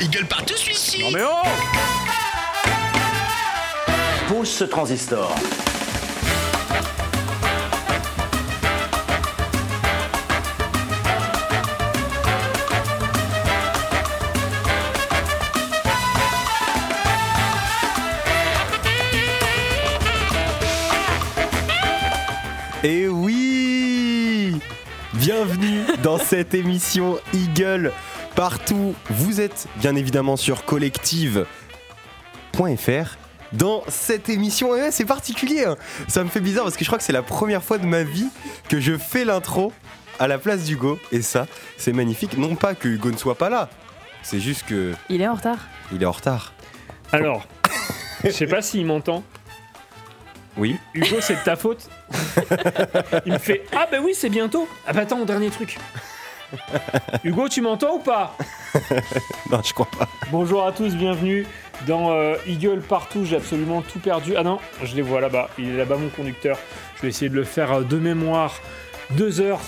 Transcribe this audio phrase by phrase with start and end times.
[0.00, 1.00] il gueule partout celui-ci.
[1.00, 1.48] Non mais oh
[4.28, 5.34] Pousse ce transistor.
[22.82, 24.60] Et oui!
[25.14, 27.92] Bienvenue dans cette émission Eagle
[28.36, 28.94] partout.
[29.10, 31.46] Vous êtes bien évidemment sur collective.fr.
[33.52, 35.76] Dans cette émission, ouais, c'est particulier, hein.
[36.08, 38.02] ça me fait bizarre parce que je crois que c'est la première fois de ma
[38.02, 38.26] vie
[38.68, 39.72] que je fais l'intro
[40.18, 40.98] à la place d'Hugo.
[41.12, 41.46] Et ça,
[41.76, 42.36] c'est magnifique.
[42.36, 43.68] Non pas que Hugo ne soit pas là,
[44.22, 45.58] c'est juste que Il est en retard.
[45.92, 46.52] il est en retard.
[47.12, 47.46] Alors,
[48.24, 49.22] je sais pas s'il m'entend.
[50.56, 50.76] Oui.
[50.94, 51.88] Hugo, c'est de ta faute.
[53.26, 54.68] Il me fait Ah bah oui, c'est bientôt.
[54.86, 55.78] Ah bah attends, dernier truc.
[57.24, 58.36] Hugo, tu m'entends ou pas
[59.50, 60.08] Non, je crois pas.
[60.30, 61.46] Bonjour à tous, bienvenue
[61.86, 63.24] dans euh, Eagle partout.
[63.24, 64.34] J'ai absolument tout perdu.
[64.36, 65.50] Ah non, je les vois là-bas.
[65.58, 66.58] Il est là-bas, mon conducteur.
[66.96, 68.60] Je vais essayer de le faire euh, de mémoire.
[69.10, 69.60] Deux heures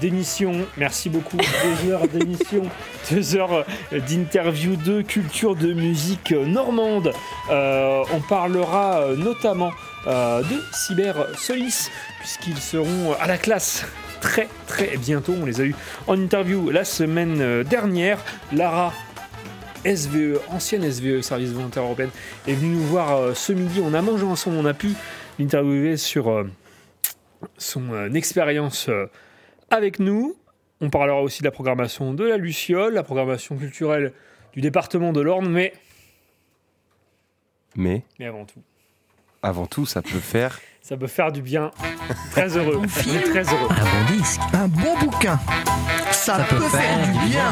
[0.00, 0.52] d'émission.
[0.76, 1.36] Merci beaucoup.
[1.82, 2.62] Deux heures d'émission.
[3.10, 7.12] Deux heures euh, d'interview de culture de musique normande.
[7.50, 9.72] Euh, on parlera notamment
[10.06, 11.88] euh, de Cyber Solis,
[12.20, 13.86] puisqu'ils seront à la classe
[14.20, 15.34] très très bientôt.
[15.40, 15.74] On les a eu
[16.06, 18.18] en interview la semaine euh, dernière.
[18.52, 18.92] Lara
[19.86, 22.10] SVE, ancienne SVE, Service Volontaire Européenne,
[22.48, 23.80] est venue nous voir euh, ce midi.
[23.82, 24.88] On a mangé ensemble, on a pu
[25.38, 26.44] l'interviewer sur euh,
[27.56, 28.90] son euh, expérience
[29.70, 30.36] avec nous.
[30.80, 34.12] On parlera aussi de la programmation de la Luciole, la programmation culturelle
[34.52, 35.72] du département de l'Orne, mais,
[37.76, 38.62] Mais mais avant tout,
[39.42, 40.60] avant tout, ça peut faire.
[40.88, 41.72] Ça peut faire du bien.
[42.30, 43.68] Très heureux, on est très heureux.
[43.70, 45.36] Un bon disque, Un bon bouquin,
[46.12, 47.42] ça, peut, faire, du bien.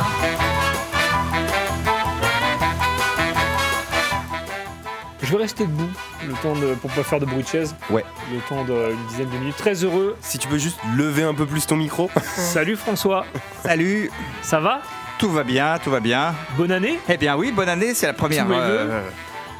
[5.20, 5.90] Je vais rester debout
[6.28, 7.74] le temps de, pour pas faire de bruit de chaise.
[7.90, 8.04] Ouais.
[8.32, 9.56] Le temps d'une dizaine de minutes.
[9.56, 10.16] Très heureux.
[10.20, 12.08] Si tu peux juste lever un peu plus ton micro.
[12.36, 13.26] Salut François,
[13.64, 14.12] Salut,
[14.42, 14.80] ça va?
[15.18, 16.36] Tout va bien, tout va bien.
[16.56, 18.46] Bonne année Eh bien oui, bonne année, c'est la première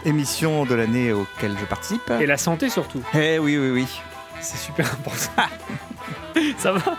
[0.04, 2.10] Émission de l'année auquel je participe.
[2.20, 3.02] et la santé surtout.
[3.14, 3.86] Eh oui, oui, oui.
[4.40, 5.42] C'est super important.
[6.58, 6.96] ça va?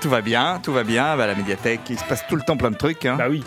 [0.00, 1.16] Tout va bien, tout va bien.
[1.16, 3.04] Bah, la médiathèque, il se passe tout le temps plein de trucs.
[3.04, 3.16] hein.
[3.18, 3.44] Bah oui.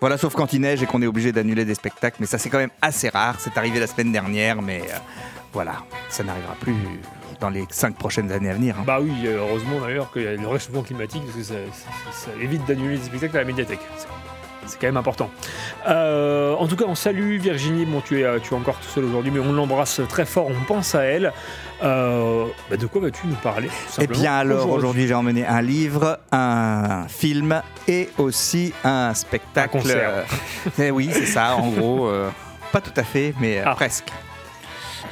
[0.00, 2.16] Voilà, sauf quand il neige et qu'on est obligé d'annuler des spectacles.
[2.20, 3.36] Mais ça, c'est quand même assez rare.
[3.38, 4.96] C'est arrivé la semaine dernière, mais euh,
[5.52, 5.76] voilà,
[6.10, 6.74] ça n'arrivera plus
[7.40, 8.76] dans les cinq prochaines années à venir.
[8.78, 8.84] hein.
[8.86, 12.12] Bah oui, euh, heureusement d'ailleurs qu'il y a le réchauffement climatique parce que ça, ça-
[12.26, 13.80] ça évite d'annuler des spectacles à la médiathèque.
[14.66, 15.30] C'est- quand même important.
[15.88, 17.84] Euh, en tout cas, on salue Virginie.
[17.86, 20.46] Bon, tu es, euh, tu es encore tout seul aujourd'hui, mais on l'embrasse très fort.
[20.48, 21.32] On pense à elle.
[21.82, 23.68] Euh, bah, de quoi vas-tu nous parler
[24.00, 29.76] Eh bien alors aujourd'hui j'ai emmené un livre, un film et aussi un spectacle.
[29.76, 30.24] Un concert.
[30.78, 32.06] Eh oui c'est ça en gros.
[32.06, 32.30] euh,
[32.72, 33.74] pas tout à fait mais Ah.
[33.74, 34.08] presque.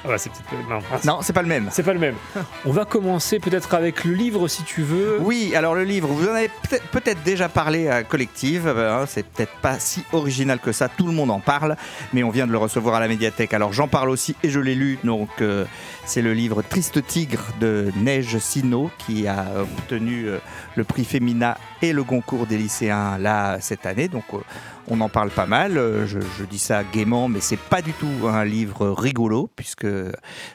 [0.04, 0.80] Ah bah, c'est peut-être pas- non,
[1.16, 1.68] Non c'est pas le même.
[1.70, 2.14] c'est pas le même.
[2.64, 5.18] On va commencer peut-être avec le livre si tu veux.
[5.20, 8.66] Oui alors le livre vous en avez peut-être peut-être déjà parlé à Collective.
[8.66, 10.88] euh, hein, c'est peut-être pas si original que ça.
[10.88, 11.76] Tout le monde en parle
[12.12, 13.54] mais on vient de le recevoir à la médiathèque.
[13.54, 15.64] Alors j'en parle aussi et je l'ai lu donc euh,
[16.04, 20.38] c'est le livre Triste Tigre de Neige Sino qui a obtenu euh,
[20.76, 24.08] le prix Femina et le concours des lycéens là cette année.
[24.08, 24.38] Donc euh,
[24.88, 25.78] on en parle pas mal.
[25.78, 29.86] Euh, Je, je dis ça gaiement, mais c'est pas du tout un livre rigolo puisque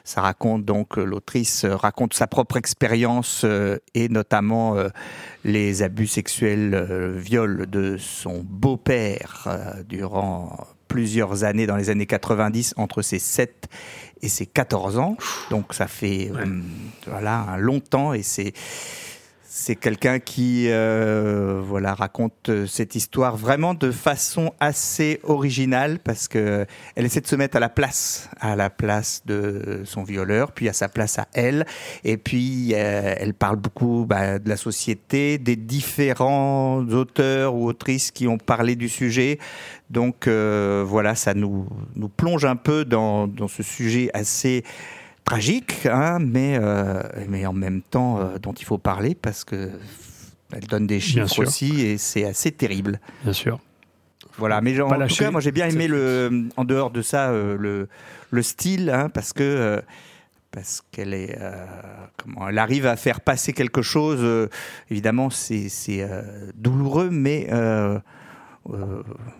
[0.04, 4.88] ça raconte donc euh, l'autrice raconte sa propre expérience euh, et notamment euh,
[5.44, 9.48] les abus sexuels, euh, viols de son beau-père
[9.88, 13.68] durant plusieurs années dans les années 90 entre ses 7
[14.22, 15.16] et ses 14 ans.
[15.50, 16.60] Donc ça fait euh,
[17.06, 18.52] voilà un long temps et c'est
[19.50, 26.28] c'est quelqu'un qui euh, voilà raconte euh, cette histoire vraiment de façon assez originale parce
[26.28, 26.66] que
[26.96, 30.68] elle essaie de se mettre à la place à la place de son violeur puis
[30.68, 31.64] à sa place à elle.
[32.04, 38.10] Et puis euh, elle parle beaucoup bah, de la société des différents auteurs ou autrices
[38.10, 39.38] qui ont parlé du sujet.
[39.88, 44.62] Donc euh, voilà ça nous nous plonge un peu dans, dans ce sujet assez
[45.28, 49.70] tragique, hein, mais, euh, mais en même temps euh, dont il faut parler parce que
[50.52, 53.00] elle donne des chiffres aussi et c'est assez terrible.
[53.22, 53.60] Bien sûr.
[54.38, 57.56] Voilà, mais en tout cas, moi j'ai bien aimé le, en dehors de ça, euh,
[57.58, 57.88] le,
[58.30, 59.82] le style, hein, parce que
[60.50, 61.66] parce qu'elle est, euh,
[62.16, 64.20] comment, elle arrive à faire passer quelque chose.
[64.22, 64.48] euh,
[64.90, 67.48] évidemment, c'est euh, douloureux, mais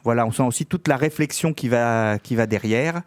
[0.05, 3.03] voilà, on sent aussi toute la réflexion qui va qui va derrière.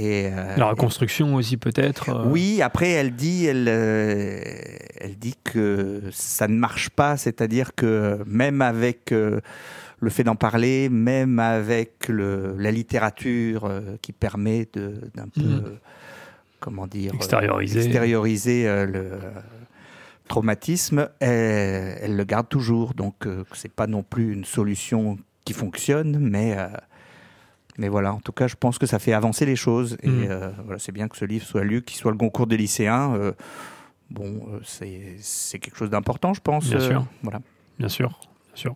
[0.00, 2.08] Et, euh, La reconstruction aussi peut-être.
[2.10, 4.40] euh, oui, après elle dit, elle, euh,
[5.00, 10.88] elle dit que ça ne marche pas, c'est-à-dire que même avec le fait d'en parler,
[10.88, 13.68] même avec le, la littérature
[14.00, 15.76] qui permet de- d'un peu, euh,
[16.60, 17.80] comment dire, Extérioriser.
[17.84, 19.10] extérioriser, le
[20.28, 22.94] traumatisme, elle, elle le garde toujours.
[22.94, 26.56] Donc c'est pas non plus une solution qui fonctionne, mais
[27.78, 29.96] mais voilà, en tout cas, je pense que ça fait avancer les choses.
[30.02, 30.26] Et Mhm.
[30.30, 33.14] euh, voilà, c'est bien que ce livre soit lu, qu'il soit le concours des lycéens.
[33.14, 33.32] euh,
[34.10, 36.68] bon, euh, c'est quelque chose d'important, je pense.
[36.68, 37.06] Bien sûr.
[37.22, 37.40] Voilà.
[37.78, 38.74] Bien sûr, bien sûr.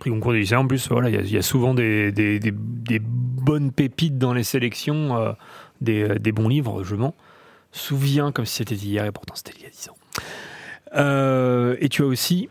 [0.00, 2.10] Prix concours des lycéens, en plus, voilà, il y a- il y, a souvent des,
[2.10, 5.34] des- des- des bonnes pépites dans les sélections,
[5.80, 7.14] des, des bons livres, je m'en
[7.70, 11.76] souviens comme si c'était hier, et pourtant c'était il y a 10 ans.
[11.80, 12.48] Et tu as aussi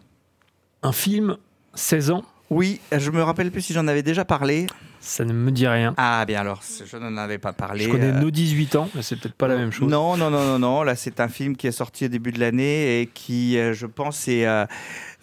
[0.84, 1.38] un film,
[1.74, 4.68] 16 ans, Oui, je me rappelle plus si j'en avais déjà parlé.
[5.00, 5.94] ça ne me dit rien.
[5.95, 7.86] Ah, bien alors, je n'en avais pas parlé.
[7.86, 9.89] Je connais euh, nos 18 ans, mais c'est peut-être pas la même chose.
[9.89, 10.83] Non, non, non, non, non.
[10.83, 13.86] Là, c'est un film qui est sorti au début de l'année et qui, euh, je
[13.86, 14.65] pense, est, euh,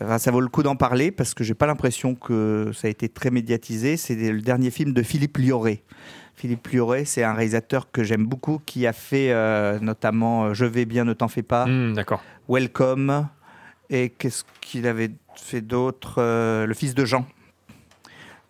[0.03, 2.91] enfin, ça vaut le coup d'en parler parce que j'ai pas l'impression que ça a
[2.91, 3.99] été très médiatisé.
[3.99, 5.83] C'est le dernier film de Philippe Lioré.
[6.35, 10.87] Philippe Lioré, c'est un réalisateur que j'aime beaucoup qui a fait euh, notamment Je vais
[10.87, 12.23] bien, ne t'en fais pas, Hmm, D'accord.
[12.49, 13.29] Welcome
[13.91, 15.11] et qu'est-ce qu'il avait
[15.43, 17.27] fait d'autre Euh, Le fils de Jean.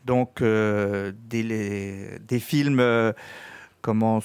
[0.04, 3.12] Donc euh, des, les- des films euh,
[3.82, 4.20] comment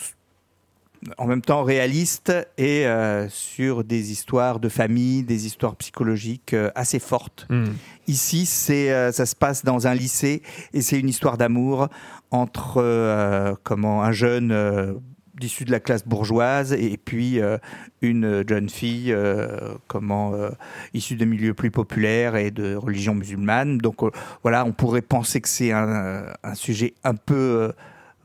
[1.18, 2.86] en même temps réalistes et
[3.27, 7.45] sur des histoires de famille, des histoires psychologiques assez fortes.
[7.50, 7.74] Hmm.
[8.07, 10.42] Ici, c'est, ça se passe dans un lycée
[10.74, 11.89] et c'est une histoire d'amour
[12.31, 15.01] entre comment un jeune
[15.44, 17.57] euh, issu de la classe bourgeoise et puis euh,
[18.01, 20.50] une jeune fille euh, comment euh,
[20.94, 23.78] issue de milieux plus populaires et de religion musulmane.
[23.78, 24.01] Donc
[24.42, 27.74] voilà, on pourrait penser que c'est un, un sujet un peu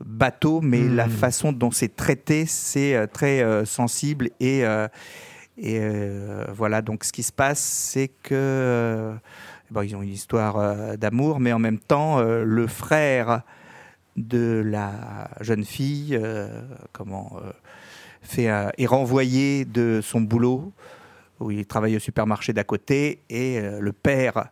[0.03, 0.95] bateau, mais Hmm.
[0.95, 4.63] la façon dont c'est traité, c'est très sensible et
[5.57, 5.81] et
[6.53, 9.13] voilà, donc ce qui se passe, c'est que
[9.71, 13.41] bon, ils ont une histoire d'amour, mais en même temps, le frère
[14.19, 16.61] de la jeune fille, euh,
[16.91, 17.51] comment, euh,
[18.21, 20.71] fait, euh, est renvoyé de son boulot
[21.39, 24.49] où il travaille au supermarché d'à côté, et euh, le père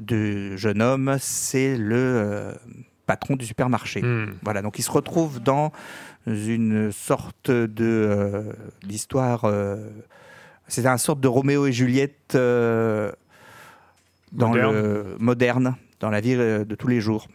[0.00, 2.54] du jeune homme, c'est le
[3.06, 4.02] patron du supermarché.
[4.02, 4.34] Hmm.
[4.42, 5.72] Voilà, donc il se retrouve dans
[6.26, 8.44] une sorte de
[8.84, 9.50] d'histoire.
[10.68, 13.10] c'est un sorte de Roméo et Juliette dans
[14.32, 14.72] Moderne.
[14.72, 17.26] le moderne, dans la vie de tous les jours.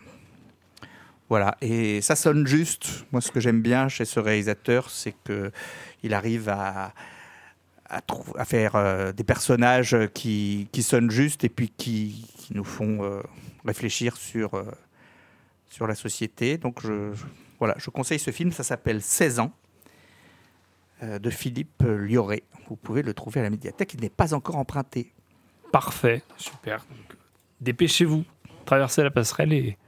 [1.34, 3.08] Voilà, et ça sonne juste.
[3.12, 5.52] Moi, ce que j'aime bien chez ce réalisateur, c'est que
[6.04, 6.94] il arrive à
[8.46, 13.20] faire euh, des personnages qui, sonnent juste et puis qui, nous font euh,
[13.66, 14.62] réfléchir sur, euh,
[15.66, 16.60] sur la société.
[16.60, 16.84] Donc
[17.58, 19.54] voilà, je conseille ce film, ça s'appelle 16 ans
[21.02, 22.44] de Philippe Lioré.
[22.68, 25.12] Vous pouvez le trouver à la médiathèque, il n'est pas encore emprunté.
[25.72, 26.86] Parfait, super.
[27.60, 28.24] Dépêchez-vous,
[28.66, 29.80] traversez la passerelle et,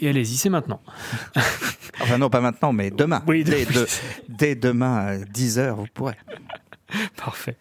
[0.00, 0.80] et allez-y, c'est maintenant.
[2.02, 3.22] Enfin non, pas maintenant, mais demain.
[3.26, 3.80] Oui, dès, demain.
[3.82, 3.86] de-
[4.30, 6.14] dès demain à 10h, vous pourrez.
[7.16, 7.56] Parfait.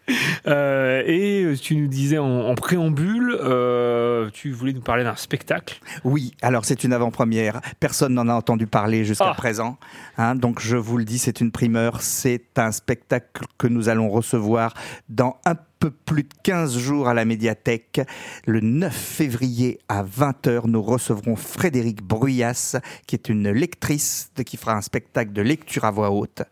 [0.47, 5.79] Euh, et tu nous disais en, en préambule, euh, tu voulais nous parler d'un spectacle.
[6.05, 7.59] Oui, alors c'est une avant-première.
[7.81, 9.35] Personne n'en a entendu parler jusqu'à Ah.
[9.35, 9.77] présent.
[10.17, 10.35] hein.
[10.35, 12.01] donc je vous le dis, c'est une primeur.
[12.01, 14.73] C'est un spectacle que nous allons recevoir
[15.09, 18.01] dans un peu plus de 15 jours à la médiathèque.
[18.45, 22.75] Le 9 février à 20h, nous recevrons Frédéric Bruyas,
[23.07, 26.43] qui est une lectrice qui fera un spectacle de lecture à voix haute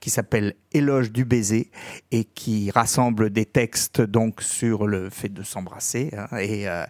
[0.00, 1.70] qui s'appelle Éloge du baiser
[2.10, 6.10] et qui rassemble des textes donc sur le fait de s'embrasser.
[6.16, 6.36] hein.
[6.38, 6.84] et euh,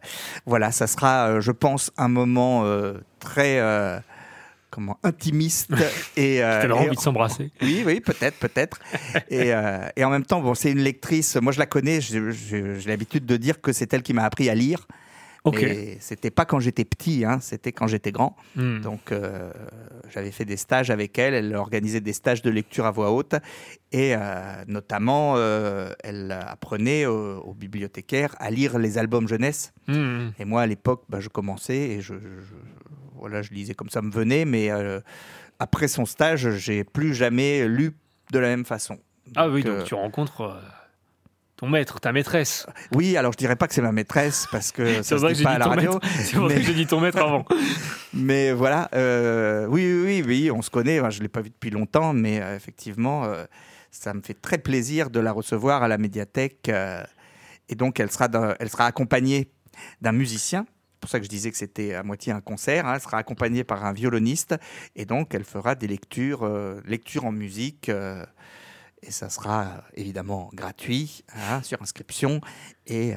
[0.47, 3.61] voilà, ça sera, euh, je pense, un moment euh, très
[4.73, 5.71] comment intimiste
[6.17, 7.53] et, euh, et- envie de s'embrasser.
[7.63, 8.81] oui, oui, peut-être, peut-être.
[9.31, 11.37] et, euh, et en même temps, bon, c'est une lectrice.
[11.37, 12.01] Moi, je la connais.
[12.01, 12.21] J'ai
[12.87, 14.89] l'habitude de dire que c'est elle qui m'a appris à lire.
[15.45, 15.61] Ok.
[15.61, 18.37] Et c'était pas quand j'étais petit, hein, c'était quand j'étais grand.
[18.55, 18.79] Hmm.
[18.81, 19.51] Donc, euh,
[20.09, 21.35] j'avais fait des stages avec elle.
[21.35, 23.35] Elle organisait des stages de lecture à voix haute.
[23.91, 24.21] Et euh,
[24.69, 29.73] notamment, euh, elle apprenait aux, aux bibliothécaires à lire les albums jeunesse.
[29.89, 30.29] Hmm.
[30.39, 32.15] Et moi, à l'époque, bah, je commençais et je-
[33.23, 34.45] voilà, je lisais comme ça me venait.
[34.45, 35.01] Mais euh,
[35.59, 37.93] après son stage, j'ai plus jamais lu
[38.33, 38.99] de la même façon.
[39.37, 40.61] Ah oui, euh, donc tu rencontres euh,
[41.57, 42.67] ton maître, ta maîtresse.
[42.95, 45.39] oui, alors je dirais pas que c'est ma maîtresse parce que C'est ça vrai se
[45.39, 46.01] dit pas à la radio.
[46.19, 47.45] C'est pour mais- que j'ai dit ton maître avant.
[48.15, 51.01] Mais voilà, euh, oui, oui, oui, oui, on se connaît.
[51.01, 53.45] Enfin, je ne l'ai pas vu depuis longtemps, mais euh, effectivement, euh,
[53.91, 56.69] ça me fait très plaisir de la recevoir à la médiathèque.
[56.69, 57.03] euh,
[57.71, 59.51] et donc, elle sera, elle sera accompagnée
[60.03, 60.67] d'un musicien
[61.03, 62.87] pour ça que je disais que c'était à moitié un concert.
[62.87, 62.95] hein.
[62.95, 64.55] Elle sera accompagnée par un violoniste
[64.97, 67.89] et donc elle fera des lectures, euh, lectures en musique.
[67.91, 68.25] euh,
[69.05, 72.41] et ça sera évidemment gratuit hein, sur inscription.
[72.87, 73.17] Et euh,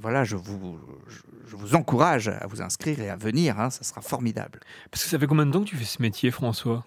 [0.00, 1.18] voilà, je vous, je,
[1.50, 3.60] je vous encourage à vous inscrire et à venir.
[3.60, 4.60] hein, ça sera formidable.
[4.90, 6.86] Parce que ça fait combien de temps que tu fais ce métier, François?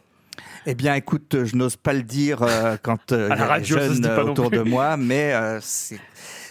[0.66, 4.50] Eh bien, écoute, je n'ose pas le dire euh, quand euh, la radio, jeunes autour
[4.50, 6.00] de moi, mais c'est-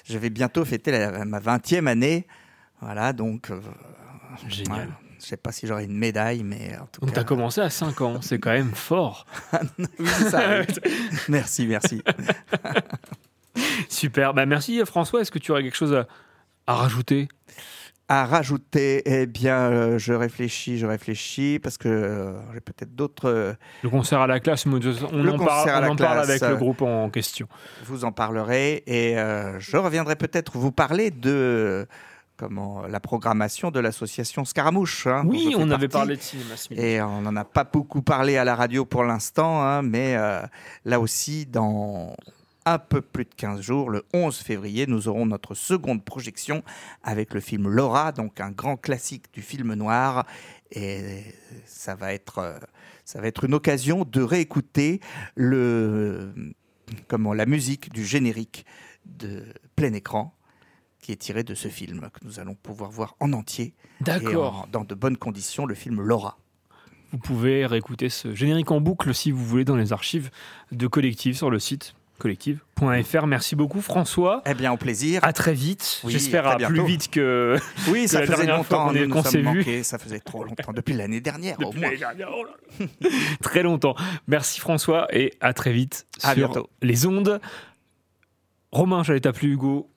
[0.04, 2.24] je vais bientôt fêter la- ma 20e année.
[2.80, 3.60] Voilà, donc euh,
[4.48, 4.78] Génial.
[4.78, 4.88] ouais,
[5.20, 7.16] je sais pas si j'aurai une médaille, mais en tout Donc, cas.
[7.20, 9.26] t'as commencé à 5 ans, c'est quand même fort.
[9.78, 10.90] Oui, c'est ça, oui.
[11.28, 12.02] merci, merci.
[13.88, 14.32] Super.
[14.34, 15.20] Bah, merci, François.
[15.20, 16.06] Est-ce que tu aurais quelque chose à,
[16.66, 17.28] à rajouter?
[18.08, 23.28] À rajouter, eh bien, euh, je réfléchis, je réfléchis, parce que euh, j'ai peut-être d'autres.
[23.28, 26.82] euh, Le concert à la classe, on, Le en, parle, on parle avec le groupe
[26.82, 27.46] en question.
[27.84, 29.14] vous en parlerez et
[29.58, 31.86] je reviendrai peut-être vous parler de
[32.40, 35.06] comment la programmation de l'association Scaramouche.
[35.06, 36.54] hein, Oui, on avait parlé de cinéma.
[36.70, 40.40] Et on n'en a pas beaucoup parlé à la radio pour l'instant, hein, mais euh,
[40.86, 42.16] là aussi, dans
[42.64, 46.62] un peu plus de 15 jours, le 11 février, nous aurons notre seconde projection
[47.02, 50.24] avec le film Laura, donc un grand classique du film noir.
[50.70, 51.22] Et
[51.66, 52.58] ça va être, euh,
[53.04, 55.00] ça va être une occasion de réécouter
[55.34, 56.32] le,
[57.06, 58.64] comment, la musique du générique
[59.04, 59.44] de
[59.76, 60.34] plein écran
[61.00, 64.68] qui est tiré de ce film que nous allons pouvoir voir en entier D'accord.
[64.72, 66.38] dans de bonnes conditions, le film Laura.
[67.12, 70.30] Vous pouvez réécouter ce générique en boucle si vous voulez dans les archives
[70.70, 73.26] de Collective sur le site collective.fr.
[73.26, 74.42] Merci beaucoup, François.
[74.46, 75.24] Eh bien, au plaisir.
[75.24, 76.00] À très vite.
[76.04, 77.56] Oui, J'espère à plus vite que
[77.88, 79.82] oui, ça la faisait longtemps qu'on s'est vu.
[79.82, 81.90] Ça faisait trop longtemps, depuis l'année dernière au moins.
[81.96, 82.28] dernière.
[82.32, 82.52] Oh là
[83.02, 83.08] là.
[83.42, 83.96] très longtemps.
[84.28, 86.70] Merci François et à très vite À sur bientôt.
[86.82, 87.40] les ondes.
[88.72, 89.90] Romain, j'allais t'appeler Hugo.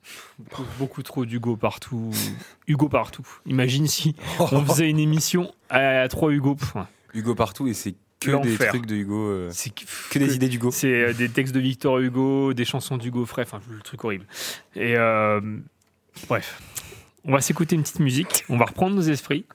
[0.78, 2.10] Beaucoup, trop d'Hugo partout.
[2.66, 3.26] Hugo partout.
[3.46, 6.56] Imagine si on faisait une émission à, trois Hugo.
[7.14, 9.28] Hugo partout et c'est que des trucs de Hugo.
[9.28, 10.70] euh, C'est que des idées d'Hugo.
[10.72, 14.26] C'est euh, des textes de Victor Hugo, des chansons d'Hugo Frey, enfin le truc horrible.
[14.74, 15.40] Et euh,
[16.28, 16.60] bref,
[17.24, 19.46] on va s'écouter une petite musique, on va reprendre nos esprits.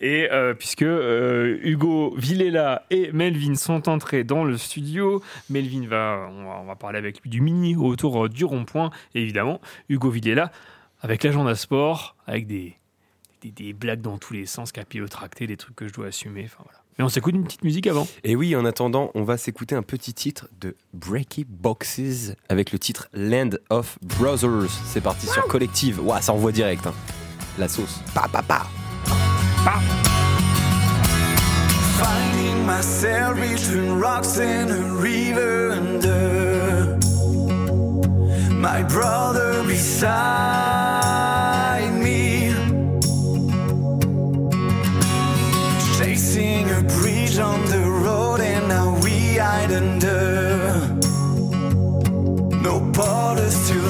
[0.00, 6.28] Et euh, puisque euh, Hugo Villela et Melvin sont entrés dans le studio, Melvin va,
[6.30, 8.90] on va, parler avec lui du mini autour euh, du rond-point.
[9.14, 10.50] Évidemment, Hugo Villela
[11.00, 12.76] avec l'agenda sport, avec des,
[13.42, 16.44] des, des blagues dans tous les sens, capillotracté, des trucs que je dois assumer.
[16.46, 16.81] Enfin voilà.
[16.98, 18.06] Mais on s'écoute une petite musique avant.
[18.22, 22.78] Et oui, en attendant, on va s'écouter un petit titre de Breaky Boxes avec le
[22.78, 24.70] titre Land of Brothers.
[24.86, 26.00] C'est parti sur Collective.
[26.00, 26.86] Ouah, ça envoie direct.
[26.86, 26.92] hein.
[27.58, 28.00] La sauce.
[28.14, 28.66] Pa, pa, pa.
[31.98, 36.98] Finding myself between rocks and a river under
[38.50, 40.91] my brother beside
[52.62, 53.81] no borders to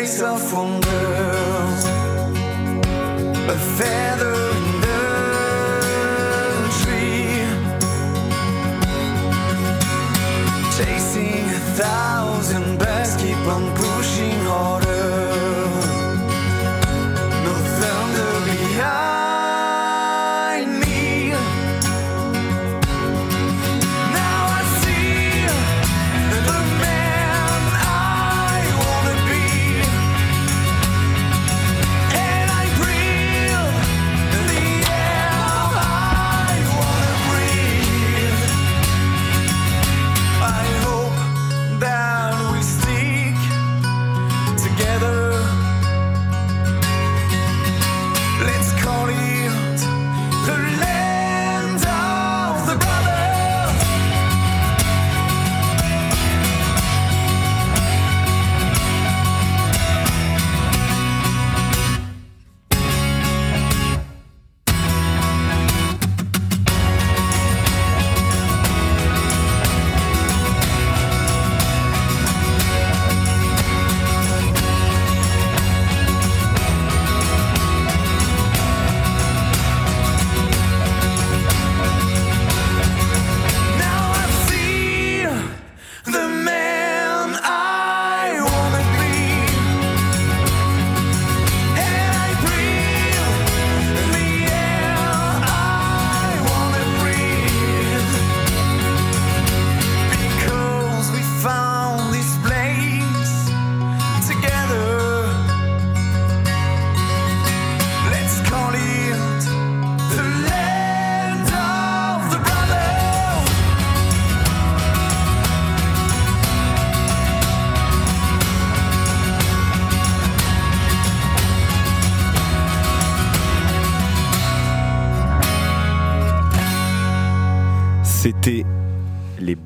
[0.00, 0.86] in a place of wonder.
[3.48, 4.39] A feather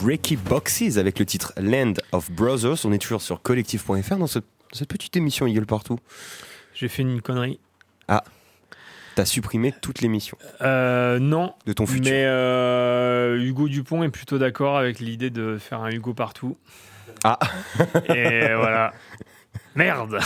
[0.05, 2.85] Breaky Boxes avec le titre Land of Brothers.
[2.85, 5.99] On est toujours sur collectif.fr dans cette, cette petite émission Eagle Partout.
[6.75, 7.59] J'ai fait une connerie.
[9.15, 12.11] T'as supprimé toute l'émission Euh, non, de ton futur.
[12.13, 16.59] mais euh, Hugo Dupont est plutôt d'accord avec l'idée de faire un Hugo partout.
[17.23, 17.39] Ah.
[18.13, 18.93] Et voilà.
[19.75, 20.19] Merde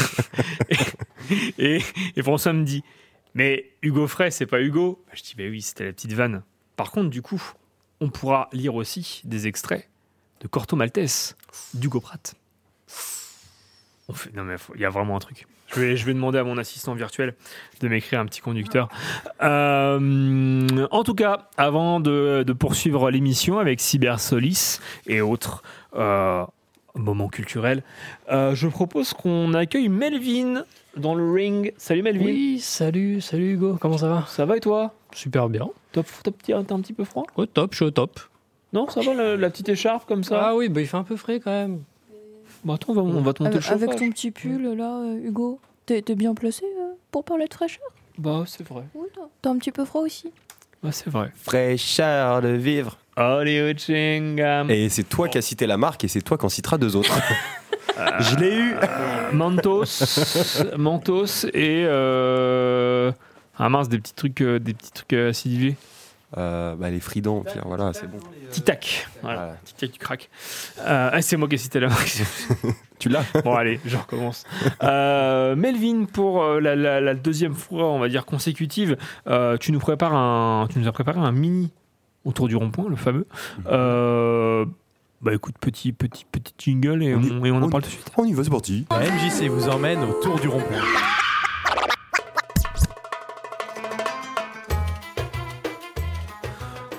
[1.58, 1.80] et,
[2.16, 2.82] et François me dit
[3.34, 6.42] Mais Hugo Frey, c'est pas Hugo Bah, Je dis Bah oui, c'était la petite vanne.
[6.74, 7.40] Par contre, du coup,
[8.00, 9.88] on pourra lire aussi des extraits
[10.40, 11.36] de Corto Maltese,
[11.74, 12.34] d'Hugo Pratt.
[14.08, 14.30] On fait-
[14.74, 15.46] il y a vraiment un truc.
[15.74, 17.34] Je vais, je vais demander à mon assistant virtuel
[17.80, 18.88] de m'écrire un petit conducteur.
[19.42, 25.62] Euh, en tout cas, avant de, de poursuivre l'émission avec Cyber Solis et autres
[25.94, 26.44] euh,
[26.98, 27.82] moments culturels,
[28.30, 30.64] euh, je propose qu'on accueille Melvin
[30.96, 31.72] dans le ring.
[31.76, 32.24] Salut Melvin.
[32.24, 34.24] Oui, salut, salut Hugo, comment ça va?
[34.28, 34.94] Ça va et toi?
[35.12, 35.68] Super bien.
[35.92, 37.24] Top, top, t'es un petit peu froid?
[37.36, 38.20] Au top, je suis au top.
[38.72, 40.48] Non, ça va la, la petite écharpe comme ça?
[40.48, 41.82] Ah oui, bah il fait un peu frais quand même.
[42.64, 43.82] Bah attends, on va, on va te monter Avec, le chauffage.
[43.82, 47.86] avec ton petit pull là, euh, Hugo, t'es bien placé euh, pour parler de fraîcheur?
[48.18, 48.82] Bah c'est vrai.
[48.94, 49.06] Oui,
[49.40, 50.32] T'as un petit peu froid aussi.
[50.82, 51.30] Bah c'est vrai.
[51.36, 52.98] Fraîcheur de vivre.
[53.18, 54.70] Hollywood Chewing-Gum.
[54.70, 56.94] Et c'est toi qui as cité la marque et c'est toi qui en citera deux
[56.96, 57.18] autres.
[58.20, 58.74] Je l'ai eu.
[59.32, 59.84] Mentos,
[60.76, 63.10] Mentos et euh...
[63.58, 65.74] ah mince des petits trucs, euh, des petits trucs euh, acidulés.
[66.36, 68.18] Euh, bah, les fridans, Pierre, voilà, c'est bon.
[68.50, 69.08] Tic Tac.
[69.22, 69.38] Voilà.
[69.38, 69.56] Voilà.
[69.64, 70.30] Tic Tac du crack.
[70.80, 72.22] Euh, ah, c'est moi qui ai cité la marque.
[72.98, 73.24] Tu l'as?
[73.44, 74.44] Bon allez, je recommence.
[74.82, 78.96] Melvin pour la, la- la deuxième fois, on va dire consécutive,
[79.60, 81.70] tu nous prépares un, tu nous as préparé un mini
[82.28, 83.26] autour du rond-point, le fameux.
[83.66, 84.64] Euh,
[85.22, 87.82] bah écoute, petit petit petit jingle et On y- on, et on en on parle
[87.82, 88.10] tout de suite.
[88.16, 88.86] On y va, c'est parti.
[88.90, 90.82] La MJC vous emmène au tour du rond-point.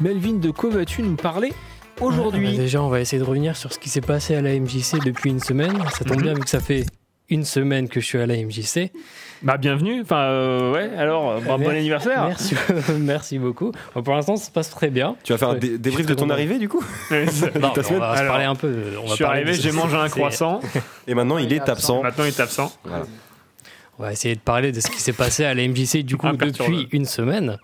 [0.01, 1.49] Melvin, de quoi vas-tu nous parler
[1.97, 4.57] Bah, aujourd'hui déjà, on va essayer de revenir sur ce qui s'est passé à la
[4.57, 5.77] MJC depuis une semaine.
[5.97, 6.23] Ça tombe Mhm.
[6.23, 6.85] bien vu que ça fait
[7.29, 8.91] une semaine que je suis à la MJC.
[9.41, 10.01] Bah bienvenue.
[10.01, 10.89] Enfin euh, ouais.
[10.97, 12.25] Alors euh, bon, anniversaire.
[12.27, 12.55] Merci,
[12.99, 13.71] merci beaucoup.
[13.95, 15.15] Bon, pour l'instant, ça se passe très bien.
[15.23, 18.31] Tu vas faire un dé- débrief de ton arrivée du coup Non, on va Alors,
[18.31, 18.73] parler un peu.
[19.01, 20.59] On je suis arrivé, j'ai mangé un croissant.
[21.07, 22.03] Et maintenant il est absent.
[22.03, 22.71] Maintenant il est absent.
[23.97, 26.27] On va essayer de parler de ce qui s'est passé à la MJC du coup
[26.31, 27.57] depuis une semaine.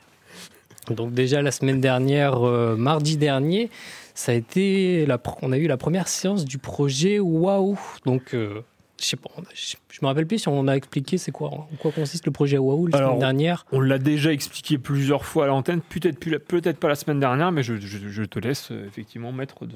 [0.90, 3.70] Donc déjà la semaine dernière, euh, mardi dernier,
[4.14, 7.78] ça a été la, on a eu la première séance du projet Waouh.
[8.06, 8.62] Donc euh,
[9.00, 11.32] je sais pas, on a- je, je me rappelle plus si on a expliqué c'est
[11.32, 13.66] quoi, en quoi consiste le projet Waouh la Alors, semaine dernière.
[13.72, 17.64] On l'a déjà expliqué plusieurs fois à l'antenne, peut-être peut-être pas la semaine dernière, mais
[17.64, 19.76] je, je- je te laisse euh, effectivement maître de,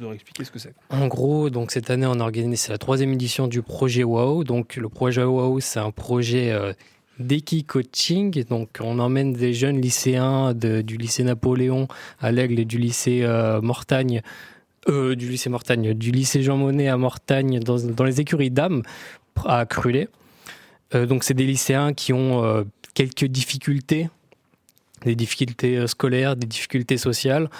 [0.00, 0.74] de réexpliquer ce que c'est.
[0.90, 4.44] En gros, donc cette année on a organisé c'est la troisième édition du projet Waouh.
[4.44, 6.72] Donc le projet Waouh c'est un projet euh,
[7.18, 8.44] d'équi coaching.
[8.44, 11.88] Donc on emmène des jeunes lycéens de- du lycée Napoléon
[12.20, 14.22] à l'Aigle et du lycée euh, Mortagne.
[14.88, 18.82] Euh, du lycée Mortagne, du lycée Jean Monnet à Mortagne, dans, les écuries d'âme
[19.44, 20.08] à Crulé.
[20.94, 24.08] Euh, donc c'est des lycéens qui ont euh, quelques difficultés,
[25.04, 27.50] des difficultés euh, scolaires, des difficultés sociales.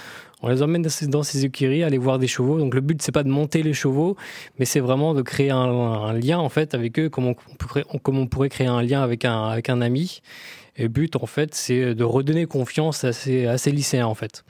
[0.43, 2.59] On les emmène dans ces, écuries, aller voir des chevaux.
[2.59, 4.17] Donc le but c'est pas de monter les chevaux,
[4.59, 8.67] mais c'est vraiment de créer un, lien en fait avec eux, comme on, pourrait créer
[8.67, 10.21] un lien avec un, avec un ami.
[10.77, 14.15] Et le but en fait c'est de redonner confiance à ces, à ces lycéens en
[14.15, 14.45] fait.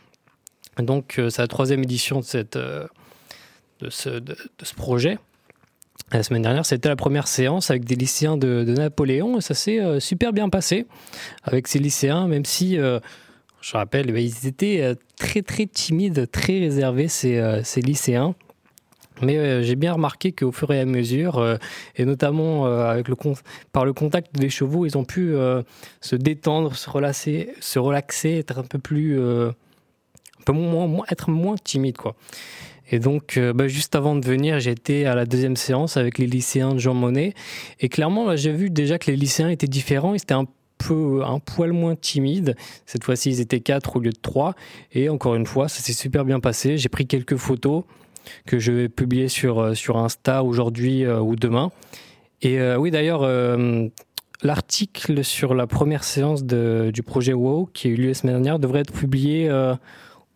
[0.83, 2.87] Donc euh, c'est la troisième édition euh,
[3.81, 5.19] de, ce, projet.
[6.13, 9.81] La semaine dernière, c'était la première séance avec des lycéens de, Napoléon et ça s'est
[9.81, 10.87] euh, super bien passé
[11.43, 17.09] avec ces lycéens, même si, je rappelle, bah, ils étaient très très timides, très réservés,
[17.09, 18.35] ces, lycéens.
[19.23, 21.59] Mais j'ai bien remarqué qu'au fur et à mesure,
[21.97, 23.17] et notamment avec le
[23.73, 25.35] par le contact des chevaux, ils ont pu
[26.03, 26.91] se détendre, se
[27.61, 29.19] se relaxer, être un peu plus,
[31.11, 32.15] être moins timide, quoi.
[32.91, 36.27] Et donc, euh, bah, juste avant de venir, j'étais à la deuxième séance avec les
[36.27, 37.35] lycéens de Jean Monnet,
[37.81, 40.47] et clairement, j'ai vu déjà que les lycéens étaient différents, ils étaient un
[40.79, 42.55] peu, un poil moins timides.
[42.85, 44.55] Cette fois-ci, ils étaient quatre au lieu de trois,
[44.93, 46.79] et encore une fois, ça s'est super bien passé.
[46.79, 47.83] J'ai pris quelques photos
[48.45, 51.73] que je vais publier sur, euh, sur Insta aujourd'hui euh, ou demain.
[52.43, 53.27] Et oui, d'ailleurs,
[54.43, 58.35] l'article sur la première séance de- du projet WoW qui a eu lieu la semaine
[58.35, 59.49] dernière devrait être publié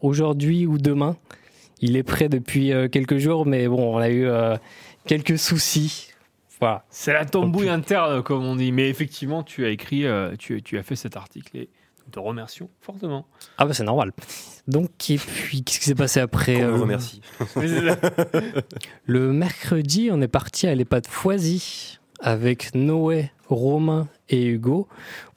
[0.01, 1.17] aujourd'hui ou demain.
[1.81, 4.57] Il est prêt depuis euh, quelques jours, mais bon, on a eu euh,
[5.07, 6.11] quelques soucis.
[6.61, 6.85] Voilà.
[6.91, 8.71] C'est la tambouille interne, comme on dit.
[8.71, 11.69] Mais effectivement, tu as écrit, euh, tu, tu as fait cet article et
[12.05, 13.27] nous te remercions fortement.
[13.57, 14.13] Ah bah c'est normal.
[14.69, 17.23] Donc, et puis, qu'est-ce qui s'est passé après On euh, remercie.
[19.07, 24.87] Le mercredi, on est parti à l'EHPAD Foisy avec Noé, Romain et Hugo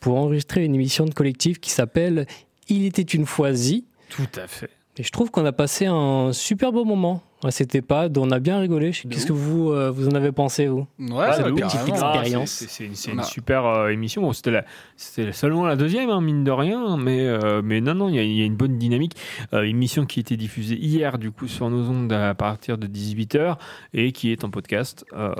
[0.02, 2.28] pour enregistrer une émission de collectif qui s'appelle
[2.67, 3.86] Il était une Foisy.
[4.15, 4.69] Tout à fait.
[4.95, 8.15] Et je trouve qu'on a passé un super beau moment à cette EHPAD.
[8.19, 8.91] On a bien rigolé.
[8.91, 10.86] Qu'est-ce que vous, euh, vous en avez pensé, vous?
[10.99, 12.63] Ouais, cette petite expérience.
[12.69, 14.21] c'est- une, super euh, émission.
[14.21, 17.95] Bon, c'était la- c'était seulement la deuxième, hein, mine de rien, mais, euh, mais non,
[17.95, 19.15] non, il y, a- il y a une bonne dynamique.
[19.54, 22.86] Euh, émission qui a été diffusée hier, du coup, sur nos ondes à partir de
[22.86, 23.58] 18h
[23.95, 25.34] et qui est en podcast euh,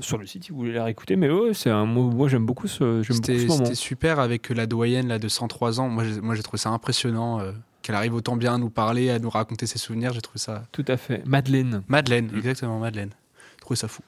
[0.00, 1.14] sur le site si vous voulez la réécouter.
[1.14, 1.84] Mais ouais, c'est un.
[1.86, 3.64] Moi, j'aime beaucoup ce, beaucoup moment.
[3.64, 5.88] c'était super avec la doyenne là, de 103 ans.
[5.88, 7.52] Moi, j'ai- moi, j'ai trouvé ça impressionnant euh,
[7.86, 10.12] qu'elle arrive autant bien à nous parler, à nous raconter ses souvenirs.
[10.12, 10.64] J'ai trouvé ça.
[10.72, 11.22] Tout à fait.
[11.26, 12.36] Madeleine, Madeleine, Mm.
[12.38, 13.10] exactement, Madeleine.
[13.56, 14.02] J'ai trouvé ça fou.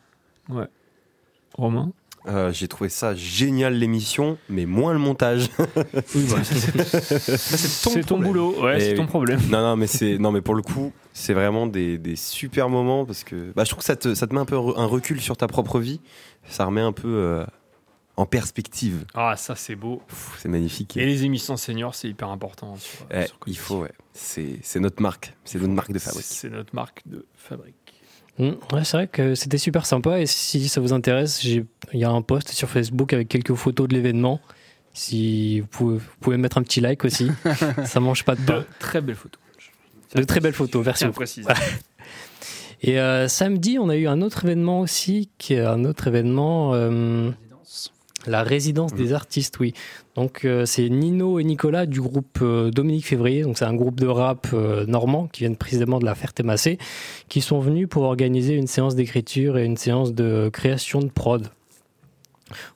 [1.54, 1.92] Romain.
[2.26, 5.48] Euh, J'ai trouvé ça génial l'émission, mais moins le montage.
[6.14, 8.60] Oui, bah, c'est ton, boulot.
[8.62, 9.40] Ouais, c'est ton problème.
[9.48, 13.06] non, non, mais c'est non, mais pour le coup, c'est vraiment des, des super moments
[13.06, 15.20] parce que bah, je trouve que ça te, ça te met un peu un recul
[15.20, 16.00] sur ta propre vie.
[16.48, 17.44] Ça remet un peu euh,
[18.18, 19.04] en perspective.
[19.14, 20.02] Ah, ça, c'est beau.
[20.38, 20.96] C'est magnifique.
[20.96, 22.76] Et les émissions seniors, c'est hyper important.
[22.76, 23.92] sur- Eh, sur il faut, ouais.
[24.12, 25.34] C'est notre marque.
[25.44, 26.24] C'est notre marque de fabrique.
[26.24, 27.74] C'est notre marque de fabrique.
[28.38, 30.20] Mm, Ouais, c'est vrai que c'était super sympa.
[30.20, 33.86] Et si ça vous intéresse, il y a un post sur Facebook avec quelques photos
[33.88, 34.40] de l'événement.
[34.94, 37.30] Si vous pouvez, vous pouvez mettre un petit like aussi,
[37.84, 38.58] ça mange pas de pain.
[38.60, 39.40] De très belles photos.
[40.16, 41.46] De très belles photos, merci précise.
[42.80, 46.74] Et euh, samedi, on a eu un autre événement aussi, qui est un autre événement,
[46.74, 47.30] euh,
[48.28, 49.74] la résidence des artistes, oui.
[50.14, 54.00] Donc euh, c'est Nino et Nicolas du groupe euh, Dominique Février, donc c'est un groupe
[54.00, 56.78] de rap euh, normand qui viennent précisément de la Ferté-Massé,
[57.28, 61.48] qui sont venus pour organiser une séance d'écriture et une séance de création de prod.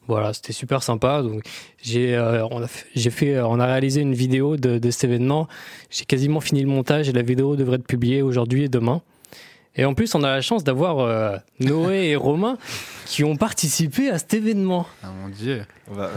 [0.07, 1.23] Voilà, c'était super sympa.
[1.23, 1.43] Donc
[1.83, 2.19] j'ai,
[2.51, 5.49] on a fait, j'ai fait, on a réalisé une vidéo de, de cet événement.
[5.89, 9.01] J'ai quasiment fini le montage et la vidéo devrait être publiée aujourd'hui et demain.
[9.77, 12.59] Et en plus, on a la chance d'avoir euh, Noé et Romain
[13.07, 14.87] qui ont participé à cet événement.
[15.03, 15.63] Ah mon dieu.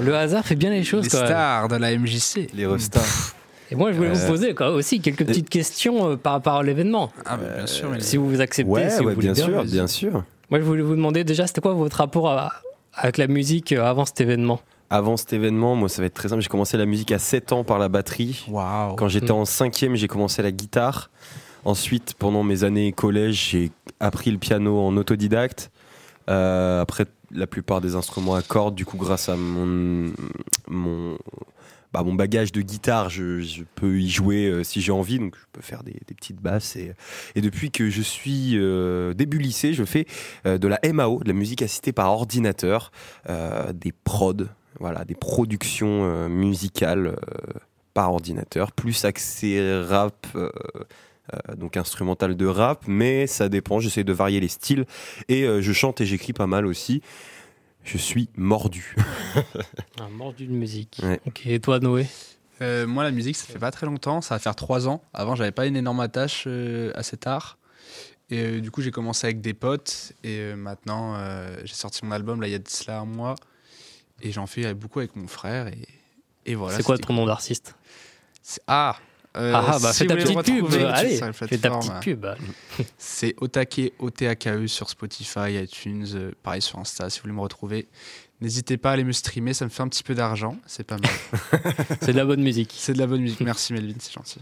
[0.02, 1.06] Le hasard fait bien les choses.
[1.12, 1.26] Les même.
[1.28, 2.50] stars de la MJC.
[2.54, 3.34] Les restas.
[3.72, 6.56] Et moi, je voulais vous Euh, poser quoi, aussi quelques petites questions euh, par rapport
[6.58, 7.12] à l'événement.
[7.26, 7.90] Ah, bah, bien sûr.
[7.90, 9.72] mais- Si vous vous acceptez, ouais, si vous ouais, bien, sûr, vas-y.
[9.72, 10.24] bien sûr.
[10.52, 12.52] Moi, je voulais vous demander déjà, c'était quoi votre rapport à-
[12.94, 14.60] avec la musique euh, avant cet événement?
[14.92, 16.42] Avant cet événement, moi, ça va être très simple.
[16.44, 18.46] J'ai commencé la musique à 7 ans par la batterie.
[18.50, 18.96] Waouh.
[18.98, 19.38] Quand j'étais Mm.
[19.38, 21.10] en cinquième, j'ai commencé la guitare.
[21.66, 25.72] Ensuite, pendant mes années collège, j'ai appris le piano en autodidacte.
[26.30, 30.14] Euh, après, la plupart des instruments à cordes, du coup, grâce à mon,
[31.92, 35.18] bah, bagage de guitare, je, peux y jouer euh, si j'ai envie.
[35.18, 36.76] Donc, je peux faire des, petites basses.
[36.76, 40.06] Et, depuis que je suis euh, début lycée, je fais
[40.46, 42.92] de la MAO, de la musique assistée par ordinateur,
[43.74, 44.46] des prods,
[44.80, 47.16] voilà, des productions musicales.
[47.96, 50.28] par ordinateur, plus axé rap,
[51.58, 54.86] donc instrumental de rap, mais ça dépend, j'essaie de varier les styles,
[55.28, 57.02] et euh, je chante et j'écris pas mal aussi.
[57.84, 58.96] Je suis mordu.
[60.02, 61.00] Un mordu de musique.
[61.04, 61.20] Ouais.
[61.28, 62.08] Ok, et toi, Noé?
[62.62, 64.22] Euh, moi, la musique, ça fait pas très longtemps.
[64.22, 65.04] Ça va faire trois ans.
[65.14, 67.60] Avant, j'avais pas une énorme attache euh, à cet art.
[68.32, 70.14] Et euh, du coup, j'ai commencé avec des potes.
[70.24, 73.06] Et euh, maintenant, euh, j'ai sorti mon album là il y a de cela un
[73.06, 73.36] mois.
[74.22, 75.68] Et j'en fais beaucoup avec mon frère.
[75.68, 75.88] Et,
[76.48, 76.78] et voilà.
[76.78, 77.76] C'est quoi ton nom d'artiste?
[78.42, 78.96] C'est- Ah
[79.36, 82.26] euh, Ah, ah, bah si fais ta petite pub, allez, fais ta petite pub.
[82.98, 87.88] C'est Otake, O-T-A-K-E sur Spotify, iTunes, euh, pareil sur Insta si vous voulez me retrouver.
[88.42, 90.98] N'hésitez pas à aller me streamer, ça me fait un petit peu d'argent, c'est pas
[90.98, 91.10] mal.
[92.02, 92.74] C'est de la bonne musique.
[92.78, 94.42] c'est de la bonne musique, merci Melvin, c'est gentil.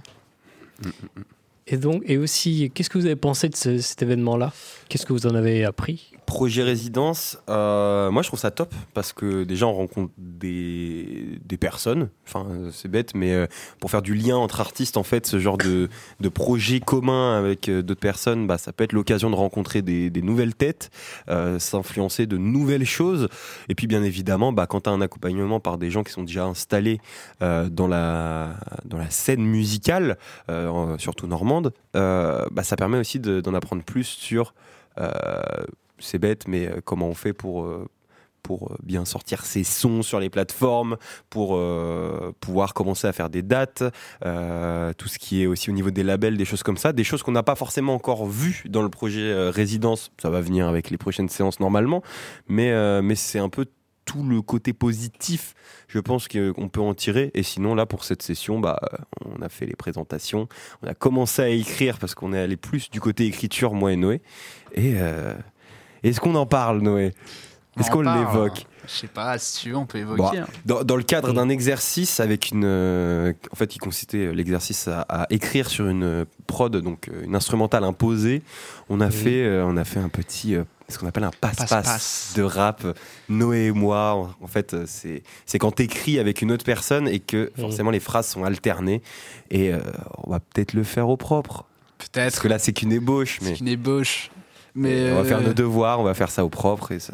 [1.67, 4.51] Et donc, et aussi, qu'est-ce que vous avez pensé de ce- cet événement-là?
[4.89, 6.11] Qu'est-ce que vous en avez appris?
[6.25, 11.57] Projet résidence, euh, moi je trouve ça top parce que déjà on rencontre des, des
[11.57, 13.45] personnes, enfin c'est bête, mais euh,
[13.79, 15.89] pour faire du lien entre artistes, en fait, ce genre de,
[16.21, 20.09] de projet commun avec euh, d'autres personnes, bah, ça peut être l'occasion de rencontrer des,
[20.21, 20.89] nouvelles têtes,
[21.59, 23.27] s'influencer de nouvelles choses.
[23.67, 26.23] Et puis bien évidemment, bah, quand tu as un accompagnement par des gens qui sont
[26.23, 26.99] déjà installés
[27.41, 30.17] dans, la, dans la scène musicale,
[30.97, 31.52] surtout normande,
[31.95, 34.53] euh, bah, ça permet aussi de- d'en apprendre plus sur...
[34.99, 35.11] euh,
[35.99, 37.87] c'est bête, mais euh, comment on fait pour, euh,
[38.41, 40.97] pour bien sortir ses sons sur les plateformes,
[41.29, 41.57] pour
[42.41, 43.83] pouvoir commencer à faire des dates,
[44.21, 47.23] tout ce qui est aussi au niveau des labels, des choses comme ça, des choses
[47.23, 50.11] qu'on n'a pas forcément encore vues dans le projet résidence.
[50.21, 52.03] Ça va venir avec les prochaines séances normalement,
[52.47, 53.65] mais, mais c'est un peu
[54.05, 55.53] tout le côté positif,
[55.87, 57.31] je pense qu'on peut en tirer.
[57.33, 58.79] Et sinon, là, pour cette session, bah,
[59.25, 60.47] on a fait les présentations,
[60.81, 63.95] on a commencé à écrire parce qu'on est allé plus du côté écriture, moi et
[63.95, 64.21] Noé.
[64.73, 65.33] Et euh,
[66.03, 67.13] est-ce qu'on en parle, Noé?
[67.79, 68.67] Est-ce On qu'on l'évoque?
[68.85, 70.39] Je sais pas, si tu veux, on peut Bon, évoquer.
[70.39, 70.47] hein.
[70.65, 75.01] dans, dans le cadre d'un exercice avec une, euh, en fait, qui consistait l'exercice à,
[75.07, 78.43] à écrire sur une euh, prod, donc une instrumentale imposée.
[78.89, 80.55] On a fait, euh, on a fait un petit,
[80.89, 82.83] ce qu'on appelle un passe-passe de rap.
[83.29, 87.51] Noé et moi, en, fait, euh, c'est quand t'écris avec une autre personne et que
[87.57, 87.61] Mhm.
[87.63, 89.01] forcément les phrases sont alternées.
[89.49, 89.79] Et euh,
[90.23, 91.65] on va peut-être le faire au propre.
[91.97, 92.41] Parce Peut-être.
[92.41, 94.29] que là, c'est qu'une ébauche, mais C'est une ébauche.
[94.75, 97.13] Mais on va faire euh, nos devoirs, on va faire ça au propre et ça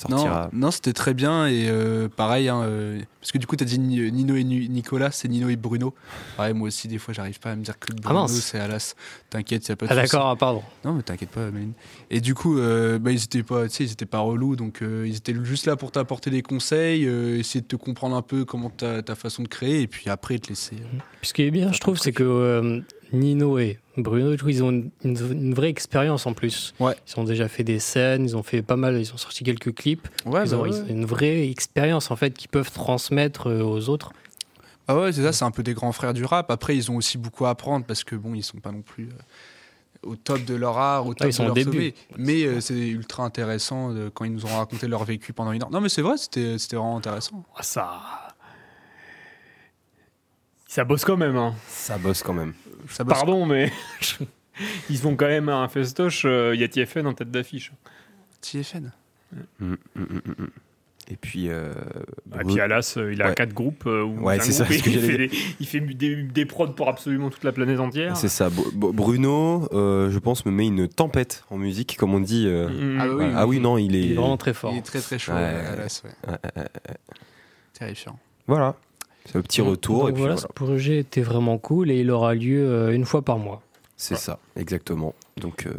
[0.00, 0.48] sortira.
[0.52, 3.64] Non, non c'était très bien et euh, pareil, hein, euh, parce que du coup, tu
[3.64, 5.94] as dit Ni- Nino et Ni- Nicolas, c'est Nino et Bruno.
[6.36, 8.32] Pareil, moi aussi, des fois, j'arrive pas à me dire que Ah Bruno, mince.
[8.40, 8.94] c'est Alas.
[9.28, 10.62] T'inquiète, y a pas de Ah d'accord, ah, pardon.
[10.84, 11.72] Non, mais t'inquiète pas, Méline.
[12.10, 15.34] Et du coup, euh, bah, ils étaient pas, ils étaient pas relous, donc ils étaient
[15.44, 19.42] juste là pour t'apporter des conseils, essayer de te comprendre un peu comment ta, façon
[19.42, 20.76] de créer, et puis après te laisser.
[20.76, 22.82] euh, Puis ce qui est bien, je trouve, c'est que
[23.12, 26.74] Nino et Bruno, ils ont une, vraie expérience en plus.
[26.80, 26.94] Ouais.
[27.06, 29.74] Ils ont déjà fait des scènes, ils ont fait pas mal, ils ont sorti quelques
[29.74, 30.08] clips.
[30.26, 30.70] Ouais, ils, bah ont, ouais.
[30.70, 34.12] ils ont une vraie expérience en fait qu'ils peuvent transmettre euh, aux autres.
[34.88, 36.50] Ah ouais, c'est ça, c'est un peu des grands frères du rap.
[36.50, 39.04] Après, ils ont aussi beaucoup à apprendre parce que bon, ils sont pas non plus
[39.04, 41.70] euh, au top de leur art, au top ils sont de au leur début.
[41.72, 41.94] sommet.
[42.16, 45.70] Mais euh, c'est ultra intéressant quand ils nous ont raconté leur vécu pendant une heure.
[45.70, 47.44] Non, mais c'est vrai, c'était c'était vraiment intéressant.
[47.56, 48.00] Ah, ça.
[50.72, 51.52] Ça bosse quand même, hein.
[51.66, 52.54] Ça bosse quand même.
[52.88, 53.72] Ça bosse- Pardon, mais.
[54.88, 57.72] Ils vont quand même un festoche, euh, il y a TFN en tête d'affiche.
[58.40, 58.92] TFN.
[59.32, 60.46] Mm, mm, mm, mm, mm.
[61.10, 61.48] Et puis.
[61.48, 63.34] euh, Et Bru- puis Alas, euh, il a Ouais.
[63.34, 63.82] quatre groupes.
[63.88, 67.30] euh, ou Ouais, c'est ça, il, fait des, il fait des, des prods pour absolument
[67.30, 68.16] toute la planète entière.
[68.16, 68.48] C'est ça.
[68.76, 72.44] Bruno, euh, je pense, me met une tempête en musique, comme on dit.
[72.46, 72.68] euh,
[73.00, 73.32] Ah oui, ouais.
[73.34, 74.02] Ah oui, non, il est.
[74.02, 74.70] Il est vraiment très fort.
[74.72, 75.72] Il est très très chaud, euh.
[75.72, 76.10] Alas, ouais.
[76.30, 76.96] Ouais, ouais, ouais.
[77.72, 78.16] Terrifiant.
[78.46, 78.76] Voilà.
[79.26, 80.00] C'est le petit retour.
[80.00, 80.48] Donc et puis voilà, voilà.
[80.48, 83.62] ce projet était vraiment cool et il aura lieu euh, une fois par mois.
[83.96, 85.14] C'est ça, exactement.
[85.36, 85.74] Donc, euh,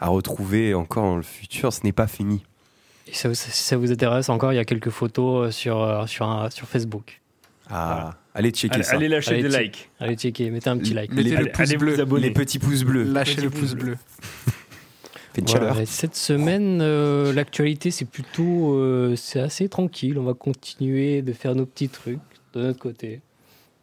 [0.00, 2.42] à retrouver encore dans le futur, ce n'est pas fini.
[3.06, 6.04] Et ça, vous- si ça vous intéresse encore, il y a quelques photos euh, sur,
[6.08, 7.20] sur, un- sur Facebook.
[7.70, 8.96] Ah, allez checker Allez, ça.
[8.96, 9.88] allez lâcher Allez, des likes.
[10.00, 11.12] Allez checker, mettez un petit like.
[11.12, 11.94] Mettez Allez, le pouce allez bleu.
[11.94, 12.22] vous abonner.
[12.26, 13.04] Les petits pouces bleus.
[13.04, 13.84] Lâchez Petit le pouce bleu.
[13.84, 13.96] bleu.
[15.32, 18.74] Fait Voilà, cette semaine, euh, l'actualité, c'est plutôt.
[18.74, 20.18] euh, c'est assez tranquille.
[20.18, 22.18] On va continuer de faire nos petits trucs
[22.54, 23.20] de notre côté.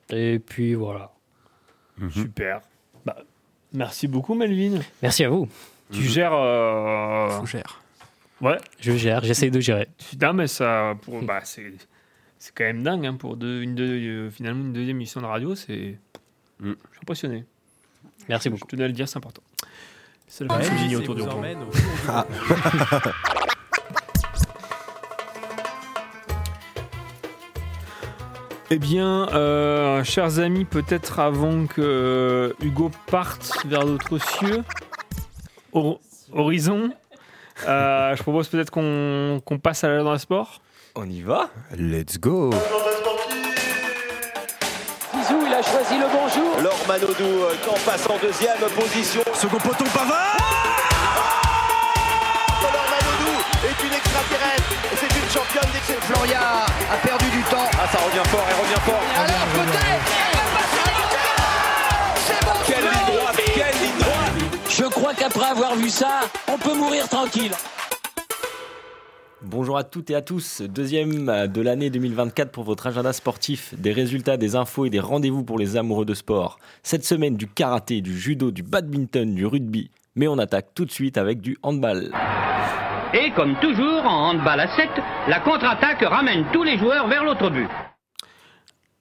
[0.10, 1.12] Et puis voilà.
[1.98, 2.12] Mhm.
[2.12, 2.62] Super.
[3.06, 3.18] Bah,
[3.74, 4.80] merci beaucoup, Melvin.
[5.02, 5.48] Merci à vous.
[5.92, 6.34] Tu gères.
[6.34, 7.64] euh, Faut gérer.
[8.42, 8.58] Ouais.
[8.80, 9.88] Je gère, j'essaye de gérer.
[10.22, 10.94] Non, mais ça.
[11.02, 11.22] Pour...
[11.24, 11.74] Bah, c'est.
[12.40, 15.26] C'est quand même dingue hein, pour deux- une deux- euh, finalement une deuxième émission de
[15.26, 15.98] radio, c'est.
[16.60, 16.70] Mm.
[16.70, 17.46] Je suis impressionné.
[18.30, 18.68] Merci Je beaucoup.
[18.68, 19.42] tenais à le dire, c'est important.
[20.28, 20.50] C'est le
[20.92, 21.26] et autour du au
[28.70, 34.64] Eh bien, euh, chers amis, peut-être avant que euh, Hugo parte vers d'autres cieux,
[35.72, 36.02] hor-
[36.34, 36.90] horizon,
[37.68, 40.62] euh, je propose peut-être qu'on passe à l'heure dans le sport.
[40.96, 42.50] On y va Let's go
[45.14, 46.62] Zizou, il a choisi le bonjour.
[46.62, 49.22] Laure Manodou euh, en passe en deuxième position.
[49.34, 50.38] Second poteau Pavard
[55.94, 57.66] Floria a perdu du temps.
[57.80, 59.02] Ah, ça revient fort, elle revient fort.
[59.16, 60.06] Alors peut-être
[62.26, 64.70] C'est bon Quelle ligne droite, quelle ligne droite.
[64.70, 66.22] Je crois qu'après avoir vu ça,
[66.52, 67.52] on peut mourir tranquille.
[69.42, 73.94] Bonjour à toutes et à tous, deuxième de l'année 2024 pour votre agenda sportif, des
[73.94, 76.60] résultats, des infos et des rendez-vous pour les amoureux de sport.
[76.84, 80.92] Cette semaine du karaté, du judo, du badminton, du rugby, mais on attaque tout de
[80.92, 82.12] suite avec du handball.
[83.14, 84.90] Et comme toujours en handball à 7,
[85.30, 87.70] la contre-attaque ramène tous les joueurs vers l'autre but.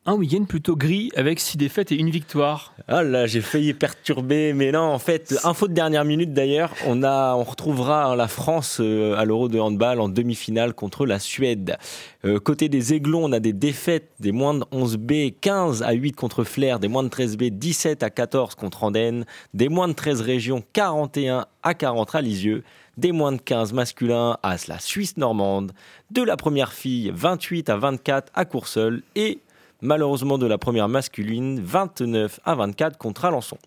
[0.08, 2.72] Un week-end plutôt gris avec 6 défaites et une victoire.
[2.86, 7.02] Ah là, j'ai failli perturber, mais non, en fait, info de dernière minute d'ailleurs, on,
[7.02, 11.76] a, on retrouvera la France euh, à l'Euro de handball en demi-finale contre la Suède.
[12.24, 16.12] Euh, côté des Aiglons, on a des défaites des moins de 11B, 15 à 8
[16.12, 20.20] contre Flair, des moins de 13B, 17 à 14 contre Andenne, des moins de 13
[20.20, 22.62] régions, 41 à 40 à Lisieux,
[22.96, 25.72] des moins de 15 masculins à la Suisse normande,
[26.10, 29.40] de la première fille, 28 à 24 à Courseul et
[29.82, 33.58] malheureusement de la première masculine, 29 à 24 contre Alençon.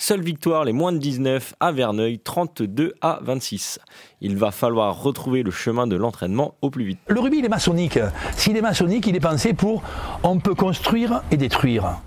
[0.00, 3.80] Seule victoire, les moins de 19 à Verneuil, 32 à 26.
[4.20, 7.00] Il va falloir retrouver le chemin de l'entraînement au plus vite.
[7.08, 7.98] Le rugby, il est maçonnique.
[8.36, 9.82] S'il est maçonnique, il est pensé pour
[10.22, 12.00] on peut construire et détruire.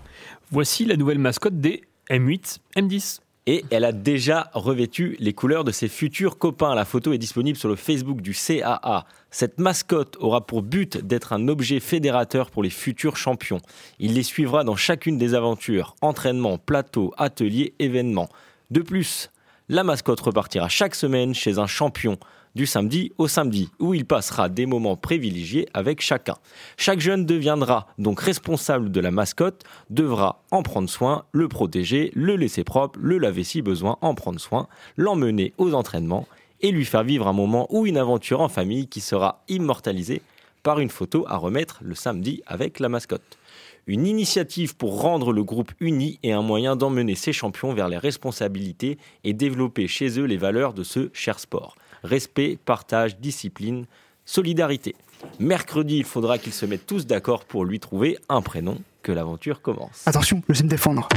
[0.51, 3.19] Voici la nouvelle mascotte des M8, M10.
[3.47, 6.75] Et elle a déjà revêtu les couleurs de ses futurs copains.
[6.75, 9.05] La photo est disponible sur le Facebook du CAA.
[9.31, 13.59] Cette mascotte aura pour but d'être un objet fédérateur pour les futurs champions.
[13.97, 18.29] Il les suivra dans chacune des aventures, entraînement, plateau, atelier, événements.
[18.69, 19.31] De plus,
[19.69, 22.17] la mascotte repartira chaque semaine chez un champion
[22.55, 26.35] du samedi au samedi, où il passera des moments privilégiés avec chacun.
[26.77, 32.35] Chaque jeune deviendra donc responsable de la mascotte, devra en prendre soin, le protéger, le
[32.35, 36.27] laisser propre, le laver si besoin, en prendre soin, l'emmener aux entraînements.
[36.63, 40.21] et lui faire vivre un moment ou une aventure en famille qui sera immortalisée
[40.61, 43.39] par une photo à remettre le samedi avec la mascotte.
[43.87, 47.97] Une initiative pour rendre le groupe uni et un moyen d'emmener ces champions vers les
[47.97, 51.75] responsabilités et développer chez eux les valeurs de ce cher sport.
[52.03, 53.85] Respect, partage, discipline,
[54.25, 54.95] solidarité.
[55.39, 59.61] Mercredi, il faudra qu'ils se mettent tous d'accord pour lui trouver un prénom que l'aventure
[59.61, 60.03] commence.
[60.07, 61.07] Attention, je sais me défendre.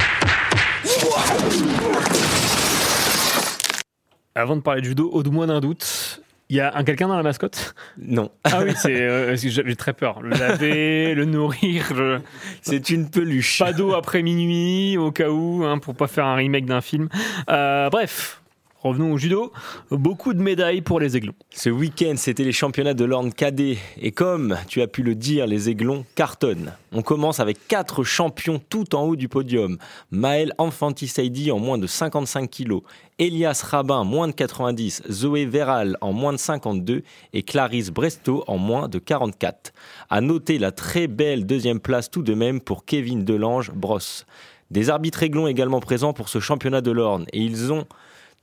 [4.35, 6.21] Avant de parler de judo, au-moins d'un doute,
[6.51, 7.75] il y a un quelqu'un dans la mascotte?
[7.99, 8.31] Non.
[8.43, 10.21] Ah oui, c'est euh, j'ai très peur.
[10.23, 11.87] Le laver, le nourrir.
[11.95, 12.19] je-
[12.61, 13.61] C'est une peluche.
[13.61, 17.09] Pas d'eau après minuit, au cas où, hein, pour pas faire un remake d'un film.
[17.49, 18.43] Euh, bref,
[18.85, 19.51] revenons au judo.
[19.91, 21.33] Beaucoup de médailles pour les aiglons.
[21.51, 23.79] Ce week-end, c'était les championnats de l'Orne cadet.
[24.01, 26.73] Et comme tu as pu le dire, les aiglons cartonnent.
[26.93, 29.79] On commence avec quatre champions tout en haut du podium.
[30.11, 32.83] Maël Infantisaidi en moins de 55 kilos.
[33.19, 35.05] Elias Rabin, moins de 90.
[35.11, 37.03] Zoé Véral en moins de 52.
[37.33, 39.73] Et Clarisse Bresto en moins de 44.
[40.11, 44.27] À noter la très belle deuxième place tout de même pour Kevin Delange Brosse.
[44.71, 47.25] Des arbitres aiglons également présents pour ce championnat de l'Orne.
[47.33, 47.87] Et ils ont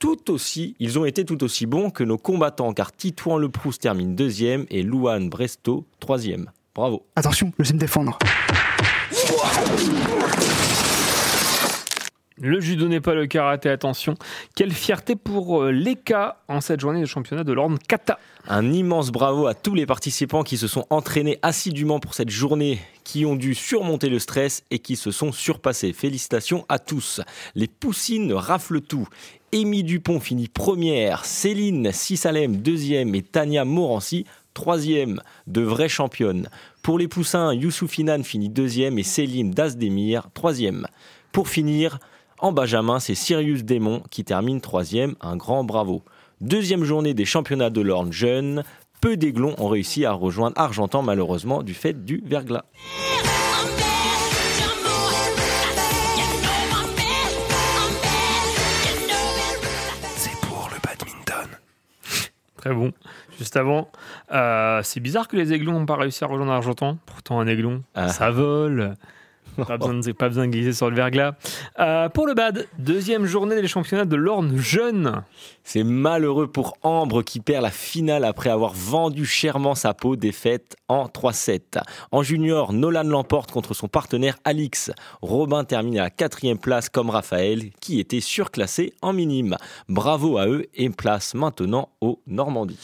[0.01, 4.15] tout aussi, ils ont été tout aussi bons que nos combattants, car Titouan Leproust termine
[4.15, 6.49] deuxième et Louane Bresto troisième.
[6.73, 7.05] Bravo.
[7.15, 8.17] Attention, je sais me défendre.
[12.43, 14.15] Le judo n'est pas le karaté, attention.
[14.55, 18.17] Quelle fierté pour euh, l'EKA en cette journée de championnat de l'ordre kata.
[18.47, 22.79] Un immense bravo à tous les participants qui se sont entraînés assidûment pour cette journée,
[23.03, 25.93] qui ont dû surmonter le stress et qui se sont surpassés.
[25.93, 27.21] Félicitations à tous.
[27.53, 29.07] Les poussines raflent tout.
[29.53, 34.25] Amy Dupont finit première, Céline Sissalem deuxième et Tania Morancy
[34.55, 36.49] troisième, de vraies championnes.
[36.81, 40.87] Pour les poussins, Youssoufine finit deuxième et Céline Dasdemir troisième.
[41.31, 41.99] Pour finir,
[42.41, 45.15] en Benjamin, c'est Sirius Démon qui termine troisième.
[45.21, 46.03] Un grand bravo.
[46.41, 48.63] Deuxième journée des championnats de l'Orne jeunes.
[48.99, 52.63] Peu d'aiglons ont réussi à rejoindre Argentan, malheureusement, du fait du verglas.
[60.15, 61.49] C'est pour le badminton.
[62.57, 62.91] Très bon.
[63.37, 63.89] Juste avant,
[64.31, 66.97] euh, c'est bizarre que les aiglons n'ont pas réussi à rejoindre Argentan.
[67.05, 68.09] Pourtant, un aiglon, Ah.
[68.09, 68.95] ça vole.
[69.67, 71.33] Pas besoin, de, pas besoin de glisser sur le verglas.
[71.79, 75.23] Euh, pour le bad, deuxième journée des championnats de l'Orne jeune.
[75.63, 80.75] C'est malheureux pour Ambre qui perd la finale après avoir vendu chèrement sa peau, défaite
[80.87, 81.81] en 3-7.
[82.11, 84.91] En junior, Nolan l'emporte contre son partenaire Alix.
[85.21, 89.57] Robin termine à la quatrième place comme Raphaël, qui était surclassé en minime.
[89.89, 92.79] Bravo à eux et place maintenant au Normandie.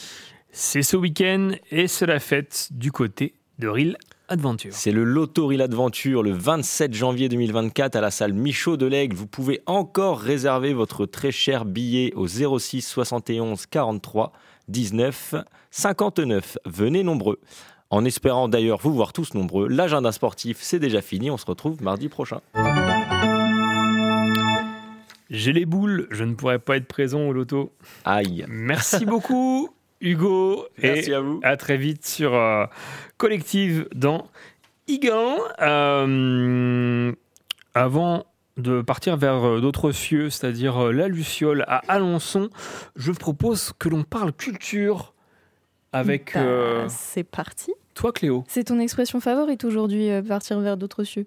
[0.50, 3.96] C'est ce week-end et c'est la fête du côté de Real
[4.28, 4.72] Adventure.
[4.74, 9.16] C'est le Lotto Reel Adventure le 27 janvier 2024 à la salle Michaud de l'Aigle.
[9.16, 14.32] Vous pouvez encore réserver votre très cher billet au 06 71 43
[14.68, 15.34] 19
[15.70, 16.58] 59.
[16.66, 17.40] Venez nombreux.
[17.90, 21.30] En espérant d'ailleurs vous voir tous nombreux, l'agenda sportif c'est déjà fini.
[21.30, 22.40] On se retrouve mardi prochain.
[25.30, 27.70] J'ai les boules, je ne pourrais pas être présent au loto.
[28.04, 28.46] Aïe.
[28.48, 29.68] Merci beaucoup,
[30.00, 30.66] Hugo.
[30.82, 31.40] Merci et à vous.
[31.42, 32.64] À très vite sur euh,
[33.16, 34.26] Collective dans
[34.86, 35.36] Igan.
[35.60, 37.12] Euh,
[37.74, 38.24] avant
[38.56, 42.50] de partir vers euh, d'autres cieux, c'est-à-dire la Luciole à Alençon,
[42.96, 45.14] je propose que l'on parle culture
[45.92, 47.72] avec Bah, euh, C'est parti.
[47.94, 48.44] toi, Cléo.
[48.48, 51.26] C'est ton expression favorite aujourd'hui, partir vers d'autres cieux.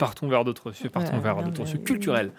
[0.00, 2.32] Partons vers d'autres cieux, partons Ouais, vers d'autres cieux culturels.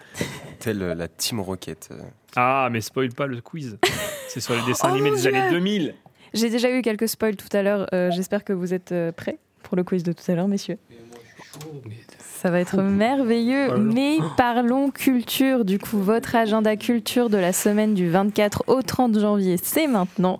[0.58, 1.88] Telle euh, la Team Rocket.
[1.92, 2.02] euh.
[2.36, 3.78] Ah, mais spoil pas le quiz.
[4.28, 5.94] C'est sur les dessins Oh animés des années 2000.
[6.34, 7.86] J'ai déjà eu quelques spoils tout à l'heure.
[7.94, 10.76] euh, J'espère que vous êtes euh, prêts pour le quiz de tout à l'heure, messieurs.
[12.42, 15.64] Ça va être merveilleux, mais parlons culture.
[15.64, 20.38] Du coup, votre agenda culture de la semaine du 24 au 30 janvier, c'est maintenant.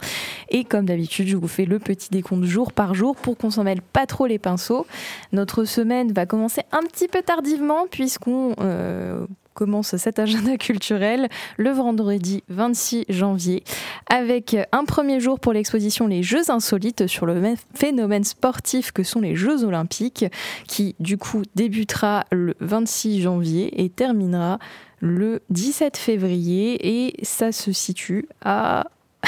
[0.49, 3.63] Et comme d'habitude, je vous fais le petit décompte jour par jour pour qu'on s'en
[3.63, 4.85] mêle pas trop les pinceaux.
[5.31, 9.25] Notre semaine va commencer un petit peu tardivement puisqu'on euh,
[9.55, 13.65] commence cet agenda culturel le vendredi 26 janvier
[14.09, 17.41] avec un premier jour pour l'exposition Les Jeux insolites sur le
[17.75, 20.25] phénomène sportif que sont les Jeux olympiques
[20.67, 24.59] qui du coup débutera le 26 janvier et terminera
[25.01, 28.87] le 17 février et ça se situe à...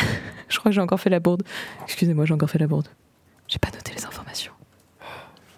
[0.49, 1.43] Je crois que j'ai encore fait la bourde.
[1.85, 2.89] Excusez-moi, j'ai encore fait la bourde.
[3.49, 4.54] J'ai pas noté les informations.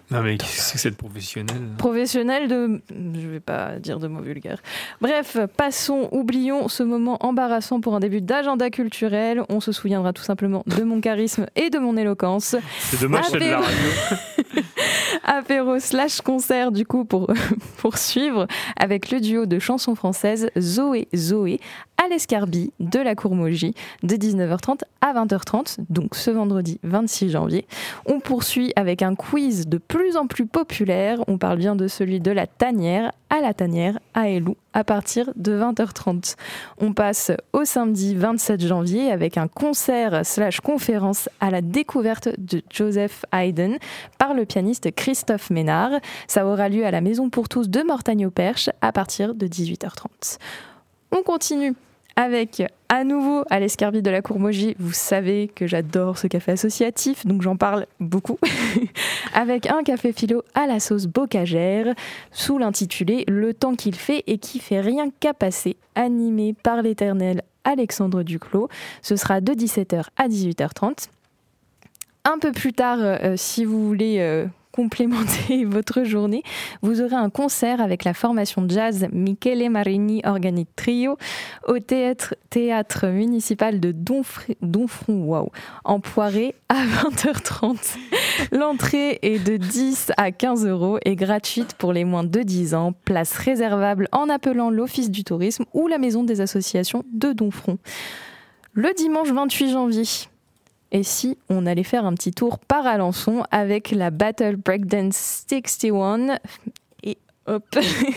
[0.09, 2.81] Non, mais qu'est-ce que c'est que cette professionnelle Professionnel de...
[2.89, 4.61] Je vais pas dire de mots vulgaires.
[5.01, 9.43] Bref, passons, oublions ce moment embarrassant pour un début d'agenda culturel.
[9.49, 12.55] On se souviendra tout simplement de mon charisme et de mon éloquence.
[12.79, 14.63] C'est dommage, de la radio.
[15.23, 17.31] Apéro slash concert du coup pour
[17.77, 18.47] poursuivre
[18.77, 21.59] avec le duo de chansons françaises Zoé Zoé,
[22.03, 27.65] à l'Escarbie de la Courmogie de 19h30 à 20h30, donc ce vendredi 26 janvier.
[28.05, 31.23] On poursuit avec un quiz de plus en plus populaire.
[31.27, 35.31] On parle bien de celui de la tanière à la tanière à Elou à partir
[35.35, 36.35] de 20h30.
[36.77, 42.61] On passe au samedi 27 janvier avec un concert slash conférence à la découverte de
[42.69, 43.77] Joseph Haydn
[44.19, 45.93] par le pianiste Christophe Ménard.
[46.27, 50.37] Ça aura lieu à la Maison pour tous de Mortagne-au-Perche à partir de 18h30.
[51.11, 51.73] On continue
[52.17, 54.75] avec à nouveau à l'escarbille de la Courmogie.
[54.79, 58.39] Vous savez que j'adore ce café associatif, donc j'en parle beaucoup.
[59.33, 61.93] avec un café philo à la sauce bocagère,
[62.31, 67.43] sous l'intitulé Le temps qu'il fait et qui fait rien qu'à passer, animé par l'éternel
[67.63, 68.67] Alexandre Duclos.
[69.03, 71.09] Ce sera de 17h à 18h30.
[72.25, 74.47] Un peu plus tard, euh, si vous voulez euh,
[74.77, 76.43] complémenter votre journée,
[76.83, 81.17] vous aurez un concert avec la formation jazz Michele Marini Organic Trio
[81.67, 85.49] au théâtre, municipal de Donfr- Donfront, waouh,
[85.83, 87.95] en Poiré à 20h30.
[88.51, 92.93] L'entrée est de 10 à 15 euros et gratuite pour les moins de 10 ans.
[93.03, 97.79] Place réservable en appelant l'Office du tourisme ou la Maison des associations de Donfront.
[98.73, 100.03] Le dimanche 28 janvier,
[100.91, 106.37] et si on allait faire un petit tour par Alençon avec la Battle Breakdance 61
[107.03, 107.63] et hop,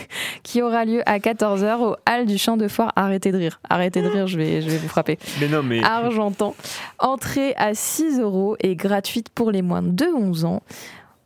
[0.43, 2.93] qui aura lieu à 14h au hall du champ de foire.
[2.97, 5.19] Arrêtez de rire, arrêtez de rire, je vais, je vais vous frapper.
[5.41, 5.83] Mais non, mais.
[5.83, 6.55] Argentan.
[6.99, 10.63] Entrée à 6 euros et gratuite pour les moins de 11 ans.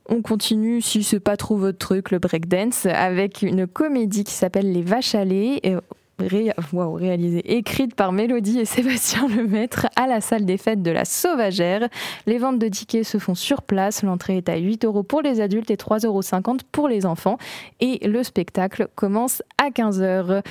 [0.07, 4.71] On continue, si c'est pas trop votre truc, le breakdance, avec une comédie qui s'appelle
[4.71, 5.77] Les Vaches à lait, et-
[6.19, 11.89] réalisée, écrite par Mélodie et Sébastien Lemaître à la salle des fêtes de la Sauvagère.
[12.27, 14.03] Les ventes de tickets se font sur place.
[14.03, 17.39] L'entrée est à 8 euros pour les adultes et 3,50 euros pour les enfants.
[17.81, 20.43] Et le spectacle commence à 15 heures.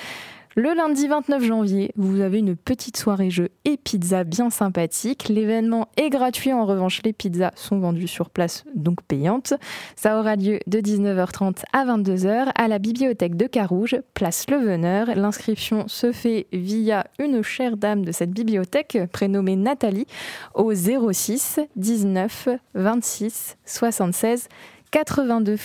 [0.56, 5.28] Le lundi 29 janvier, vous avez une petite soirée jeu et pizza bien sympathique.
[5.28, 9.56] L'événement est gratuit, en revanche les pizzas sont vendues sur place, donc payantes.
[9.96, 15.08] Ça aura lieu de 19h30 à 22h à la bibliothèque de Carouge, place Le Veneur.
[15.16, 20.06] L'inscription se fait via une chère dame de cette bibliothèque, prénommée Nathalie,
[20.54, 24.50] au 06 19 26 76
[24.92, 25.58] 82.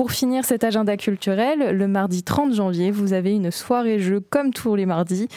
[0.00, 4.50] Pour finir cet agenda culturel, le mardi 30 janvier, vous avez une soirée jeu comme
[4.50, 5.28] tous les mardis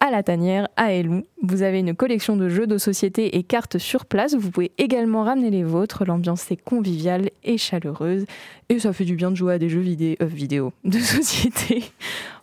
[0.00, 1.22] à la tanière, à Elou.
[1.42, 4.34] Vous avez une collection de jeux de société et cartes sur place.
[4.34, 6.04] Vous pouvez également ramener les vôtres.
[6.04, 8.26] L'ambiance est conviviale et chaleureuse.
[8.68, 11.84] Et ça fait du bien de jouer à des jeux vidé- euh, vidéo de société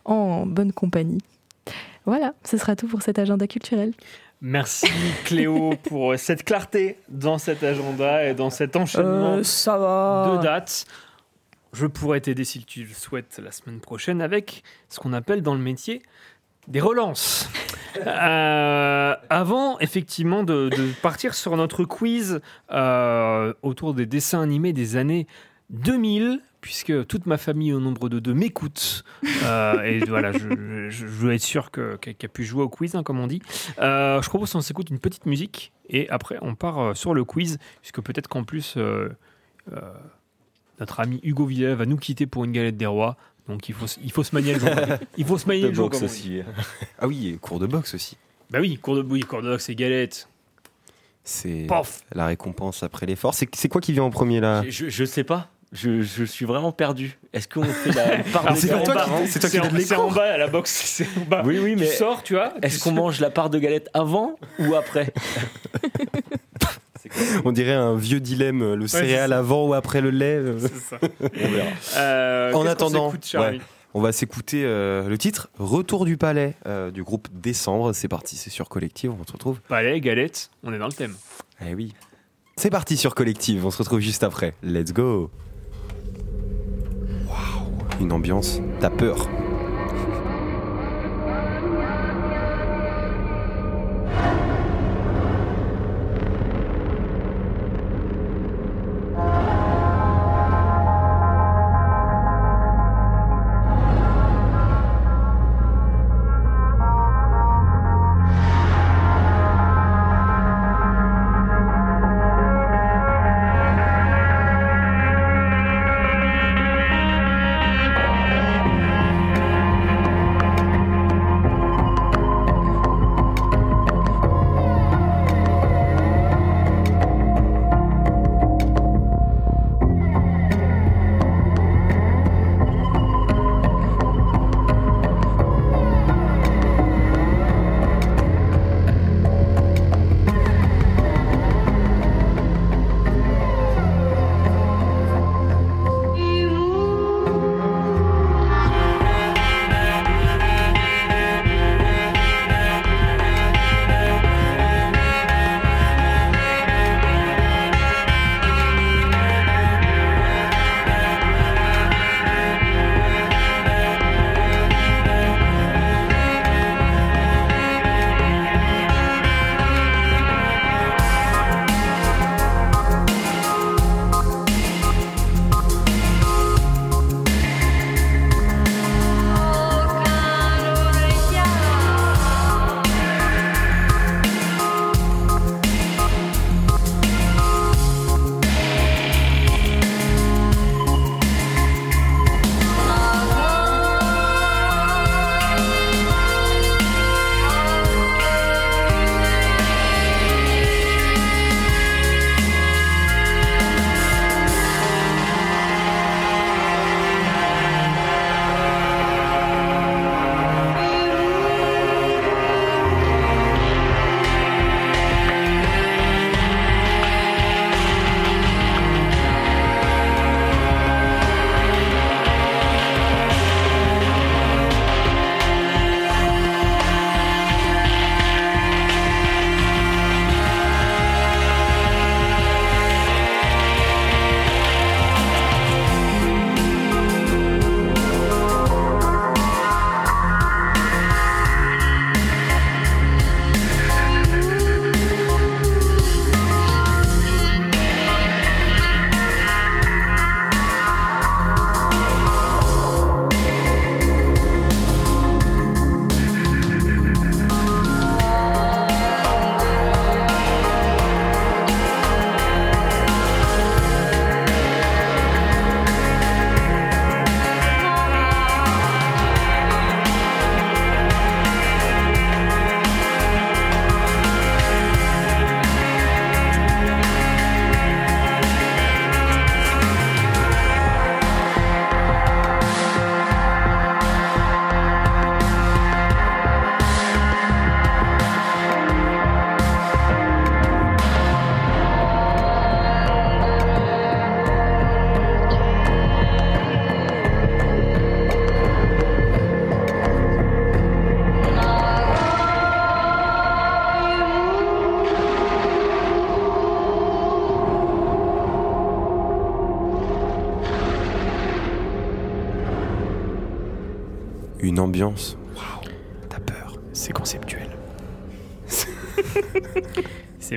[0.06, 1.20] en bonne compagnie.
[2.08, 3.94] Voilà, ce sera tout pour cet agenda culturel.
[4.42, 4.88] Merci
[5.26, 10.36] Cléo pour cette clarté dans cet agenda et dans cet enchaînement Euh, ça va.
[10.36, 10.86] de dates.
[11.74, 15.54] Je pourrais t'aider si tu le souhaites la semaine prochaine avec ce qu'on appelle dans
[15.56, 16.02] le métier
[16.68, 17.50] des relances.
[18.08, 22.40] Euh, avant effectivement de, de partir sur notre quiz
[22.72, 25.28] euh, autour des dessins animés des années
[25.72, 29.04] 2000, puisque toute ma famille au nombre de deux m'écoute,
[29.44, 32.70] euh, et voilà, je, je- je veux être sûr que- qu'elle qu'elle pu jouer au
[32.70, 33.42] quiz, hein, comme on dit.
[33.78, 38.00] Je propose qu'on s'écoute une petite musique, et après on part sur le quiz, puisque
[38.02, 39.10] peut-être qu'en plus euh,
[40.82, 43.16] notre ami Hugo Villela va nous quitter pour une galette des rois.
[43.48, 44.70] Donc il faut, se- il faut se manier le jour.
[45.18, 45.90] Il faut se manier De le jour.
[45.90, 46.42] boxe aussi.
[47.00, 48.18] Ah oui, et cours de boxe aussi.
[48.50, 50.28] Bah oui, cours de bouille, cours de boxe et galette.
[51.24, 51.68] C'est
[52.14, 53.34] la récompense après l'effort.
[53.34, 54.64] C'est quoi qui vient en premier là?
[54.68, 55.50] Je, je sais pas.
[55.72, 57.18] Je, je suis vraiment perdu.
[57.32, 58.90] Est-ce qu'on fait la part de c'est galette
[59.28, 60.14] c'est toi qui C'est en, donne les c'est en cours.
[60.16, 61.44] bas à la boxe, c'est en bas.
[61.46, 62.54] Oui, oui, mais Tu sors, tu vois.
[62.62, 65.14] est-ce qu'on mange la part de galette avant ou après?
[67.46, 70.38] On dirait un vieux dilemme, le céréal avant ou après le lait.
[70.38, 70.58] euh.
[70.60, 70.98] C'est ça.
[71.22, 71.70] On verra.
[71.98, 73.60] Euh, En attendant, ouais.
[73.94, 77.92] On va s'écouter euh, le titre Retour du palais euh, du groupe Décembre.
[77.94, 79.60] C'est parti, c'est sur Collective, on se retrouve.
[79.68, 81.14] Palais, galette, on est dans le thème.
[81.68, 81.94] Eh oui.
[82.56, 84.54] C'est parti sur Collective, on se retrouve juste après.
[84.64, 85.30] Let's go.
[87.28, 89.28] Waouh, une ambiance, t'as peur.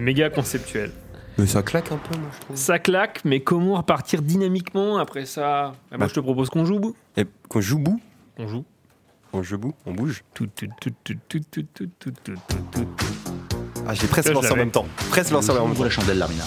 [0.04, 0.92] Méga conceptuel.
[1.38, 2.56] Mais ça claque un peu, moi, je trouve.
[2.56, 5.72] Ça claque, mais comment repartir dynamiquement après ça?
[5.88, 6.06] Eh ben, Bah.
[6.08, 6.94] Je te propose qu'on joue bout.
[7.16, 8.00] Et qu'on joue bout
[8.38, 8.64] On joue.
[9.32, 12.38] On joue bout On bouge Tout, tout, tout, tout, tout, tout, tout, tout, tout, tout,
[12.70, 12.86] tout.
[13.86, 14.86] Ah, j'ai presque lancé en même temps.
[15.10, 15.82] Presque lancé en même temps.
[15.84, 16.44] La chandelle, Larmina.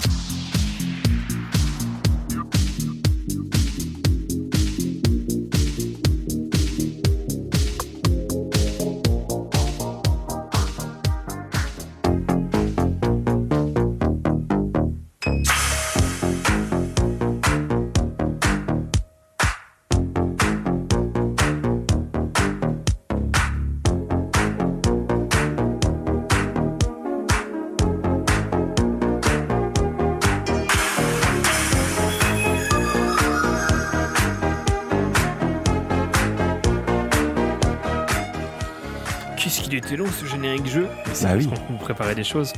[41.22, 41.48] Bah oui.
[41.70, 42.52] vous préparait des choses.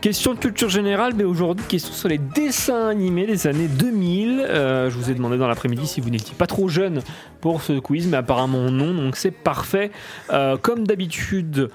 [0.00, 4.40] Question de culture générale, mais aujourd'hui, question sur les dessins animés des années 2000.
[4.40, 7.02] Euh, je vous ai demandé dans l'après-midi si vous n'étiez pas trop jeune
[7.40, 9.90] pour ce quiz, mais apparemment non, donc c'est parfait.
[10.30, 11.70] Euh, comme d'habitude,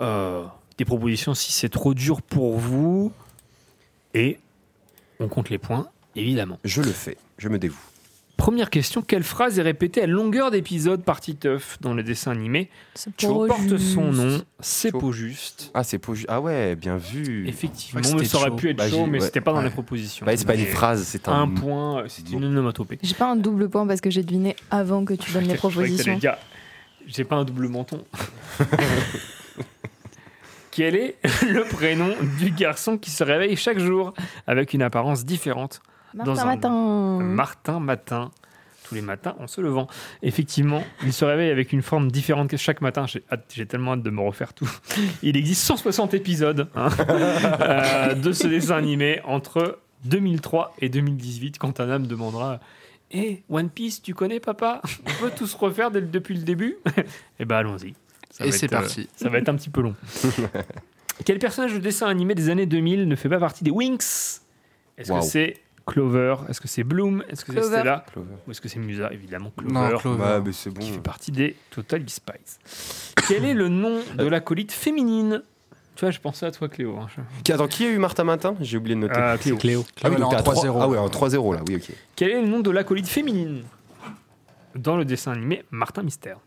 [0.00, 0.44] euh,
[0.78, 3.12] des propositions si c'est trop dur pour vous.
[4.14, 4.38] Et
[5.20, 6.58] on compte les points, évidemment.
[6.64, 7.91] Je le fais, je me dévoue.
[8.42, 12.70] Première question, quelle phrase est répétée à longueur d'épisode par Titeuf dans les dessins animés
[13.16, 14.20] Tu pas porte son juste.
[14.24, 15.70] nom, c'est pas juste.
[15.74, 17.46] Ah, c'est pas ju- Ah ouais, bien vu.
[17.46, 18.56] Effectivement, Je crois que mais ça c'était aurait chaud.
[18.56, 19.24] pu être Bah, chaud, mais ouais.
[19.24, 19.64] c'était pas dans Ouais.
[19.66, 20.26] les propositions.
[20.26, 21.42] Bah, c'est pas une phrase, c'est un.
[21.42, 22.98] Un point, euh, c'est une onomatopée.
[23.00, 26.18] J'ai pas un double point parce que j'ai deviné avant que tu donnes les propositions.
[27.06, 28.02] J'ai pas un double menton.
[30.72, 31.16] Quel est
[31.48, 32.08] le prénom
[32.40, 34.14] du garçon qui se réveille chaque jour
[34.48, 35.80] avec une apparence différente?
[36.14, 37.18] Martin dans un- Matin.
[37.22, 38.30] Martin Matin.
[38.88, 39.86] Tous les matins en se levant.
[40.22, 43.06] Effectivement, il se réveille avec une forme différente que chaque matin.
[43.06, 44.68] J'ai hâte- j'ai tellement hâte de me refaire tout.
[45.22, 46.88] Il existe 160 épisodes hein,
[47.60, 52.58] euh, de ce dessin animé entre 2003 et 2018 quand un âme demandera
[53.12, 54.82] Hé, One Piece, tu connais papa?
[55.06, 56.76] On peut tous refaire dès le- depuis le début?
[57.38, 57.94] Eh ben allons-y.
[58.30, 59.08] Ça Et c'est être, euh, parti.
[59.16, 59.94] ça va être un petit peu long.
[61.24, 64.42] Quel personnage de dessin animé des années 2000 ne fait pas partie des Winx?
[64.98, 65.54] Est-ce que c'est
[65.86, 67.62] Clover Est-ce que c'est Bloom Est-ce que c'est.
[67.62, 68.34] Stella Clover.
[68.46, 69.72] Ou est-ce que c'est Musa Évidemment, Clover.
[69.74, 70.22] Non, Clover.
[70.22, 70.80] Ouais, mais c'est bon.
[70.80, 73.12] Qui fait partie des Total Spice.
[73.28, 75.42] Quel est le nom de l'acolyte féminine?
[75.94, 76.96] Tu vois, je pensais à toi, Cléo.
[76.98, 77.06] hein.
[77.44, 78.54] Qui- Attends, qui a eu Martin Matin?
[78.60, 79.18] J'ai oublié de noter.
[79.20, 79.56] Euh, Cléo.
[79.56, 79.84] Cléo.
[80.02, 80.78] Ah oui, donc en 3 3-0.
[80.80, 81.94] Ah ouais, en 3-0 là, oui, ok.
[82.16, 83.62] Quel est le nom de l'acolyte féminine?
[84.74, 86.38] Dans le dessin animé Martin Mystère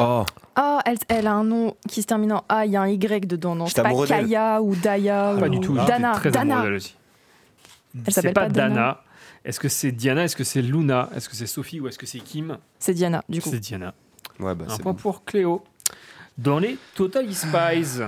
[0.00, 0.24] Oh,
[0.56, 2.88] Ah, elle, elle a un nom qui se termine en A, il y a un
[2.88, 3.92] Y dedans, non C'est pas.
[4.06, 5.74] Kaya ou Daya Pas ou du tout.
[5.74, 6.12] Dana.
[6.12, 6.76] très amoureux Dana.
[6.76, 6.96] aussi.
[7.96, 8.68] Elle C'est s'appelle pas pas Dana.
[8.74, 9.02] Dana.
[9.44, 10.24] Est-ce que c'est Diana?
[10.24, 11.08] Est-ce que c'est Luna?
[11.14, 12.58] Est-ce que c'est Sophie ou est-ce que c'est Kim?
[12.78, 13.48] C'est Diana, du coup.
[13.50, 13.94] C'est Diana.
[14.40, 14.98] ouais, bah Un point bon.
[14.98, 15.62] pour Cléo.
[16.36, 18.02] Dans les Total Spies.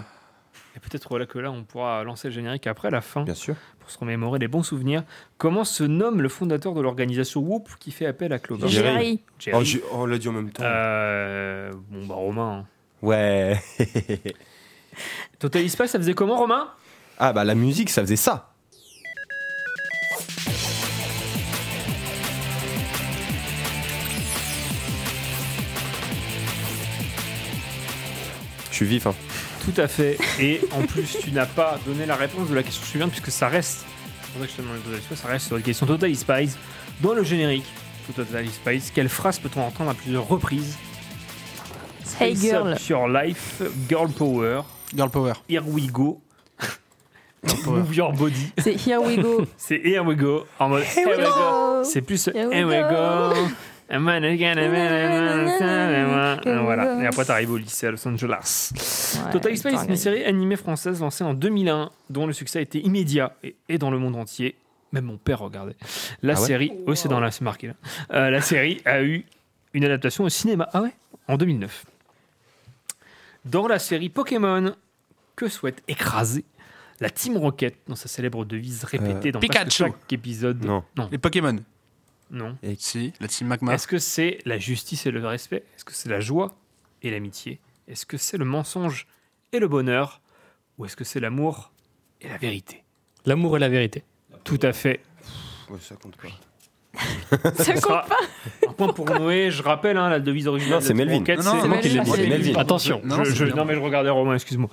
[0.77, 3.55] Et peut-être voilà que là, on pourra lancer le générique après, la fin, Bien sûr.
[3.81, 5.03] pour se remémorer les bons souvenirs.
[5.39, 9.21] Comment se nomme le fondateur de l'organisation Whoop qui fait appel à Clover Jerry.
[9.39, 9.81] Jerry.
[9.85, 10.63] Oh, oh, on l'a dit en même temps.
[10.65, 12.59] Euh, bon, bah, Romain.
[12.61, 12.67] hein.
[13.03, 13.59] Ouais.
[15.39, 16.69] Total Spies, ça faisait comment, Romain?
[17.19, 18.53] Ah bah la musique, ça faisait ça.
[28.79, 29.15] Je suis vif, hein.
[29.65, 30.17] Tout à fait.
[30.39, 33.49] Et en plus, tu n'as pas donné la réponse de la question suivante, puisque ça
[33.49, 33.85] reste.
[34.23, 34.79] C'est pour ça que je te demande
[35.11, 36.51] les ça reste sur la question Total Spies.
[37.01, 37.65] Dans le générique
[38.09, 40.77] de Total Spies, quelle phrase peut-on entendre à plusieurs reprises?
[42.21, 42.69] Hey girl.
[42.69, 44.63] up Your life, girl power,
[44.95, 45.33] Girl Power.
[45.49, 46.21] here we go,
[47.67, 48.53] move your body.
[48.59, 49.45] C'est Here We Go.
[49.57, 50.47] C'est here we go.
[50.61, 51.83] En mode here, we go.
[51.83, 53.35] C'est plus Here we here we go.
[53.35, 53.49] go.
[56.63, 57.03] Voilà.
[57.03, 58.71] Et après, t'arrives au lycée à Los Angeles.
[59.25, 62.63] Ouais, Total Spice, putain, une série animée française lancée en 2001, dont le succès a
[62.63, 64.57] été immédiat et, et dans le monde entier.
[64.93, 65.77] Même mon père regardait.
[66.23, 67.75] La Ah ouais série, oui, c'est dans la, c'est marqué là.
[68.13, 69.27] Euh, la série a eu
[69.75, 70.69] une adaptation au cinéma.
[70.73, 70.93] Ah ouais?
[71.27, 71.85] En 2009.
[73.45, 74.75] Dans la série Pokémon,
[75.37, 76.45] que souhaite écraser
[77.01, 79.71] la Team Rocket dans sa célèbre devise répétée Euh, dans Pikachu.
[79.85, 80.65] chaque épisode?
[80.65, 80.83] Non.
[80.97, 81.09] Non.
[81.13, 81.57] Les Pokémon.
[82.31, 82.59] Non.
[82.77, 83.75] Si, la team Magma.
[83.75, 85.65] Est-ce que c'est la justice et le respect?
[85.77, 86.55] Est-ce que c'est la joie
[87.03, 87.61] et l'amitié?
[87.87, 89.07] Est-ce que c'est le mensonge
[89.53, 90.21] et le bonheur?
[90.77, 91.73] Ou est-ce que c'est l'amour
[92.21, 92.85] et la vérité?
[93.25, 94.05] L'amour et la vérité.
[94.45, 95.01] Tout à fait.
[95.71, 96.29] Ouais, ça compte pas.
[97.57, 98.07] Ça compte pas.
[98.69, 99.51] un point pour Noé.
[99.51, 100.75] Je rappelle hein, la devise originale.
[100.77, 101.19] Non, c'est de la Team Melvin.
[101.19, 102.11] Rocket, Non, non, c'est- moi qui l'ai dit.
[102.15, 102.61] C'est Melvin.
[102.61, 103.55] Attention, Non, je, c'est je- bien.
[103.55, 104.69] non mais je regardais Romain, excuse-moi.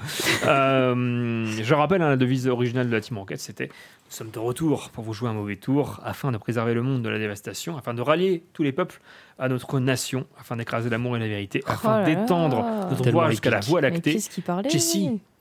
[0.47, 4.39] Euh, je rappelle hein, la devise originale de la Team Rocket, c'était Nous sommes de
[4.39, 7.77] retour pour vous jouer un mauvais tour, afin de préserver le monde de la dévastation,
[7.77, 8.99] afin de rallier tous les peuples
[9.39, 13.29] à notre nation, afin d'écraser l'amour et la vérité, afin Oh là d'étendre notre voie
[13.29, 14.13] jusqu'à la voie lactée.
[14.13, 14.97] qu'est-ce qui parlait Jesse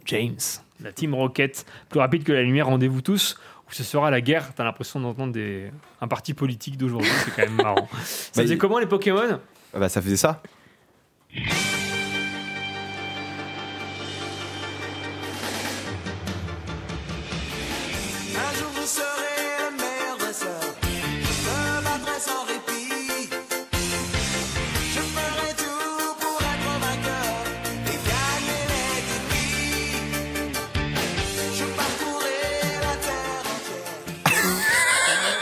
[0.07, 0.37] James,
[0.82, 3.39] la Team Rocket, plus rapide que la lumière, rendez-vous tous.
[3.69, 5.71] Où ce sera la guerre, t'as l'impression d'entendre des...
[6.01, 7.89] un parti politique d'aujourd'hui, c'est quand même marrant.
[8.05, 9.41] Ça Bah, faisait il- comment les Pokémon?
[9.75, 10.43] Ah bah ça faisait ça.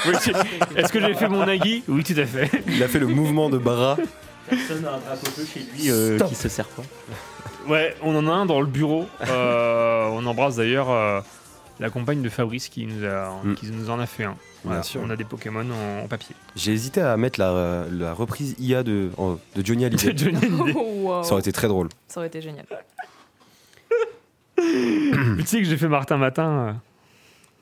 [0.07, 0.15] Oui,
[0.77, 2.51] Est-ce que j'ai fait mon Nagui Oui, tout à fait.
[2.69, 3.97] Il a fait le mouvement de bras.
[4.49, 6.83] Personne n'a un drapeau bleu chez lui euh, qui se sert pas.
[7.69, 9.07] Ouais, on en a un dans le bureau.
[9.29, 11.21] Euh, on embrasse d'ailleurs euh,
[11.79, 13.55] la compagne de Fabrice qui nous, a, Mm.
[13.55, 14.35] qui nous en a fait un.
[14.65, 15.01] Voilà, sûr.
[15.05, 16.35] On a des Pokémon en, en papier.
[16.57, 19.11] J'ai hésité à mettre la, la reprise IA de,
[19.57, 20.13] de Johnny Hallyday.
[20.17, 20.75] Johnny Hallyday.
[21.03, 21.25] Wow.
[21.25, 21.89] Ça aurait été très drôle.
[22.07, 22.65] Ça aurait été génial.
[24.57, 26.77] tu sais que j'ai fait Martin Matin.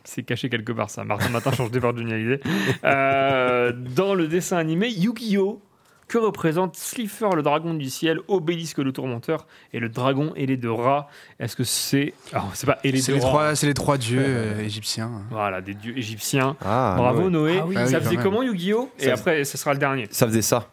[0.04, 1.04] C'est caché quelque part ça.
[1.04, 2.40] Martin Matin change par Johnny Hallyday.
[2.84, 5.60] Euh, dans le dessin animé Yu-Gi-Oh!
[6.08, 10.68] Que représente Slifer le dragon du ciel, Obélisque le tourmenteur et le dragon ailé de
[10.68, 11.06] rat
[11.38, 12.14] Est-ce que c'est.
[12.32, 13.28] Alors, c'est pas ailé C'est de les, rat.
[13.28, 15.10] trois, c'est les trois dieux euh, égyptiens.
[15.30, 16.56] Voilà, des dieux égyptiens.
[16.64, 17.30] Ah, Bravo ouais.
[17.30, 17.58] Noé.
[17.60, 17.76] Ah oui.
[17.78, 18.90] Ah ça faisait comment Yu-Gi-Oh!
[18.98, 20.08] Et Ça- après, ce sera le dernier.
[20.10, 20.68] Ça faisait ça.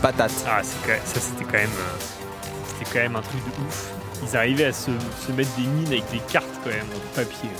[0.00, 0.32] Patate.
[0.46, 3.62] Ah, c'est quand même- ça c'était quand même, euh, c'était quand même un truc de
[3.66, 3.90] ouf.
[4.30, 4.90] Ils arrivaient à se,
[5.26, 7.50] se mettre des mines avec des cartes quand même en papier.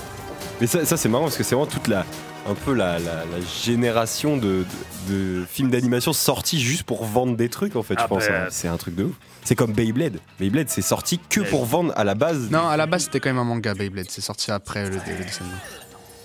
[0.59, 2.05] Mais ça, ça, c'est marrant parce que c'est vraiment toute la,
[2.49, 4.65] un peu la, la- la génération de,
[5.07, 7.95] de- de films d'animation sortis juste pour vendre des trucs en fait.
[7.97, 8.27] Ah je pense.
[8.27, 8.47] bah, hein.
[8.49, 9.15] C'est un truc de ouf.
[9.43, 10.19] C'est comme Beyblade.
[10.39, 12.49] Beyblade, c'est sorti que pour vendre à la base.
[12.51, 14.07] Non, à la base, c'était quand même un manga Beyblade.
[14.09, 15.57] C'est sorti après le, le dessin animé.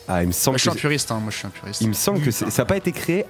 [0.08, 1.80] Ah, il me semble Moi, je suis un puriste, hein, moi je suis un puriste.
[1.80, 3.24] il me semble que c'est- ça n'a pas été créé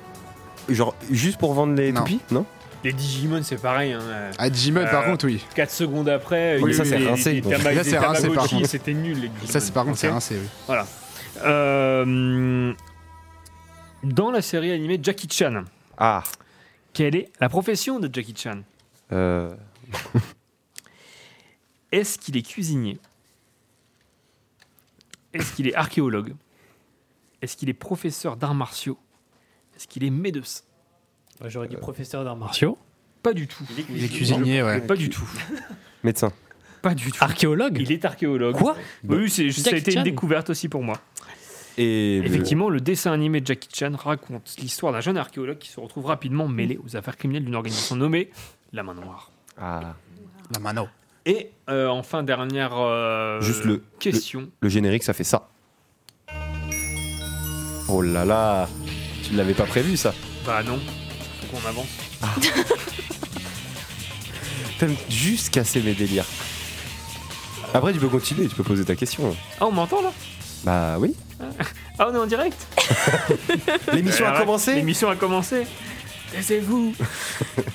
[0.68, 2.01] genre juste pour vendre les Non.
[2.01, 2.45] toupies, non?
[2.85, 3.93] Les Digimon c'est pareil.
[3.93, 4.30] Hein.
[4.39, 5.43] Ah, Digimon, par Euh, contre, oui.
[5.55, 7.43] 4 secondes après, Oui, il y ça, a eu c'est des- rincé, des
[7.82, 8.66] c'est rincé, par contre.
[8.68, 9.47] C'était nul les Digimon.
[9.51, 10.47] Ça, c'est par contre, c'est rincé, oui.
[10.66, 10.87] Voilà.
[11.45, 12.72] Euh,
[14.03, 15.64] dans la série animée Jackie Chan,
[15.97, 16.22] Ah.
[16.93, 18.61] quelle est la profession de Jackie Chan
[19.12, 19.55] Euh,
[21.93, 22.99] Est-ce qu'il est cuisinier?
[25.32, 26.35] Est-ce qu'il est archéologue?
[27.41, 28.99] Est-ce qu'il est professeur d'arts martiaux?
[29.76, 30.62] Est-ce qu'il est médecin?
[31.47, 32.78] J'aurais dit professeur d'arts martiaux.
[33.22, 33.64] Pas du tout.
[33.91, 34.80] Il est cuisinier, ouais.
[34.80, 35.28] Pas du tout.
[36.05, 36.32] médecin.
[36.82, 37.18] Pas du tout.
[37.24, 38.57] Archéologue Il est archéologue.
[38.57, 38.76] Quoi
[39.09, 41.01] Oui, c'est- ça a Jackie été une découverte aussi pour moi.
[41.78, 45.70] Et le- Effectivement, le dessin animé de Jackie Chan raconte l'histoire d'un jeune archéologue qui
[45.70, 48.30] se retrouve rapidement mêlé aux affaires criminelles d'une organisation nommée
[48.72, 49.30] la Main Noire.
[49.59, 49.95] Ah.
[50.53, 50.87] La mano.
[51.26, 54.51] Et euh, enfin, dernière euh, Juste le- question.
[54.61, 55.49] Le générique, ça fait ça.
[57.89, 58.68] Oh là là,
[59.22, 60.14] tu l'avais pas prévu ça.
[60.47, 60.78] Bah non,
[61.55, 61.89] faut qu'on avance.
[64.79, 66.27] T'aimes juste casser mes délires.
[67.73, 69.37] Après, tu peux continuer, tu peux poser ta question.
[69.61, 70.13] Ah, on m'entend là?
[70.65, 71.15] Bah oui.
[71.99, 72.67] Ah, on est en direct?
[73.93, 74.75] L'émission a commencé?
[74.75, 75.67] L'émission a commencé.
[76.33, 76.95] Taisez-vous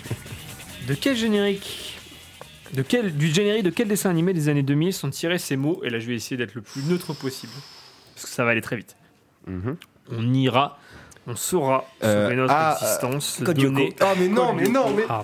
[0.87, 1.95] De quel générique
[2.73, 5.81] de quel, Du générique de quel dessin animé des années 2000 sont tirés ces mots?
[5.83, 7.51] Et là, je vais essayer d'être le plus neutre possible.
[8.13, 8.95] Parce que ça va aller très vite.
[9.47, 9.75] Mhm.
[10.11, 10.77] On ira,
[11.29, 13.85] on saura Euh, notre ah, existence, Code donner.
[13.85, 13.95] Lyoko.
[14.01, 15.21] Ah, mais non, Code mais non, mais- Ah,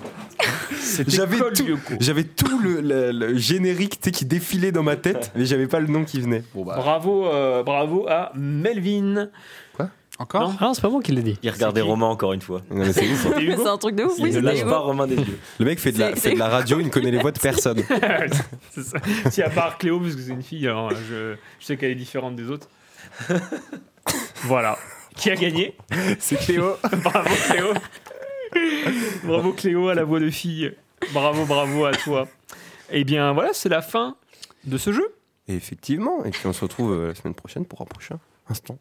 [1.08, 1.93] J'avais tout, Lyoko.
[1.99, 5.88] j'avais tout le, le- le générique qui défilait dans ma tête, mais j'avais pas le
[5.88, 6.43] nom qui venait.
[6.53, 6.76] Bon bah.
[6.78, 9.30] Bravo, euh, bravo à Melvin.
[10.18, 10.47] Encore?
[10.49, 10.56] Non.
[10.62, 11.38] Ah non, c'est pas moi qui l'ai dit.
[11.43, 12.62] Il regardait Romain encore une fois.
[12.70, 12.91] C'est hein.
[13.58, 15.38] C'est un truc de ouf, Il oui, ne lâche pas Romain des yeux.
[15.60, 17.18] Le mec fait de, la, C'est- fait de la c'est- radio, il ne connaît les
[17.20, 17.84] voix de personne.
[18.72, 18.97] c'est ça.
[19.30, 21.95] Si à part Cléo, parce que c'est une fille, alors je, je sais qu'elle est
[21.95, 22.70] différente des autres.
[24.43, 24.78] voilà.
[25.16, 25.76] Qui a gagné
[26.20, 26.76] C'est Cléo.
[27.03, 27.74] Bravo Cléo.
[29.24, 30.74] bravo Cléo à la voix de fille.
[31.13, 32.28] Bravo, bravo à toi.
[32.89, 34.16] Eh bien voilà, c'est la fin
[34.63, 35.16] de ce jeu.
[35.47, 38.78] Et effectivement, et puis on se retrouve euh, la semaine prochaine pour un prochain instant.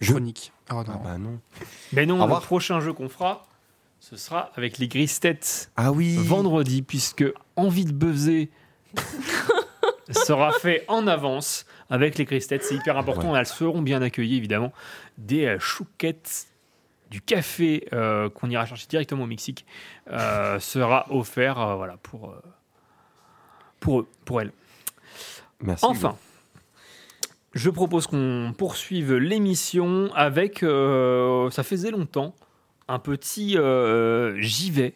[0.00, 0.52] Je- Chronique.
[0.68, 0.84] Ah, non.
[0.88, 1.38] Ah bah non.
[1.92, 3.46] Mais non, le prochain jeu qu'on fera,
[4.00, 6.16] ce sera avec les grises têtes Ah oui.
[6.16, 7.24] vendredi, puisque
[7.56, 8.48] Envie de buzzer
[10.12, 12.64] sera fait en avance avec les grises têtes.
[12.64, 13.34] C'est hyper important.
[13.36, 14.72] Elles seront bien accueillies, évidemment.
[15.18, 16.50] Des euh, chouquettes
[17.10, 19.66] du café euh, qu'on ira chercher directement au Mexique
[20.10, 22.34] euh, sera offert euh, voilà, pour,
[23.80, 24.52] pour eux, pour elles.
[25.60, 25.84] Merci.
[25.84, 26.16] Enfin,
[27.52, 32.34] je propose qu'on poursuive l'émission avec, ça faisait longtemps,
[32.88, 33.58] un petit
[34.40, 34.94] j'y vais.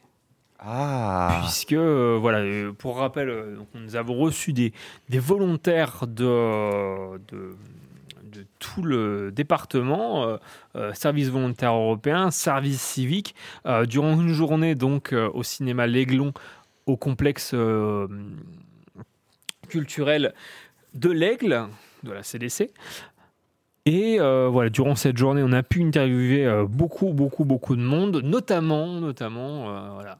[0.66, 1.40] Ah.
[1.42, 4.72] Puisque, euh, voilà, euh, pour rappel, euh, nous avons reçu des,
[5.10, 7.18] volontaires de,
[8.58, 10.38] tout le département,
[10.94, 13.34] service volontaire européen, service civique,
[13.86, 16.32] durant une journée donc au cinéma L'Aiglon,
[16.86, 17.54] au complexe
[19.68, 20.34] culturel
[20.94, 21.68] de l'Aigle,
[22.02, 22.72] de la CDC.
[23.86, 28.88] Et voilà, durant cette journée, on a pu interviewer beaucoup, beaucoup, beaucoup de monde, notamment,
[29.00, 30.18] notamment, voilà,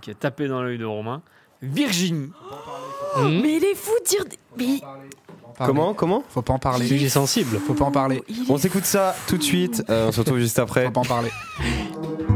[0.00, 1.22] qui a tapé dans l'œil de Romain,
[1.62, 2.32] Virginie.
[3.18, 4.84] Mais il est fou de dire.
[5.58, 6.86] Comment Comment Faut pas en parler.
[6.86, 7.58] Sujet sensible.
[7.58, 8.22] Faut pas en parler.
[8.48, 9.82] On s'écoute ça tout de suite.
[9.88, 10.86] Euh, on se retrouve juste après.
[10.86, 11.30] Faut pas en parler.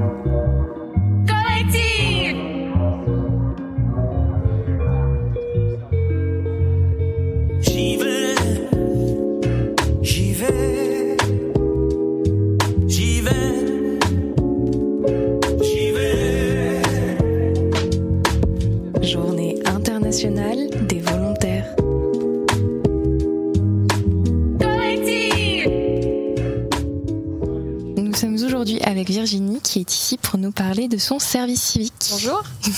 [28.99, 31.93] avec Virginie qui est ici pour nous parler de son service civique.
[32.11, 32.43] Bonjour.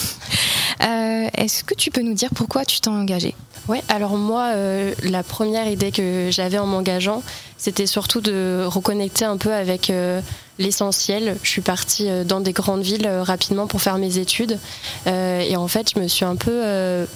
[0.83, 3.35] Euh, Est-ce que tu peux nous dire pourquoi tu t'es engagée?
[3.69, 7.23] Ouais, alors moi, euh, la première idée que j'avais en m'engageant,
[7.59, 10.23] c'était surtout de reconnecter un peu avec euh,
[10.59, 11.37] l'essentiel.
[11.43, 14.59] Je suis partie euh, dans des grandes villes euh, rapidement pour faire mes études.
[15.07, 16.63] Euh, et en fait, je me suis un peu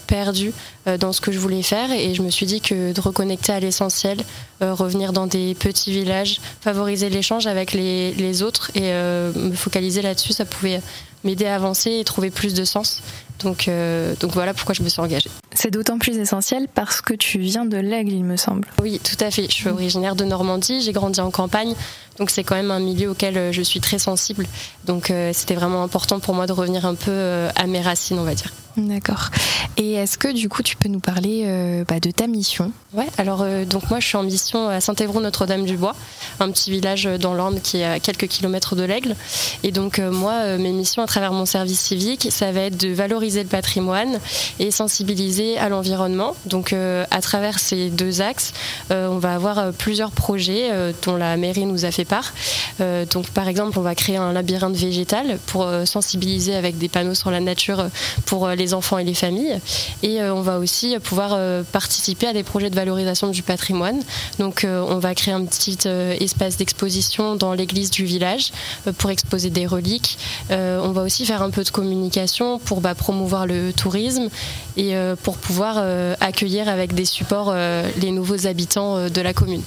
[0.06, 0.52] perdue
[1.00, 1.90] dans ce que je voulais faire.
[1.92, 4.18] Et je me suis dit que de reconnecter à l'essentiel,
[4.60, 10.32] revenir dans des petits villages, favoriser l'échange avec les, les autres et me focaliser là-dessus,
[10.32, 10.80] ça pouvait
[11.24, 13.02] m'aider à avancer et trouver plus de sens.
[13.40, 15.30] Donc, euh, donc voilà pourquoi je me suis engagée.
[15.52, 18.68] C'est d'autant plus essentiel parce que tu viens de l'Aigle, il me semble.
[18.82, 19.44] Oui, tout à fait.
[19.44, 21.74] Je suis originaire de Normandie, j'ai grandi en campagne,
[22.18, 24.46] donc c'est quand même un milieu auquel euh, je suis très sensible.
[24.84, 28.18] Donc euh, c'était vraiment important pour moi de revenir un peu euh, à mes racines,
[28.18, 28.50] on va dire.
[28.76, 29.30] D'accord.
[29.76, 32.72] Et est-ce que du coup tu peux nous parler euh, bah, de ta mission?
[32.92, 35.94] Ouais, alors euh, donc moi je suis en mission à Saint-Évroult-Notre-Dame-du-Bois,
[36.40, 39.16] un petit village dans l'Orne qui est à quelques kilomètres de l'Aigle.
[39.62, 42.76] Et donc euh, moi, euh, mes missions à travers mon service civique, ça va être
[42.76, 44.18] de valoriser le patrimoine
[44.58, 46.34] et sensibiliser à l'environnement.
[46.46, 48.52] Donc euh, à travers ces deux axes,
[48.90, 52.32] euh, on va avoir euh, plusieurs projets euh, dont la mairie nous a fait part.
[52.80, 56.88] Euh, donc par exemple, on va créer un labyrinthe végétal pour euh, sensibiliser avec des
[56.88, 57.88] panneaux sur la nature euh,
[58.26, 59.58] pour euh, enfants et les familles.
[60.02, 64.00] Et euh, on va aussi pouvoir euh, participer à des projets de valorisation du patrimoine.
[64.38, 65.78] Donc euh, on va créer un petit
[66.20, 68.52] espace d'exposition dans l'église du village
[68.98, 70.18] pour exposer des reliques.
[70.50, 74.28] On va aussi faire un peu de communication pour bah, promouvoir le tourisme
[74.76, 75.82] et pour pouvoir
[76.20, 79.62] accueillir avec des supports les nouveaux habitants de la commune.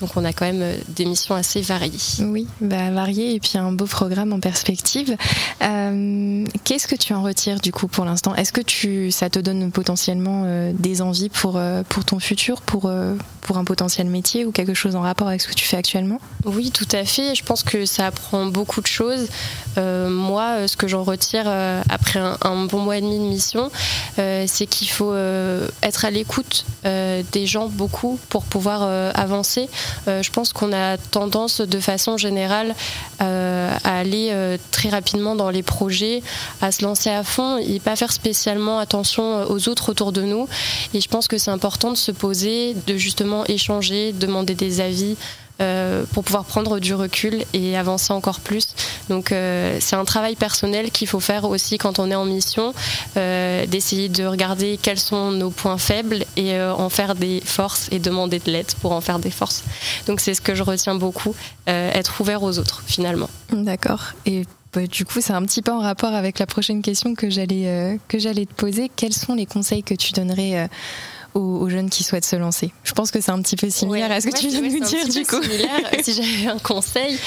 [0.00, 1.98] Donc on a quand même euh, des missions assez variées.
[2.20, 5.16] Oui, bah, varié et puis un beau programme en perspective.
[5.62, 8.34] Euh, Qu'est-ce que tu en retires du coup pour l'instant?
[8.34, 12.62] Est-ce que tu, ça te donne potentiellement euh, des envies pour, euh, pour ton futur,
[12.62, 12.90] pour,
[13.42, 16.20] pour un potentiel métier ou quelque chose en rapport avec ce que tu fais actuellement?
[16.44, 17.34] Oui, tout à fait.
[17.34, 19.28] Je pense que ça apprend beaucoup de choses.
[19.78, 23.24] Euh, moi, euh, ce que j'en retire euh, après un, bon mois et demi de
[23.24, 23.70] mission,
[24.16, 25.14] c'est qu'il faut
[25.82, 28.82] être à l'écoute des gens beaucoup pour pouvoir
[29.14, 29.68] avancer.
[30.06, 32.74] Je pense qu'on a tendance de façon générale
[33.18, 36.22] à aller très rapidement dans les projets,
[36.60, 40.48] à se lancer à fond et pas faire spécialement attention aux autres autour de nous.
[40.94, 45.16] Et je pense que c'est important de se poser, de justement échanger, demander des avis.
[45.60, 48.74] Euh, pour pouvoir prendre du recul et avancer encore plus.
[49.08, 52.72] Donc euh, c'est un travail personnel qu'il faut faire aussi quand on est en mission,
[53.16, 57.98] euh, d'essayer de regarder quels sont nos points faibles et en faire des forces et
[57.98, 59.64] demander de l'aide pour en faire des forces.
[60.06, 61.34] Donc c'est ce que je retiens beaucoup,
[61.66, 63.28] être ouvert aux autres finalement.
[63.52, 64.12] D'accord.
[64.26, 67.28] Et bah, du coup, c'est un petit peu en rapport avec la prochaine question que
[67.28, 68.90] j'allais que j'allais te poser.
[68.94, 70.68] Quels sont les conseils que tu donnerais
[71.34, 74.10] aux, aux jeunes qui souhaitent se lancer Je pense que c'est un petit peu similaire
[74.10, 75.40] à ce que Ouais, tu viens de ouais, nous dire du coup.
[76.02, 77.18] si j'avais un conseil,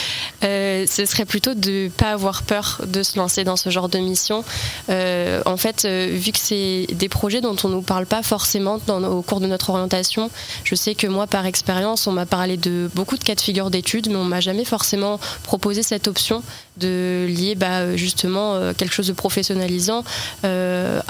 [0.43, 3.97] euh, ce serait plutôt de pas avoir peur de se lancer dans ce genre de
[3.99, 4.43] mission.
[4.89, 8.79] Euh, en fait, euh, vu que c'est des projets dont on nous parle pas forcément
[8.87, 10.29] dans, au cours de notre orientation,
[10.63, 13.69] je sais que moi, par expérience, on m'a parlé de beaucoup de cas de figure
[13.69, 16.43] d'études, mais on m'a jamais forcément proposé cette option
[16.77, 20.03] de lier bah, justement quelque chose de professionnalisant
[20.43, 20.47] à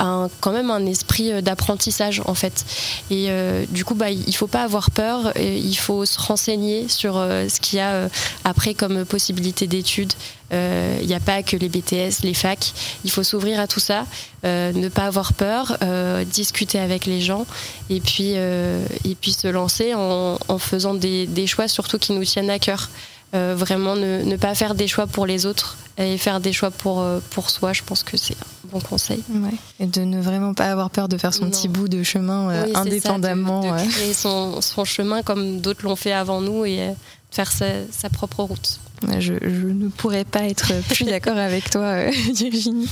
[0.04, 2.66] un- quand même un esprit d'apprentissage en fait.
[3.10, 5.34] Et euh, du coup, bah, il faut pas avoir peur.
[5.38, 8.10] il faut se renseigner sur euh, ce qu'il y a euh,
[8.44, 10.14] après comme possibilité d'études.
[10.52, 12.74] Il n'y a pas que les BTS, les facs.
[13.04, 14.06] Il faut s'ouvrir à tout ça,
[14.44, 15.80] ne pas avoir peur,
[16.28, 17.48] discuter avec les gens
[17.90, 22.60] et puis, et puis se lancer en, faisant des, choix surtout qui nous tiennent à
[22.60, 22.92] cœur.
[23.34, 27.04] Vraiment ne, ne pas faire des choix pour les autres et faire des choix pour,
[27.32, 28.38] pour soi, je pense que c'est
[28.74, 29.24] bon conseil.
[29.30, 29.52] Ouais.
[29.80, 31.52] Et de ne vraiment pas avoir peur de faire son Non.
[31.52, 33.62] petit bout de chemin euh, Oui, c'est ça, de- indépendamment.
[33.78, 36.92] de, créer son, son chemin comme d'autres l'ont fait avant nous et euh,
[37.32, 38.80] faire sa, sa propre route.
[39.20, 42.90] Je, je ne pourrais pas être plus d'accord avec toi, euh, Virginie.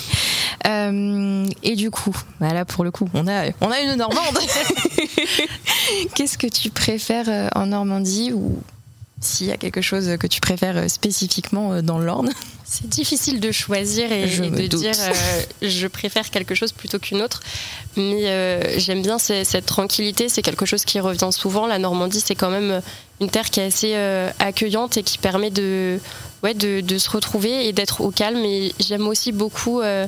[0.68, 4.38] Euh, et du coup, bah là pour le coup, on a, on a une Normande.
[6.16, 8.60] Qu'est-ce que tu préfères en Normandie ou
[9.20, 12.32] s'il y a quelque chose que tu préfères spécifiquement dans l'Orne?
[12.72, 14.80] C'est difficile de choisir et, de doute.
[14.80, 17.42] dire euh, je préfère quelque chose plutôt qu'une autre.
[17.98, 21.68] Mais euh, j'aime bien cette tranquillité, c'est quelque chose qui revient souvent.
[21.68, 22.82] La Normandie, c'est quand même
[23.22, 26.00] une terre qui est assez euh, accueillante et qui permet de,
[26.44, 28.44] ouais, de, de se retrouver et d'être au calme.
[28.44, 30.08] Et j'aime aussi beaucoup euh,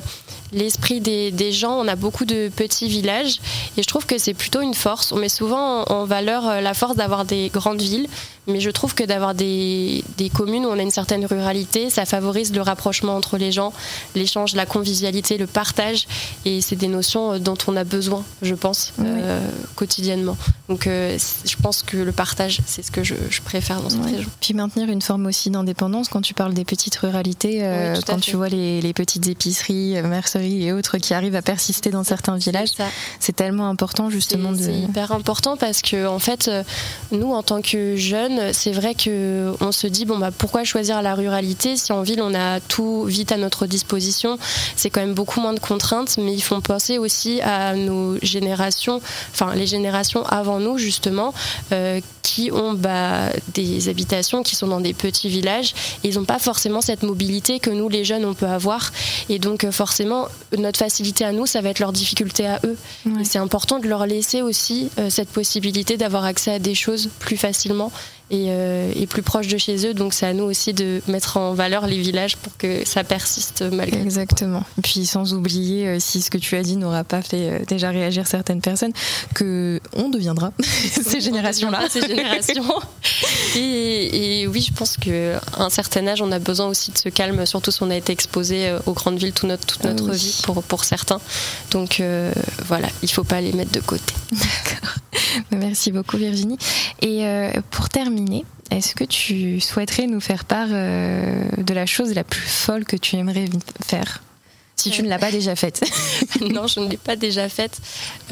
[0.52, 1.78] l'esprit des, des gens.
[1.78, 3.38] On a beaucoup de petits villages
[3.76, 5.12] et je trouve que c'est plutôt une force.
[5.12, 8.08] On met souvent en, valeur euh, la force d'avoir des grandes villes,
[8.48, 12.06] mais je trouve que d'avoir des, des communes où on a une certaine ruralité, ça
[12.06, 13.72] favorise le rapprochement entre les gens,
[14.14, 16.06] l'échange, la convivialité, le partage.
[16.44, 19.40] Et c'est des notions euh, dont on a besoin, je pense, euh,
[19.74, 20.36] quotidiennement.
[20.68, 24.04] Donc euh, je pense que le partage, c'est ce que je, je préfère dans cette
[24.04, 24.30] région.
[24.40, 28.20] Puis maintenir une forme aussi d'indépendance quand tu parles des petites ruralités, euh, Oui, quand
[28.20, 32.36] tu vois les, les petites épiceries, merceries et autres qui arrivent à persister dans certains
[32.36, 32.70] villages,
[33.20, 34.58] c'est tellement important justement de.
[34.58, 36.50] C'est hyper important parce que en fait,
[37.12, 41.02] nous en tant que jeunes, c'est vrai que on se dit bon bah pourquoi choisir
[41.02, 44.38] la ruralité si en ville on a tout vite à notre disposition.
[44.76, 49.00] C'est quand même beaucoup moins de contraintes, mais ils font penser aussi à nos générations,
[49.32, 51.34] enfin les générations avant nous justement,
[51.72, 55.74] euh, qui ont bah, des habitations qui sont dans des petits villages.
[56.02, 58.92] Et ils n'ont pas forcément cette mobilité que nous les jeunes on peut avoir.
[59.28, 62.76] Et donc euh, forcément notre facilité à nous, ça va être leur difficulté à eux.
[63.20, 67.10] Et c'est important de leur laisser aussi euh, cette possibilité d'avoir accès à des choses
[67.18, 67.92] plus facilement
[68.30, 69.94] et, euh, et plus proches de chez eux.
[69.94, 73.62] Donc c'est à nous aussi de mettre en valeur les villages pour que ça persiste
[73.72, 74.04] malgré tout.
[74.04, 74.64] Exactement.
[74.78, 77.58] Et puis sans oublier, euh, si ce que tu as dit n'aura pas fait euh,
[77.66, 78.92] déjà réagir certaines personnes,
[79.34, 81.88] que on deviendra ces générations-là.
[81.90, 82.64] Ces générations.
[83.56, 87.08] Et, et oui, je pense qu'à un certain âge, on a besoin aussi de ce
[87.08, 90.10] calme, surtout si on a été exposé aux grandes villes toute notre, toute Ah notre
[90.10, 90.16] oui.
[90.16, 91.20] vie pour, pour certains.
[91.70, 92.32] Donc euh,
[92.66, 94.14] voilà, il faut pas les mettre de côté.
[95.50, 96.58] Merci beaucoup Virginie.
[97.02, 98.13] Et euh, pour terminer,
[98.70, 102.96] est-ce que tu souhaiterais nous faire part euh, de la chose la plus folle que
[102.96, 103.46] tu aimerais
[103.84, 104.22] faire?
[104.76, 105.84] Si tu ne l'as pas déjà faite
[106.40, 107.78] non, je ne l'ai pas déjà faite.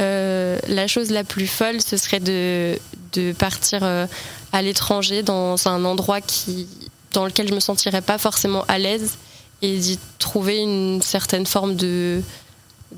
[0.01, 2.79] Euh, la chose la plus folle, ce serait de,
[3.13, 4.07] de partir euh,
[4.53, 6.67] à l'étranger dans un endroit qui,
[7.13, 9.19] dans lequel je me sentirais pas forcément à l'aise
[9.63, 12.23] et d'y trouver une certaine forme de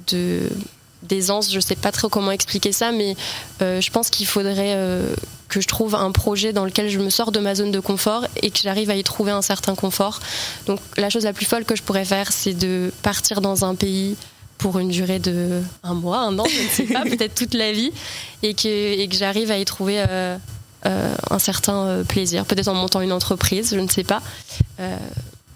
[0.09, 0.49] de
[1.05, 1.53] d'aisance.
[1.53, 3.17] Je sais pas trop comment expliquer ça, mais
[3.63, 5.15] euh, je pense qu'il faudrait euh,
[5.49, 8.27] que je trouve un projet dans lequel je me sors de ma zone de confort
[8.43, 10.21] et que j'arrive à y trouver un certain confort.
[10.67, 13.75] Donc la chose la plus folle que je pourrais faire, c'est de partir dans un
[13.75, 14.17] pays
[14.59, 17.73] pour une durée de un mois, un an, je ne sais pas, peut-être toute la
[17.73, 17.93] vie,
[18.43, 20.39] et que, et que j'arrive à y trouver euh,
[21.31, 24.23] un certain plaisir, peut-être en montant une entreprise, je ne sais pas.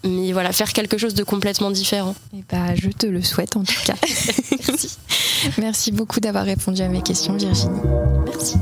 [0.04, 2.14] Mais voilà, faire quelque chose de complètement différent.
[2.36, 3.96] Eh bah, je te le souhaite en tout cas.
[4.68, 4.96] Merci.
[5.58, 7.80] Merci beaucoup d'avoir répondu à mes questions, Virginie.
[8.26, 8.56] Merci.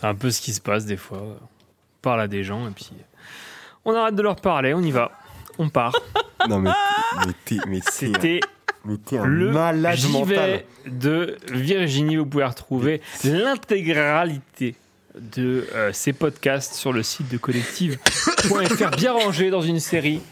[0.00, 1.18] C'est un peu ce qui se passe des fois.
[1.20, 1.38] On
[2.02, 2.90] parle à des gens et puis
[3.84, 5.12] on arrête de leur parler, on y va.
[5.58, 5.94] On part.
[6.48, 6.70] Non, mais,
[7.26, 8.40] mais t'es, mais t'es- C'était
[8.86, 10.26] mais t'es un le malade J'y mental.
[10.36, 12.16] vais de Virginie.
[12.16, 14.74] Vous pouvez retrouver l'intégralité
[15.20, 20.22] de euh, ces podcasts sur le site de collective.fr, bien rangé dans une série.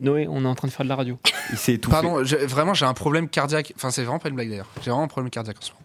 [0.00, 1.18] Noé, on est en train de faire de la radio.
[1.50, 1.94] Il s'est étouffé.
[2.00, 3.72] Pardon, vraiment, j'ai un problème cardiaque.
[3.74, 4.68] Enfin, c'est vraiment pas une blague d'ailleurs.
[4.76, 5.82] J'ai vraiment un problème cardiaque en ce moment.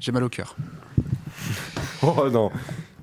[0.00, 0.56] J'ai mal au cœur.
[2.02, 2.50] Oh non.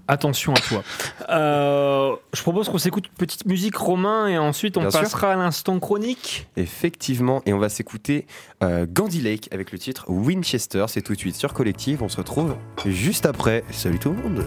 [0.10, 0.84] Attention à toi.
[1.30, 5.02] Euh, je propose qu'on s'écoute une petite musique Romain et ensuite on Bien sûr.
[5.02, 6.48] passera à l'instant chronique.
[6.56, 8.26] Effectivement, et on va s'écouter
[8.64, 10.86] euh, Gandhi Lake avec le titre Winchester.
[10.88, 12.04] C'est tout de suite sur Collective.
[12.04, 13.66] On se retrouve juste après.
[13.72, 14.46] Salut tout le monde.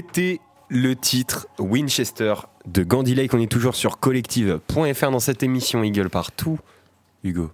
[0.00, 0.40] C'était
[0.70, 2.32] le titre Winchester
[2.64, 3.34] de Gandhi Lake.
[3.34, 6.58] On est toujours sur collective.fr dans cette émission Eagle partout.
[7.22, 7.50] Hugo.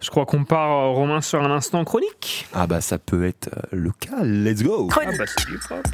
[0.00, 2.46] Je crois qu'on part, euh, Romain, sur un instant chronique.
[2.54, 4.22] Ah bah ça peut être euh, le cas.
[4.24, 4.88] Let's go.
[4.92, 5.90] Ah bah c'est du propre.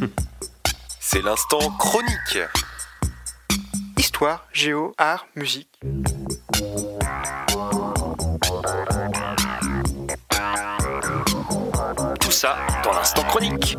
[0.98, 2.38] C'est l'instant chronique.
[3.96, 5.80] Histoire, géo, art, musique.
[12.18, 13.78] Tout ça dans l'instant chronique.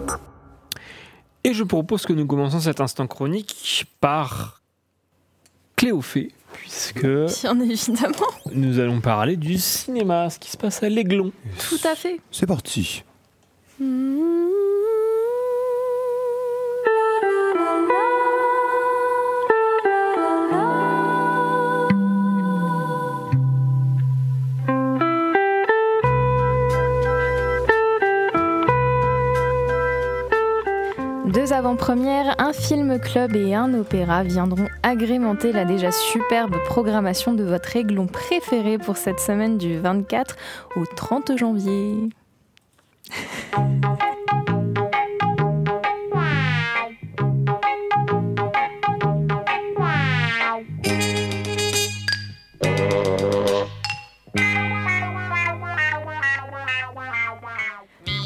[1.44, 4.62] Et je propose que nous commençons cet instant chronique par
[5.76, 8.28] Cléophée, puisque Bien évidemment.
[8.54, 11.32] nous allons parler du cinéma, ce qui se passe à l'Aiglon.
[11.70, 12.20] Tout à fait.
[12.32, 13.04] C'est parti.
[13.80, 14.51] Deux
[31.62, 37.76] avant-premières, un film club et un opéra viendront agrémenter la déjà superbe programmation de votre
[37.76, 40.38] aiglon préféré pour cette semaine du 24
[40.76, 42.10] au 30 janvier.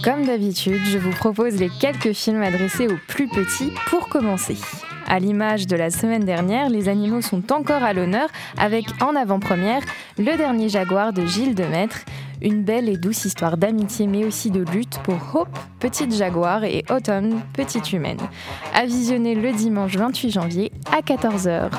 [0.06, 4.56] Comme d'habitude, je vous propose les quelques films adressés aux plus petits pour commencer.
[5.08, 9.82] À l'image de la semaine dernière, les animaux sont encore à l'honneur avec en avant-première
[10.20, 12.06] Le dernier jaguar de Gilles Demaître,
[12.40, 16.86] une belle et douce histoire d'amitié mais aussi de lutte pour Hope, petite jaguar, et
[16.92, 18.20] Autumn, petite humaine.
[18.76, 21.72] À visionner le dimanche 28 janvier à 14h.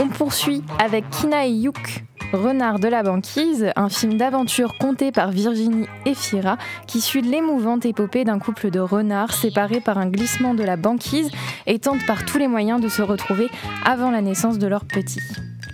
[0.00, 2.02] On poursuit avec Kina et Youk,
[2.34, 8.24] Renard de la banquise, un film d'aventure conté par Virginie Efira qui suit l'émouvante épopée
[8.24, 11.30] d'un couple de renards séparés par un glissement de la banquise
[11.66, 13.48] et tentent par tous les moyens de se retrouver
[13.84, 15.20] avant la naissance de leur petit.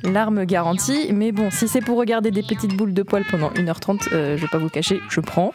[0.05, 4.09] L'arme garantie, mais bon, si c'est pour regarder des petites boules de poils pendant 1h30,
[4.13, 5.53] euh, je vais pas vous cacher, je prends.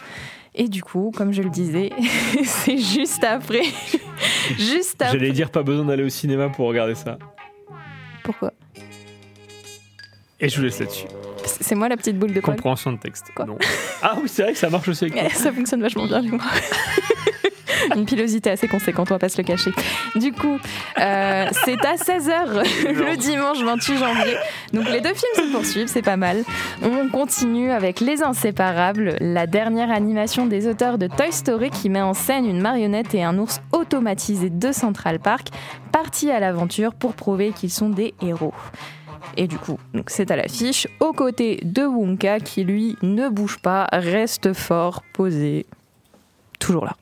[0.56, 1.91] Et du coup, comme je le disais,
[2.44, 3.64] c'est juste après.
[4.57, 5.19] juste après.
[5.19, 7.19] J'allais dire pas besoin d'aller au cinéma pour regarder ça.
[8.23, 8.53] Pourquoi?
[10.40, 11.06] Et je vous laisse là-dessus.
[11.45, 13.32] C'est moi la petite boule de poils Compréhension de texte.
[13.36, 13.57] Quoi Non.
[14.02, 15.30] Ah oui, c'est vrai que ça marche aussi avec toi.
[15.30, 16.41] Ça fonctionne vachement bien avec moi.
[17.95, 19.72] Une pilosité assez conséquente, on va pas se le cacher.
[20.16, 20.57] Du coup,
[20.98, 22.64] euh, c'est à 16h
[22.94, 24.38] le dimanche 28 janvier.
[24.74, 26.44] Donc les deux films se poursuivent, c'est pas mal.
[26.82, 32.02] On continue avec Les Inséparables, la dernière animation des auteurs de Toy Story qui met
[32.02, 35.49] en scène une marionnette et un ours automatisé de Central Park,
[35.91, 38.53] partis à l'aventure pour prouver qu'ils sont des héros.
[39.37, 43.87] Et du coup, c'est à l'affiche, aux côtés de Wonka qui lui ne bouge pas,
[43.91, 45.65] reste fort, posé,
[46.59, 46.95] toujours là.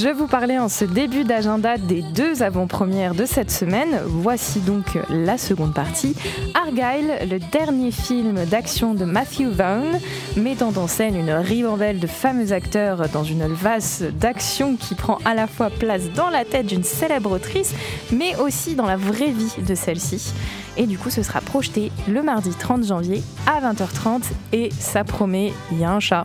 [0.00, 4.00] Je vous parlais en ce début d'agenda des deux avant-premières de cette semaine.
[4.06, 6.14] Voici donc la seconde partie.
[6.54, 9.98] Argyle, le dernier film d'action de Matthew Vaughn,
[10.36, 15.34] mettant en scène une ribambelle de fameux acteurs dans une valse d'action qui prend à
[15.34, 17.74] la fois place dans la tête d'une célèbre autrice,
[18.12, 20.32] mais aussi dans la vraie vie de celle-ci.
[20.76, 24.22] Et du coup, ce sera projeté le mardi 30 janvier à 20h30
[24.52, 26.22] et ça promet, il y a un chat.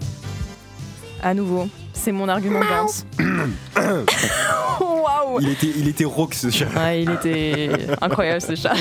[1.24, 2.66] À nouveau, c'est mon argument de.
[4.80, 6.68] Waouh Il était, il était rauque ce chat.
[6.76, 7.70] Ouais, il était
[8.02, 8.74] incroyable ce chat.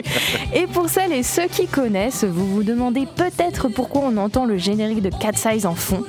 [0.54, 4.56] Et pour celles et ceux qui connaissent, vous vous demandez peut-être pourquoi on entend le
[4.56, 6.04] générique de Cat Size en fond.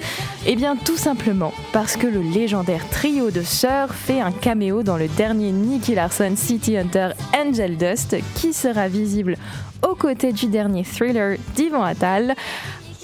[0.46, 4.98] Eh bien tout simplement parce que le légendaire trio de sœurs fait un caméo dans
[4.98, 9.38] le dernier Nicky Larson City Hunter Angel Dust qui sera visible
[9.88, 12.36] aux côtés du dernier thriller d'Ivan Attal.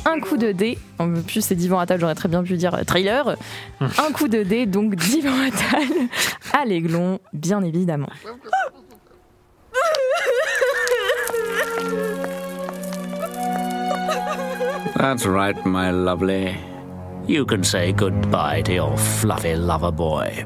[0.05, 2.83] Un coup de dé, en plus c'est d'Ivan Attal, j'aurais très bien pu dire euh,
[2.83, 3.37] trailer.
[3.79, 5.87] Un coup de dé, donc d'Ivan Attal
[6.53, 8.09] à l'aiglon, bien évidemment.
[14.95, 16.57] That's right, my lovely.
[17.27, 20.45] You can say goodbye to your fluffy lover boy.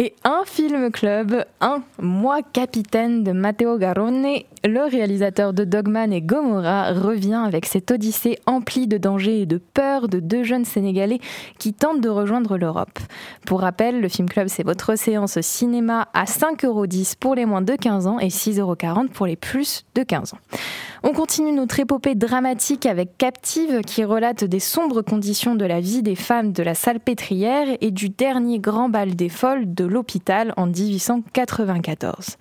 [0.00, 4.28] Et un film club, un Moi capitaine de Matteo Garrone,
[4.64, 9.58] le réalisateur de Dogman et Gomorrah revient avec cette odyssée emplie de dangers et de
[9.58, 11.18] peur de deux jeunes Sénégalais
[11.58, 12.96] qui tentent de rejoindre l'Europe.
[13.44, 17.74] Pour rappel, le film club c'est votre séance cinéma à 5,10€ pour les moins de
[17.74, 20.38] 15 ans et 6,40€ pour les plus de 15 ans.
[21.02, 26.02] On continue notre épopée dramatique avec Captive qui relate des sombres conditions de la vie
[26.02, 30.66] des femmes de la salpêtrière et du dernier grand bal des folles de l'hôpital en
[30.66, 32.36] 1894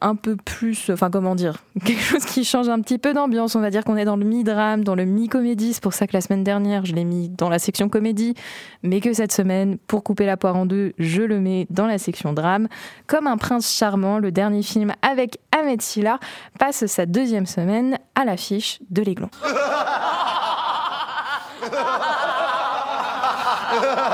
[0.00, 3.54] un peu plus, enfin comment dire, quelque chose qui change un petit peu d'ambiance.
[3.54, 5.74] On va dire qu'on est dans le mi-drame, dans le mi-comédie.
[5.74, 8.34] C'est pour ça que la semaine dernière, je l'ai mis dans la section comédie,
[8.82, 11.98] mais que cette semaine, pour couper la poire en deux, je le mets dans la
[11.98, 12.68] section drame.
[13.06, 16.18] Comme un prince charmant, le dernier film avec Ahmed Silla
[16.58, 19.30] passe sa deuxième semaine à l'affiche de l'Aiglon.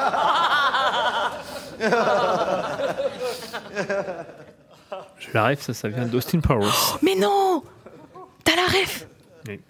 [5.36, 6.98] la rêve, ça, ça vient d'Austin Powers.
[7.02, 7.62] Mais non
[8.44, 9.06] T'as la ref
[9.48, 9.60] Oui.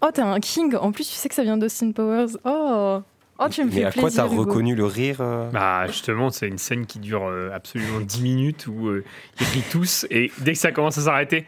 [0.00, 0.74] Oh, t'es un king.
[0.76, 2.36] En plus, tu sais que ça vient d'Austin Powers.
[2.44, 3.00] Oh
[3.40, 4.00] Oh, tu me fais Mais à plaisir.
[4.00, 5.50] quoi t'as reconnu le rire euh?
[5.50, 9.04] Bah justement, c'est une scène qui dure euh, absolument 10 minutes où euh,
[9.40, 11.44] ils rient tous et dès que ça commence à s'arrêter,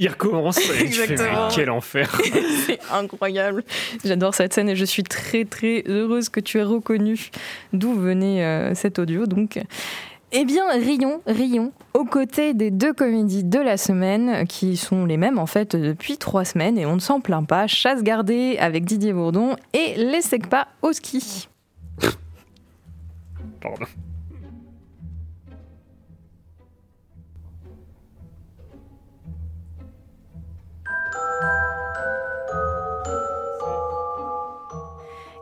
[0.00, 1.48] ils recommencent et tu fais, mais Exactement.
[1.54, 2.20] quel enfer
[2.66, 3.62] C'est incroyable.
[4.04, 7.30] J'adore cette scène et je suis très très heureuse que tu aies reconnu
[7.72, 9.26] d'où venait euh, cet audio.
[9.26, 9.60] Donc,
[10.36, 15.16] eh bien, rions, rions, aux côtés des deux comédies de la semaine, qui sont les
[15.16, 17.68] mêmes en fait depuis trois semaines et on ne s'en plaint pas.
[17.68, 21.48] Chasse gardée avec Didier Bourdon et Les Secpas au ski.
[23.60, 23.86] Pardon.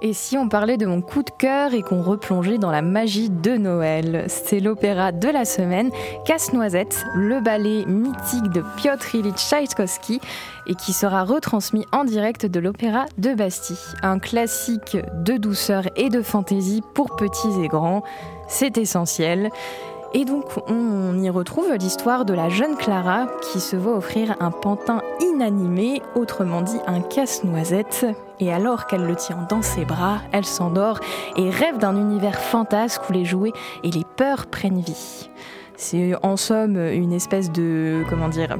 [0.04, 3.30] Et si on parlait de mon coup de cœur et qu'on replongeait dans la magie
[3.30, 5.90] de Noël C'est l'opéra de la semaine,
[6.24, 10.20] Casse-Noisette, le ballet mythique de Piotr Ilyich Tchaïkovski
[10.66, 13.76] et qui sera retransmis en direct de l'opéra de Bastille.
[14.02, 18.02] Un classique de douceur et de fantaisie pour petits et grands,
[18.48, 19.50] c'est essentiel.
[20.14, 24.50] Et donc on y retrouve l'histoire de la jeune Clara qui se voit offrir un
[24.50, 28.06] pantin inanimé, autrement dit un casse-noisette.
[28.38, 31.00] Et alors qu'elle le tient dans ses bras, elle s'endort
[31.36, 33.52] et rêve d'un univers fantasque où les jouets
[33.84, 35.30] et les peurs prennent vie.
[35.76, 38.02] C'est en somme une espèce de...
[38.10, 38.58] comment dire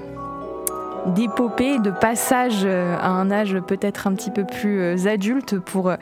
[1.06, 5.90] d'épopée, de passage euh, à un âge peut-être un petit peu plus euh, adulte pour,
[5.90, 5.96] euh,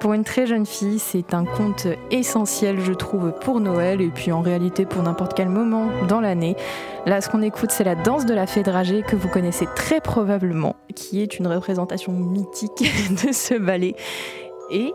[0.00, 0.98] pour une très jeune fille.
[0.98, 5.48] C'est un conte essentiel, je trouve, pour Noël et puis en réalité pour n'importe quel
[5.48, 6.56] moment dans l'année.
[7.06, 10.00] Là, ce qu'on écoute, c'est la danse de la fée dragée que vous connaissez très
[10.00, 12.84] probablement, qui est une représentation mythique
[13.26, 13.94] de ce ballet.
[14.70, 14.92] Et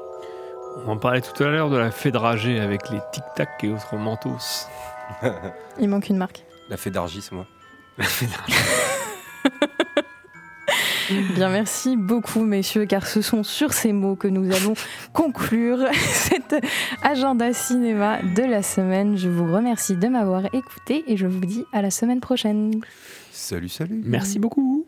[0.85, 3.95] On en parlait tout à l'heure de la fée dragée avec les tic-tac et autres
[3.95, 4.67] mentos.
[5.79, 6.45] il manque une marque.
[6.69, 7.45] La fée d'Argis, moi.
[11.35, 14.75] Bien, merci beaucoup, messieurs, car ce sont sur ces mots que nous allons
[15.13, 16.55] conclure cet
[17.01, 19.17] agenda cinéma de la semaine.
[19.17, 22.79] Je vous remercie de m'avoir écouté et je vous dis à la semaine prochaine.
[23.31, 24.01] Salut, salut.
[24.05, 24.85] Merci beaucoup.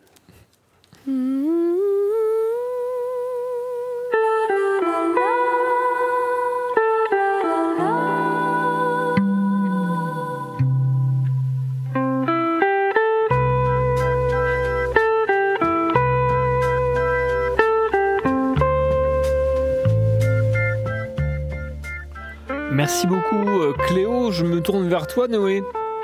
[22.92, 25.64] Merci beaucoup euh, Cléo, je me tourne vers toi Noé.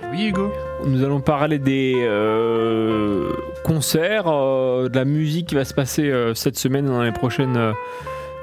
[0.09, 0.49] Oui Hugo.
[0.85, 3.29] Nous allons parler des euh,
[3.65, 7.73] concerts, euh, de la musique qui va se passer euh, cette semaine dans les prochaines,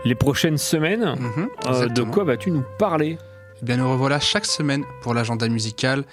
[0.05, 1.15] les prochaines semaines.
[1.19, 3.16] Mhm, de quoi vas-tu nous parler?
[3.62, 6.05] Eh bien, nous revoilà chaque semaine pour l'agenda musical.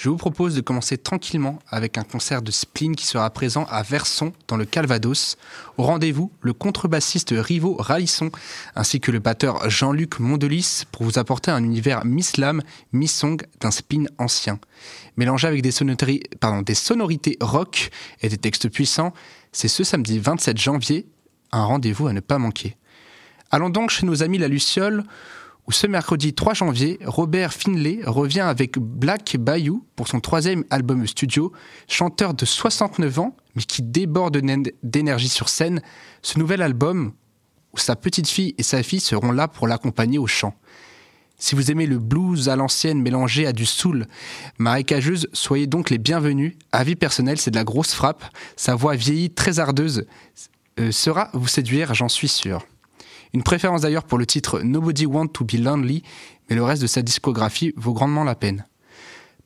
[0.00, 3.82] Je vous propose de commencer tranquillement avec un concert de Spleen qui sera présent à
[3.82, 5.36] Verson, dans le Calvados.
[5.76, 8.30] Au rendez-vous, le contrebassiste Rivo Ralisson
[8.74, 12.62] ainsi que le batteur Jean-Luc Mondelis pour vous apporter un univers mi-slam,
[12.94, 14.58] mi-song d'un Spleen ancien.
[15.18, 15.72] Mélangé avec des
[16.64, 17.90] des sonorités rock
[18.22, 19.12] et des textes puissants,
[19.52, 21.04] c'est ce samedi 27 janvier
[21.52, 22.78] un rendez-vous à ne pas manquer.
[23.50, 25.04] Allons donc chez nos amis la Luciole,
[25.70, 31.06] où ce mercredi 3 janvier, Robert Finlay revient avec Black Bayou pour son troisième album
[31.06, 31.52] studio.
[31.86, 35.80] Chanteur de 69 ans, mais qui déborde d'én- d'énergie sur scène,
[36.22, 37.12] ce nouvel album,
[37.72, 40.56] où sa petite fille et sa fille seront là pour l'accompagner au chant.
[41.38, 44.08] Si vous aimez le blues à l'ancienne mélangé à du soul
[44.58, 46.54] marécageuse, soyez donc les bienvenus.
[46.72, 48.24] Avis personnel, c'est de la grosse frappe.
[48.56, 50.04] Sa voix vieillie, très ardeuse,
[50.80, 52.66] euh, sera vous séduire, j'en suis sûr.
[53.32, 56.02] Une préférence d'ailleurs pour le titre Nobody Want to Be Lonely,
[56.48, 58.64] mais le reste de sa discographie vaut grandement la peine.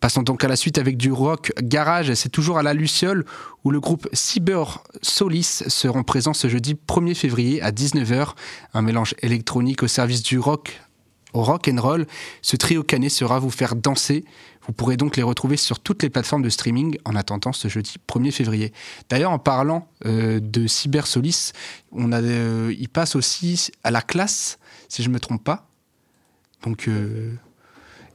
[0.00, 3.24] Passons donc à la suite avec du rock garage, c'est toujours à la Luciole
[3.64, 8.30] où le groupe Cyber Solis seront présents ce jeudi 1er février à 19h,
[8.74, 10.80] un mélange électronique au service du rock
[11.34, 12.06] au rock and roll.
[12.40, 14.24] Ce trio canet sera vous faire danser.
[14.66, 17.96] Vous pourrez donc les retrouver sur toutes les plateformes de streaming en attendant ce jeudi
[18.08, 18.72] 1er février.
[19.10, 21.52] D'ailleurs, en parlant euh, de Cyber Solis,
[21.92, 24.58] on a, euh, il passe aussi à la classe,
[24.88, 25.66] si je ne me trompe pas.
[26.62, 27.34] Donc, euh,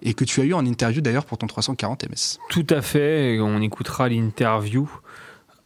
[0.01, 2.39] et que tu as eu en interview d'ailleurs pour ton 340 MS.
[2.49, 4.89] Tout à fait, on écoutera l'interview.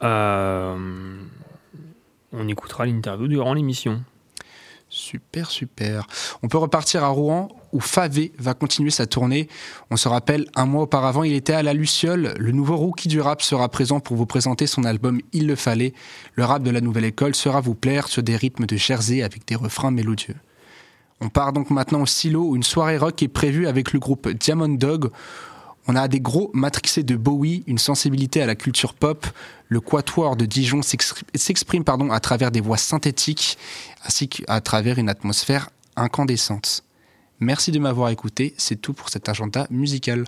[0.02, 1.18] on
[2.48, 4.04] écoutera l'interview durant l'émission.
[4.90, 6.08] Super, super.
[6.42, 9.50] On peut repartir à Rouen où Favé va continuer sa tournée.
[9.92, 12.36] On se rappelle, un mois auparavant, il était à la Luciole.
[12.38, 15.94] Le nouveau rookie du rap sera présent pour vous présenter son album Il le fallait.
[16.36, 19.46] Le rap de la nouvelle école sera vous plaire sur des rythmes de Jersey avec
[19.48, 20.36] des refrains mélodieux.
[21.20, 24.30] On part donc maintenant au silo où une soirée rock est prévue avec le groupe
[24.30, 25.10] Diamond Dog.
[25.88, 29.26] On a des gros matrixés de Bowie, une sensibilité à la culture pop.
[29.68, 33.58] Le quatuor de Dijon s'exprime à travers des voix synthétiques
[34.06, 36.84] ainsi qu'à travers une atmosphère incandescente.
[37.44, 40.24] Merci de m'avoir écouté, c'est tout pour cet agenda musical.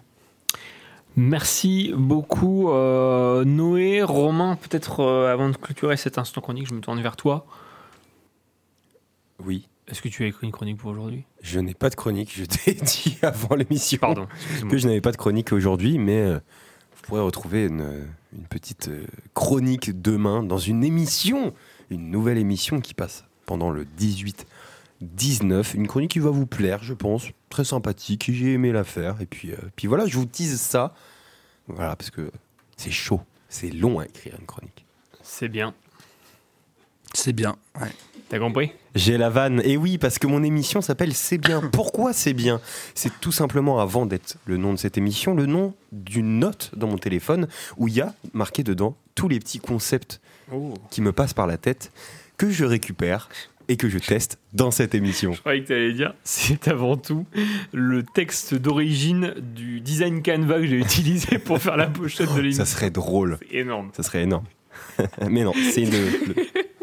[1.15, 6.81] Merci beaucoup euh, Noé, Romain, peut-être euh, avant de clôturer cet instant chronique, je me
[6.81, 7.45] tourne vers toi.
[9.45, 9.69] Oui.
[9.87, 11.23] Est-ce que tu as écrit une chronique pour aujourd'hui?
[11.41, 14.27] Je n'ai pas de chronique, je t'ai dit avant l'émission Pardon,
[14.69, 16.39] que je n'avais pas de chronique aujourd'hui, mais euh,
[16.97, 21.53] vous pourrez retrouver une, une petite euh, chronique demain dans une émission,
[21.89, 23.85] une nouvelle émission qui passe pendant le
[25.17, 25.75] 18-19.
[25.75, 29.21] Une chronique qui va vous plaire, je pense, très sympathique, j'ai aimé la faire.
[29.21, 30.93] Et puis, euh, puis voilà, je vous tease ça.
[31.67, 32.31] Voilà, parce que
[32.77, 34.85] c'est chaud, c'est long à écrire une chronique.
[35.23, 35.73] C'est bien.
[37.13, 37.91] C'est bien, ouais.
[38.27, 38.71] T'as compris?
[38.95, 39.61] J'ai la vanne.
[39.63, 41.61] Et oui, parce que mon émission s'appelle C'est bien.
[41.71, 42.59] Pourquoi c'est bien?
[42.95, 46.87] C'est tout simplement, avant d'être le nom de cette émission, le nom d'une note dans
[46.87, 50.19] mon téléphone où il y a marqué dedans tous les petits concepts
[50.51, 50.73] Oh.
[50.91, 51.91] qui me passent par la tête,
[52.37, 53.29] que je récupère
[53.67, 55.33] et que je teste dans cette émission.
[55.33, 57.25] Je croyais que tu allais dire, c'est avant tout
[57.73, 62.65] le texte d'origine du design Canva que j'ai utilisé pour faire la pochette de l'émission.
[62.65, 63.37] Ça serait drôle.
[63.41, 63.89] C'est énorme.
[63.95, 64.45] Ça serait énorme.
[65.29, 65.91] Mais non, c'est une.
[65.91, 66.35] le-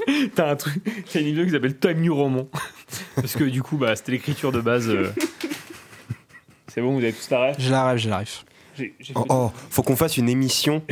[0.35, 0.83] T'as un truc,
[1.13, 2.49] t'as une vidéo qui s'appelle Time New Roman.
[3.15, 4.89] Parce que du coup, bah, c'était l'écriture de base.
[4.89, 5.13] euh.
[6.69, 8.29] C'est bon, vous avez tous la rêve J'ai la rêve, j'ai la rêve.
[8.77, 10.83] J'ai j'ai Oh, oh, faut qu'on fasse une émission.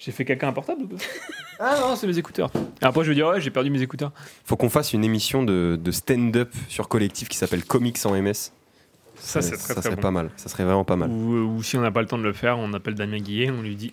[0.00, 0.96] J'ai fait caca un portable ou pas
[1.60, 2.50] Ah non, c'est mes écouteurs.
[2.82, 4.12] Et après, je vais dire, ouais, j'ai perdu mes écouteurs.
[4.44, 8.50] Faut qu'on fasse une émission de, de stand-up sur collectif qui s'appelle Comics en MS.
[9.16, 10.02] Ça, c'est très, ça très serait bon.
[10.02, 10.30] pas mal.
[10.36, 11.10] Ça serait vraiment pas mal.
[11.10, 13.18] Ou, euh, ou si on n'a pas le temps de le faire, on appelle Damien
[13.18, 13.92] Guillet, on lui dit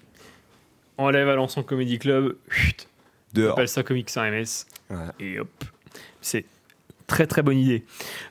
[0.98, 2.88] enlève Alençon Comedy Club, chut,
[3.36, 3.52] on Dehors.
[3.54, 4.96] appelle ça Comics sans MS, Ouais.
[5.20, 5.50] et hop.
[6.22, 6.46] C'est
[7.08, 7.86] très très bonne idée.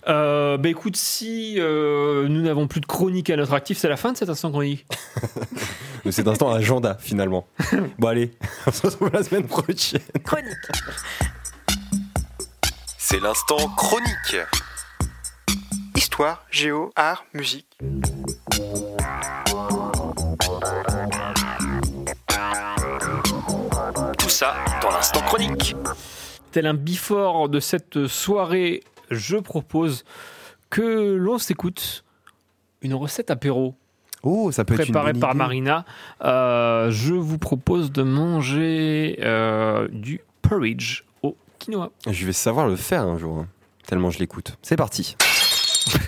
[0.06, 3.96] Euh, bah écoute, si euh, nous n'avons plus de chronique à notre actif, c'est la
[3.96, 4.86] fin de cet instant chronique.
[6.04, 7.48] De cet instant agenda finalement.
[7.98, 8.30] bon allez,
[8.64, 10.00] on se retrouve la semaine prochaine.
[10.22, 10.54] Chronique.
[12.96, 14.36] C'est l'instant chronique.
[15.96, 17.76] Histoire, géo, art, musique.
[24.16, 25.74] Tout ça dans l'instant chronique.
[26.56, 30.06] Tel un before de cette soirée, je propose
[30.70, 32.02] que l'on s'écoute
[32.80, 33.74] une recette apéro.
[34.22, 35.38] Oh, ça peut être une préparé bonne par idée.
[35.38, 35.84] Marina.
[36.24, 41.90] Euh, je vous propose de manger euh, du porridge au quinoa.
[42.10, 43.48] Je vais savoir le faire un jour, hein,
[43.86, 44.56] tellement je l'écoute.
[44.62, 45.14] C'est parti.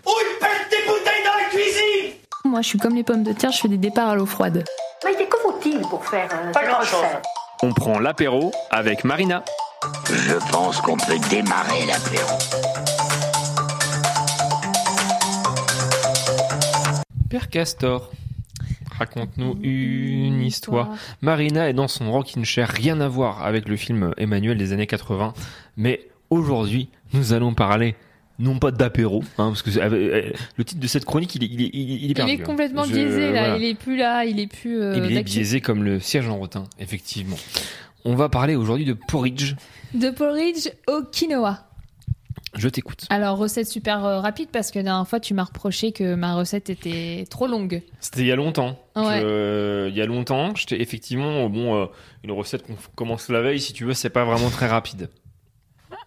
[0.07, 3.53] Où ils pètent des bouteilles dans la Moi, je suis comme les pommes de terre,
[3.53, 4.65] je fais des départs à l'eau froide.
[5.05, 7.23] Mais que faut-il pour faire euh, cette recette
[7.63, 9.45] On prend l'apéro avec Marina.
[10.11, 12.39] Je pense qu'on peut démarrer l'apéro.
[17.31, 18.11] Père Castor,
[18.99, 20.91] raconte-nous une histoire.
[21.23, 24.87] Marina est dans son rocking chair, rien à voir avec le film Emmanuel des années
[24.87, 25.35] 80.
[25.77, 26.01] Mais
[26.31, 27.95] aujourd'hui, nous allons parler
[28.41, 31.49] non pas d'apéro, hein, parce que c'est- euh, le titre de cette chronique, il est,
[31.49, 32.33] il est, il est- il perdu.
[32.35, 32.45] hein.
[32.45, 33.57] complètement Je- biaisé là, voilà.
[33.59, 34.81] il est plus là, il est plus.
[34.81, 37.37] euh, Il est biaisé comme le siège en rotin, effectivement.
[38.05, 39.55] On va parler aujourd'hui de porridge.
[39.95, 41.65] De porridge au quinoa.
[42.55, 43.05] Je t'écoute.
[43.11, 46.35] Alors, recette super euh, rapide parce que la dernière fois, tu m'as reproché que ma
[46.35, 47.83] recette était trop longue.
[48.01, 48.79] C'était il y a longtemps.
[48.97, 49.21] Ouais.
[49.21, 51.87] Je- il y a longtemps, j'étais effectivement bon euh,
[52.25, 55.11] une recette qu'on commence la veille si tu veux, c'est pas vraiment très rapide.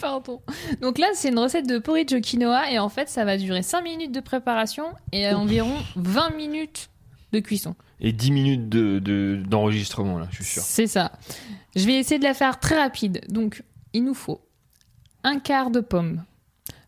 [0.00, 0.42] Pardon.
[0.82, 3.62] Donc là, c'est une recette de porridge au quinoa et en fait, ça va durer
[3.62, 6.90] 5 minutes de préparation et environ 20 minutes
[7.32, 7.74] de cuisson.
[8.00, 10.62] Et 10 minutes de de- d'enregistrement là, je suis sûr.
[10.62, 11.12] C'est ça.
[11.74, 13.22] Je vais essayer de la faire très rapide.
[13.28, 13.62] Donc,
[13.92, 14.40] il nous faut
[15.24, 16.24] un quart de pomme,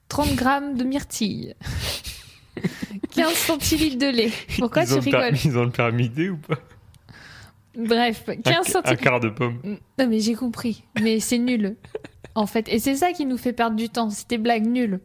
[0.08, 1.54] 30 grammes de myrtille,
[3.14, 4.32] 15 centilitres de lait.
[4.58, 6.58] Pourquoi ils tu rigoles Ils ont le permis D ou pas?
[7.76, 9.02] Bref, un, 15 un centilitres.
[9.02, 9.60] quart de pomme.
[9.98, 10.82] Non, mais j'ai compris.
[11.00, 11.76] Mais c'est nul.
[12.38, 14.10] En fait, et c'est ça qui nous fait perdre du temps.
[14.10, 15.00] C'est tes blagues nulles.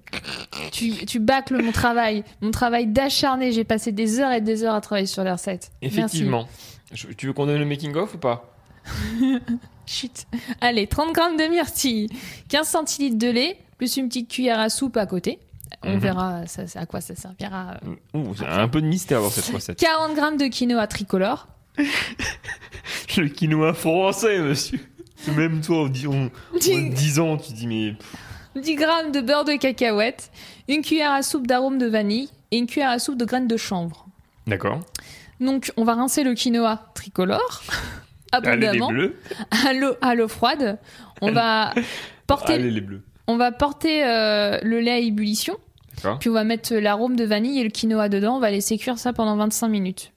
[0.71, 2.23] Tu, tu bâcles mon travail.
[2.41, 3.51] Mon travail d'acharné.
[3.51, 5.71] J'ai passé des heures et des heures à travailler sur les recettes.
[5.81, 6.47] Effectivement.
[6.91, 8.55] Je- tu veux qu'on donne le making of ou pas?
[9.85, 10.25] Chut.
[10.61, 12.07] Allez, 30 grammes de myrtille,
[12.49, 15.39] 15 centilitres de lait, plus une petite cuillère à soupe à côté.
[15.83, 15.99] On Mhm.
[15.99, 17.77] verra ça, ça- à quoi ça servira.
[18.13, 19.79] Ouh, c'est un peu de mystère dans cette recette.
[19.79, 21.47] 40 grammes de quinoa tricolore.
[23.17, 24.79] Le quinoa français, monsieur.
[25.31, 27.95] Même toi, Dis- 10 ans, tu dis mais
[28.55, 30.31] 10 grammes de beurre de cacahuète,
[30.67, 33.57] une cuillère à soupe d'arôme de vanille et une cuillère à soupe de graines de
[33.57, 34.05] chanvre.
[34.47, 34.79] d'accord.
[35.39, 37.63] Donc, on va rincer le quinoa tricolore
[38.31, 38.89] abondamment
[39.65, 40.77] à l'eau à l'eau froide.
[41.21, 41.73] On va
[42.27, 43.03] porter Allez les bleus.
[43.27, 45.57] On va porter euh, le lait à ébullition.
[46.19, 48.37] Puis on va mettre l'arôme de vanille et le quinoa dedans.
[48.37, 50.11] On va laisser cuire ça pendant 25 minutes.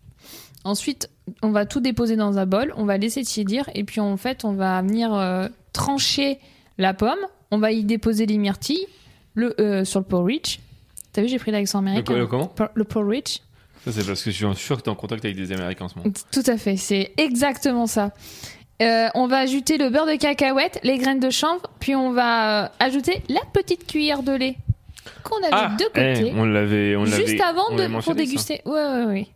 [0.65, 1.09] Ensuite,
[1.43, 2.73] on va tout déposer dans un bol.
[2.77, 3.69] On va laisser tiédir.
[3.75, 6.39] Et puis en fait, on va venir euh, trancher
[6.79, 7.19] la pomme.
[7.51, 8.87] On va y déposer les myrtilles
[9.35, 10.59] le, euh, sur le porridge.
[11.13, 12.15] T'as vu, j'ai pris l'accent américain.
[12.15, 13.39] Le- comment Le porridge.
[13.85, 15.85] Ça, c'est parce que je suis sûr que tu es en contact avec des Américains
[15.85, 16.11] en ce moment.
[16.33, 18.11] Tout à fait, c'est exactement ça.
[18.83, 22.65] Euh, on va ajouter le beurre de cacahuète, les graines de chanvre, puis on va
[22.65, 24.57] euh, ajouter la petite cuillère de lait
[25.23, 26.27] qu'on avait Ah, de côté.
[26.29, 27.27] eh, on l'avait, on l'avait.
[27.27, 28.25] Juste avant on de, pour mentionné, ça.
[28.27, 28.61] déguster.
[28.67, 29.27] Ouais, ouais, ouais.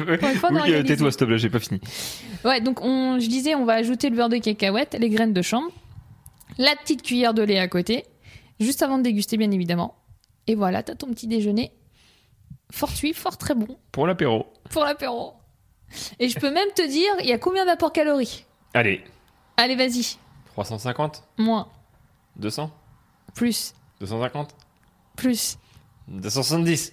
[0.00, 1.80] Oui, euh, tais-toi, te plaît, j'ai pas fini.
[2.44, 5.42] Ouais, donc on, je disais, on va ajouter le beurre de cacahuète, les graines de
[5.42, 5.70] chanvre,
[6.58, 8.04] la petite cuillère de lait à côté,
[8.60, 9.96] juste avant de déguster, bien évidemment.
[10.46, 11.72] Et voilà, t'as ton petit déjeuner
[12.70, 13.78] fortuit, fort très bon.
[13.92, 14.46] Pour l'apéro.
[14.70, 15.34] pour l'apéro.
[16.18, 19.02] Et je peux même te dire, il y a combien d'apports caloriques Allez,
[19.56, 20.18] Allez, vas-y,
[20.52, 21.68] 350 moins,
[22.36, 22.70] 200
[23.34, 24.54] plus, 250
[25.16, 25.58] plus,
[26.08, 26.92] 270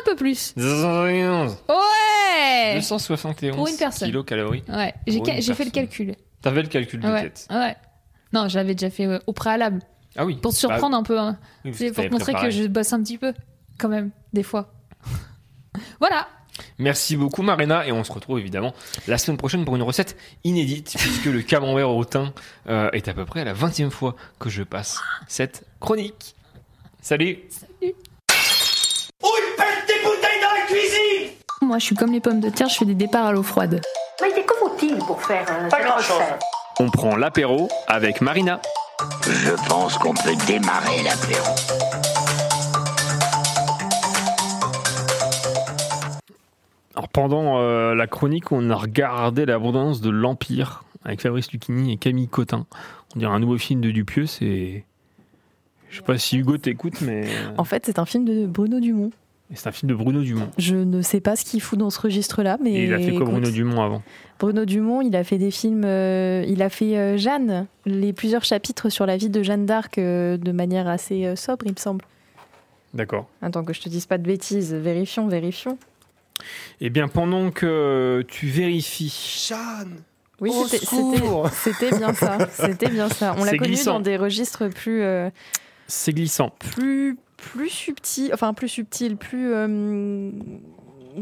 [0.00, 0.54] un peu plus.
[0.56, 4.08] 271 Ouais 271 Pour une personne.
[4.08, 4.62] kilocalories.
[4.68, 5.88] Ouais, j'ai Pour ca- une j'ai fait le personne.
[5.88, 6.16] calcul.
[6.40, 7.46] T'avais le calcul de Ouais, tête.
[7.50, 7.76] ouais.
[8.32, 9.80] Non, je l'avais déjà fait euh, au préalable.
[10.16, 10.36] Ah oui.
[10.36, 11.18] Pour te surprendre un peu.
[11.18, 11.38] hein.
[11.64, 12.62] Oui, parce C'est que pour t'avais te montrer que préparé.
[12.62, 13.32] je bosse un petit peu,
[13.78, 14.72] quand même, des fois.
[16.00, 16.28] voilà.
[16.78, 18.74] Merci beaucoup Marina et on se retrouve évidemment
[19.06, 22.30] la semaine prochaine pour une recette inédite puisque le camembert au thym
[22.68, 26.34] euh, est à peu près la 20e fois que je passe cette chronique.
[27.00, 27.38] Salut
[31.72, 33.80] Moi, je suis comme les pommes de terre, je fais des départs à l'eau froide.
[34.20, 36.40] Mais que faut-il pour faire euh, cette recette
[36.80, 38.60] On prend l'apéro avec Marina.
[39.22, 41.54] Je pense qu'on peut démarrer l'apéro.
[46.96, 51.96] Alors pendant euh, la chronique, on a regardé l'abondance de l'Empire avec Fabrice Lucchini et
[51.96, 52.66] Camille Cotin.
[53.14, 54.84] On dirait un nouveau film de Dupieux, c'est...
[55.90, 57.28] Je sais pas si Hugo t'écoute, mais
[57.58, 59.12] En fait, c'est un film de Bruno Dumont.
[59.54, 60.48] C'est un film de Bruno Dumont.
[60.58, 62.72] Je ne sais pas ce qu'il fout dans ce registre-là, mais.
[62.72, 64.02] Et il a fait quoi écoute, Bruno Dumont avant
[64.38, 65.82] Bruno Dumont, il a fait des films.
[65.84, 69.98] euh, il a fait euh, Jeanne, les plusieurs chapitres sur la vie de Jeanne d'Arc
[69.98, 72.04] euh, de manière assez euh, sobre, il me semble.
[72.94, 73.28] D'accord.
[73.40, 75.78] Attends que je te dise pas de bêtises, vérifions, vérifions.
[76.80, 79.46] Eh bien, pendant que tu vérifies...
[79.48, 79.96] Jeanne
[80.40, 82.38] Oui, Au c'était- secours c'était c'était bien ça.
[82.52, 83.34] C'était bien ça.
[83.38, 83.94] On l'a connu glissant.
[83.94, 85.02] dans des registres plus.
[85.02, 85.30] euh,
[85.86, 86.50] C'est glissant.
[86.58, 90.30] plus plus subtil, enfin plus subtil, plus euh,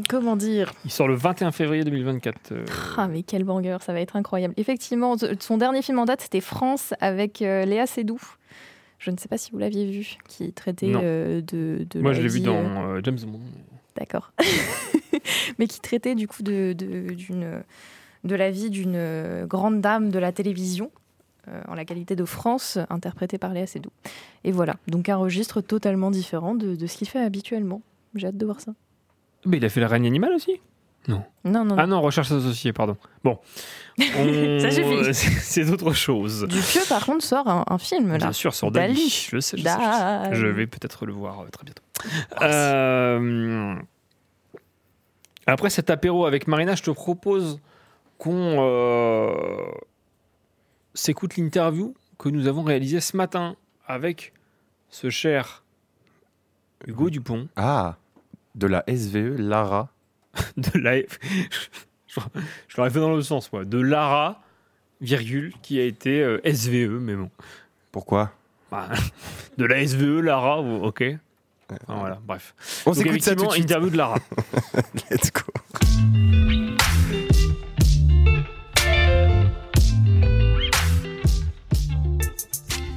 [0.09, 2.51] comment dire Il sort le 21 février 2024.
[2.51, 2.65] euh,
[2.97, 4.53] Ah mais quel banger, ça va être incroyable.
[4.57, 8.21] Effectivement, son dernier film en date c'était France avec euh, Léa Seydoux.
[8.99, 11.41] Je ne sais pas si vous l'aviez vu, qui traitait de,
[11.89, 13.39] de Moi, je l'ai vu dans James Bond.
[13.97, 14.31] d'accord.
[15.57, 17.07] Mais qui traitait du coup de, de,
[18.23, 20.91] de la vie d'une grande dame de la télévision,
[21.47, 23.91] euh, en la qualité de France, interprétée par Léa Seydoux.
[24.43, 27.81] Et voilà, donc un registre totalement différent de, de ce qu'il fait habituellement.
[28.15, 28.73] J'ai hâte de voir ça.
[29.45, 30.59] Mais il a fait le règne animal aussi?
[31.07, 31.23] Non.
[31.45, 32.95] Non, non, Ah non, recherche associée, pardon.
[33.23, 33.39] Bon.
[34.19, 35.13] On- Ça suffit.
[35.13, 36.45] C'est d'autres choses.
[36.47, 38.17] Dupieux, par contre, sort un, un film là.
[38.19, 39.09] Bien sûr, sur Dali.
[39.09, 39.63] Je sais, je sais, je sais.
[39.63, 40.35] Dali.
[40.35, 41.81] Je vais peut-être le voir euh, très bientôt.
[42.43, 43.75] Euh,
[45.47, 47.59] Après cet apéro avec Marina, je te propose
[48.19, 49.33] qu'on euh,
[50.93, 53.55] s'écoute l'interview que nous avons réalisée ce matin
[53.87, 54.33] avec
[54.89, 55.63] ce cher
[56.87, 57.47] Hugo Dupont.
[57.55, 57.97] Ah,
[58.55, 59.89] de la SVE, Lara.
[60.57, 60.97] de la...
[62.07, 63.65] je l'aurais fait dans le sens, moi.
[63.65, 64.41] De Lara,
[64.99, 67.29] virgule, qui a été euh, SVE, mais bon.
[67.91, 68.31] Pourquoi?
[68.71, 68.89] Bah,
[69.57, 71.03] De la SVE, Lara, ok.
[71.69, 72.53] Enfin, voilà, bref.
[72.85, 73.63] On s'écoute ça tout de effectivement, suite.
[73.63, 74.17] interview de Lara.
[75.09, 76.80] Let's go.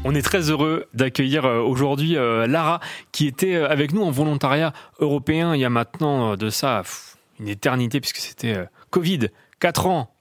[0.06, 4.10] On est très heureux d'accueillir euh, aujourd'hui euh, Lara, qui était euh, avec nous en
[4.10, 9.30] volontariat européen il y a maintenant de ça pff, une éternité, puisque c'était Covid.
[9.60, 10.14] 4 ans.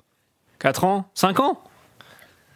[0.60, 1.10] 4 ans?
[1.14, 1.61] 5 ans?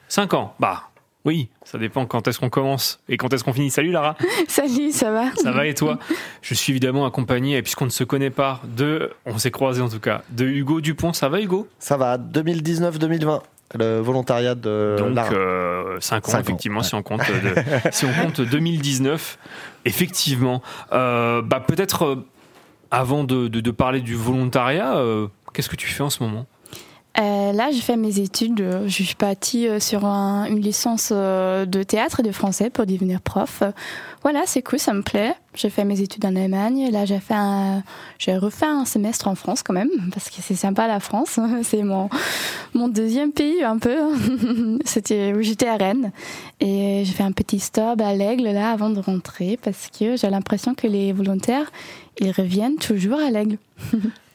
[0.07, 0.55] 5 ans.
[0.59, 0.89] Bah
[1.25, 3.69] oui, ça dépend quand est-ce qu'on commence et quand est-ce qu'on finit.
[3.69, 4.15] Salut Lara.
[4.47, 5.35] Salut, ça va?
[5.35, 5.99] Ça va et toi?
[6.41, 9.89] Je suis évidemment accompagné, et puisqu'on ne se connaît pas, de, on s'est croisé en
[9.89, 11.11] tout cas, de Hugo Dupont.
[11.11, 11.67] Ça va Hugo?
[11.79, 13.41] Ça va, 2019-2020,
[13.75, 15.29] le volontariat de Donc Lara.
[15.29, 16.85] 5 ans, Cinq ans, effectivement, ouais.
[16.85, 19.37] si, on compte de- si on compte 2019,
[19.85, 20.61] effectivement.
[20.93, 22.25] Euh, bah, Peut-être euh,
[22.91, 26.45] avant de, de- de parler du volontariat, euh, qu'est-ce que tu fais en ce moment?
[27.19, 28.63] Euh, là, j'ai fait mes études.
[28.85, 32.85] Je suis partie euh, sur un- une licence euh, de théâtre et de français pour
[32.85, 33.63] devenir prof.
[34.21, 35.33] Voilà, c'est cool, ça me plaît.
[35.55, 36.91] J'ai fait mes études en Allemagne.
[36.91, 37.81] Là, j'ai fait un,
[38.19, 41.39] j'ai refait un semestre en France quand même parce que c'est sympa la France.
[41.63, 42.07] C'est mon
[42.75, 43.97] mon deuxième pays un peu.
[44.85, 46.11] C'était où j'étais à Rennes
[46.59, 50.29] et j'ai fait un petit stop à l'Aigle là avant de rentrer parce que j'ai
[50.29, 51.71] l'impression que les volontaires
[52.19, 53.57] ils reviennent toujours à l'Aigle.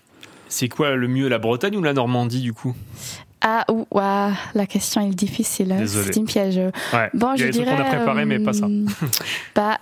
[0.53, 2.75] C'est quoi le mieux, la Bretagne ou la Normandie du coup?
[3.41, 5.75] Ah, ou, la question est difficile.
[5.79, 6.09] Désolé.
[6.13, 6.59] C'est une piège.
[6.93, 7.77] Ouais, Bon, il y a je des trucs dirais.
[7.77, 8.67] qu'on a préparés, mais pas ça.
[8.67, 8.85] euh,
[9.55, 9.79] bah,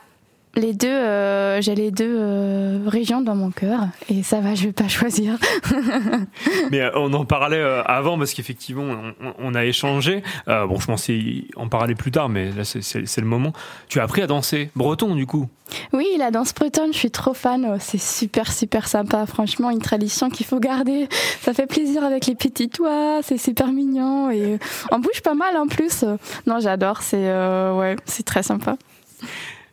[0.57, 4.65] les deux, euh, j'ai les deux euh, régions dans mon cœur et ça va, je
[4.65, 5.37] vais pas choisir.
[6.71, 8.83] Mais euh, on en parlait avant parce qu'effectivement,
[9.21, 10.23] on, on- a échangé.
[10.47, 11.21] Bon, je pensais
[11.57, 12.81] en parler plus tard, mais là, c'est-
[13.21, 13.53] le moment.
[13.89, 15.49] Tu as appris à danser breton, du coup?
[15.93, 17.67] Oui, la danse bretonne, je suis trop fan.
[17.69, 19.27] Oh, C'est super, super sympa.
[19.27, 21.09] Franchement, une tradition qu'il faut garder.
[21.43, 23.21] Ça fait plaisir avec les petits toits.
[23.23, 24.59] C'est super mignon et
[24.91, 26.05] on bouge pas mal en plus.
[26.47, 27.03] Non, j'adore.
[27.03, 27.29] C'est
[27.73, 28.77] ouais, c'est très sympa.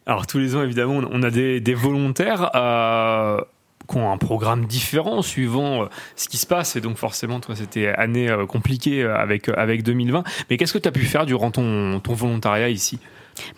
[0.08, 3.42] Alors tous les ans, évidemment, on a des, volontaires euh,
[3.90, 5.86] qui ont un programme différent suivant euh,
[6.16, 6.78] ce qui se passe.
[6.78, 10.24] Et donc forcément, toi, c'était année euh, compliquée avec, avec 2020.
[10.50, 13.00] Mais qu'est-ce que tu as pu faire durant ton volontariat ici?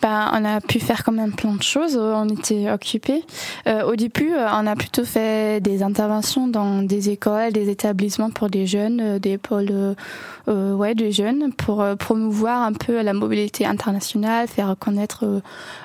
[0.02, 1.98] Ben, on a pu faire quand même plein de choses.
[1.98, 3.24] On était occupés.
[3.68, 8.30] Euh, au début, euh, on a plutôt fait des interventions dans des écoles, des établissements
[8.30, 9.96] pour des jeunes, euh, des pôles
[10.48, 15.42] euh, ouais, des jeunes, pour promouvoir un peu la mobilité internationale, faire connaître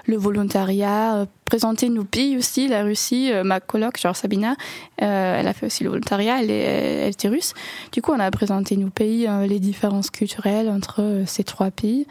[0.06, 3.30] le volontariat, présenter nos pays aussi, la Russie.
[3.32, 4.56] euh, ma coloc, genre Sabina,
[5.02, 7.54] euh, elle a fait aussi le volontariat, elle, est, elle était russe.
[7.92, 11.70] Du coup, on a présenté nos pays, euh, les différences culturelles entre euh, ces trois
[11.70, 12.06] pays.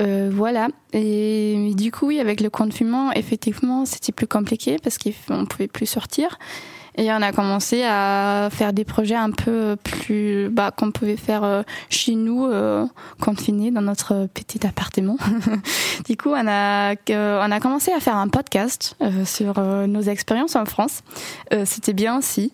[0.00, 0.68] Euh, voilà.
[0.92, 5.86] Et du coup, oui, avec le confinement, effectivement, c'était plus compliqué parce qu'on pouvait plus
[5.86, 6.38] sortir.
[6.96, 11.42] Et on a commencé à faire des projets un peu plus, bah, qu'on pouvait faire
[11.44, 12.86] euh, chez nous, euh,
[13.20, 15.16] confinés dans notre petit appartement.
[16.08, 19.86] du coup, on a, que- on a commencé à faire un podcast euh, sur euh,
[19.86, 21.02] nos expériences en France.
[21.52, 22.52] Euh, C'était bien aussi,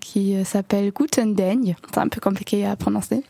[0.00, 1.74] qui s'appelle Guten Deng.
[1.92, 3.22] C'est un peu compliqué à prononcer,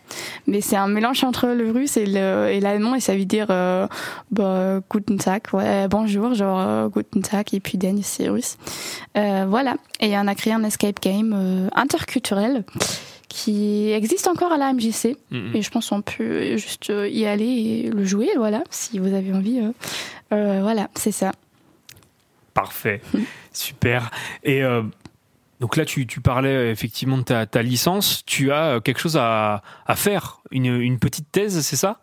[0.46, 3.46] mais c'est un mélange entre le russe et le- et l'allemand et ça veut dire
[3.50, 3.86] euh,
[4.30, 8.56] bah, Guten Tag, ouais, bonjour, genre euh, Guten Tag et puis Deng c'est russe.
[9.16, 12.64] Euh, voilà, et on a créé un escape game euh, interculturel
[13.28, 15.50] qui existe encore à la MJC Mhm.
[15.54, 19.12] et je pense qu'on peut juste euh, y aller et le jouer, voilà, si vous
[19.14, 19.60] avez envie.
[20.32, 20.60] euh.
[20.62, 21.32] Voilà, c'est ça.
[22.54, 23.00] Parfait,
[23.52, 24.10] super.
[24.42, 24.82] Et euh,
[25.60, 28.24] donc là, tu, tu parlais effectivement de ta, ta licence.
[28.26, 31.98] Tu as quelque chose à, à faire, une, une petite thèse, c'est ça?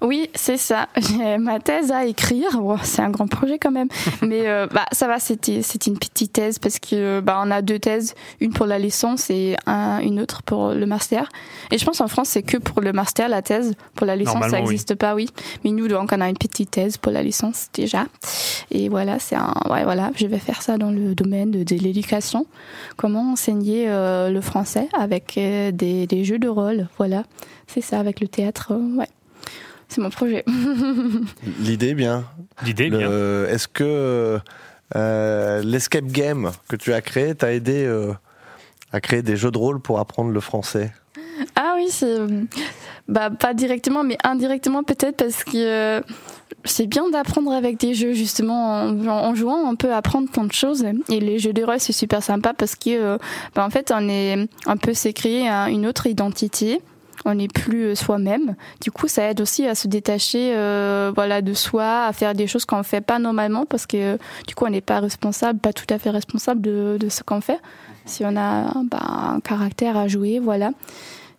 [0.00, 0.88] Oui, c'est ça.
[0.96, 2.50] J'ai ma thèse à écrire.
[2.82, 3.88] C'est un grand projet quand même.
[4.22, 7.62] Mais euh, bah, ça va, c'était c'est une petite thèse parce que bah, on a
[7.62, 11.28] deux thèses, une pour la licence et un- une autre pour le master.
[11.70, 13.74] Et je pense en France, c'est que pour le master, la thèse.
[13.94, 14.62] Pour la licence, ça oui.
[14.62, 15.28] n'existe pas, oui.
[15.64, 18.06] Mais nous, donc, on a une petite thèse pour la licence déjà.
[18.70, 19.54] Et voilà, c'est un.
[19.70, 22.46] Ouais, voilà, je vais faire ça dans le domaine de, de l'éducation.
[22.96, 26.88] Comment enseigner euh, le français avec euh, des, des jeux de rôle.
[26.98, 27.24] Voilà,
[27.66, 28.72] c'est ça, avec le théâtre.
[28.98, 29.06] ouais.
[29.92, 30.42] C'est mon projet.
[31.60, 32.24] L'idée est bien.
[32.64, 33.10] L'idée est bien.
[33.46, 34.38] Est-ce que
[34.96, 38.12] euh, l'escape game que tu as créé t'a aidé euh,
[38.92, 40.92] à créer des jeux de rôle pour apprendre le français?
[41.56, 42.16] Ah oui, c'est
[43.08, 46.00] bah pas directement, mais indirectement peut-être parce que euh,
[46.64, 50.52] c'est bien d'apprendre avec des jeux justement en, en jouant, on peut apprendre plein de
[50.52, 53.18] choses et les jeux de rôle c'est super sympa parce que euh,
[53.54, 54.94] bah, en fait on est on peut
[55.48, 56.80] un- une autre identité.
[57.24, 58.56] On n'est plus euh, soi-même.
[58.80, 62.46] Du coup, ça aide aussi à se détacher, euh, voilà, de soi, à faire des
[62.46, 64.16] choses qu'on fait pas normalement, parce que euh,
[64.46, 67.60] du coup, on n'est pas responsable, pas tout à fait responsable de, ce qu'on fait.
[68.04, 70.72] Si on a bah, un caractère à jouer, voilà.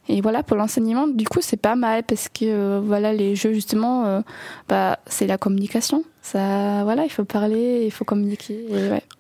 [0.10, 4.22] Et voilà, pour l'enseignement, du coup, c'est pas mal parce que voilà, les jeux, justement,
[4.68, 6.04] bah, c'est la communication.
[6.22, 8.66] Ça, voilà, il faut parler, il faut communiquer.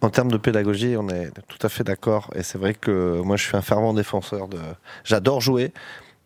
[0.01, 2.29] En termes de pédagogie, on est tout à fait d'accord.
[2.35, 4.57] Et c'est vrai que moi, je suis un fervent défenseur de.
[5.05, 5.71] J'adore jouer.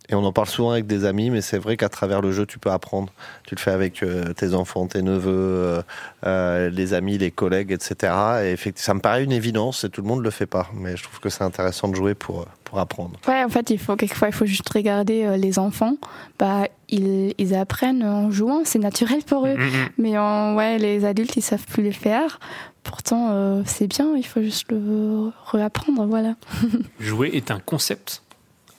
[0.09, 2.45] Et on en parle souvent avec des amis, mais c'est vrai qu'à travers le jeu,
[2.45, 3.11] tu peux apprendre.
[3.45, 5.81] Tu le fais avec euh, tes enfants, tes neveux, euh,
[6.25, 8.13] euh, les amis, les collègues, etc.
[8.43, 10.69] Et effectivement, ça me paraît une évidence et tout le monde le fait pas.
[10.73, 13.17] Mais je trouve que c'est intéressant de jouer pour, pour apprendre.
[13.27, 15.95] Ouais, en fait, il faut quelquefois, il faut juste regarder euh, les enfants.
[16.37, 19.55] Bah, ils, ils apprennent en jouant, c'est naturel pour eux.
[19.97, 22.39] Mais en, ouais, les adultes, ils savent plus le faire.
[22.83, 26.35] Pourtant, euh, c'est bien, il faut juste le réapprendre, voilà.
[26.99, 28.21] Jouer est un concept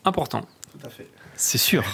[0.04, 0.42] important.
[0.72, 1.06] Tout à fait.
[1.38, 1.84] C'est sûr.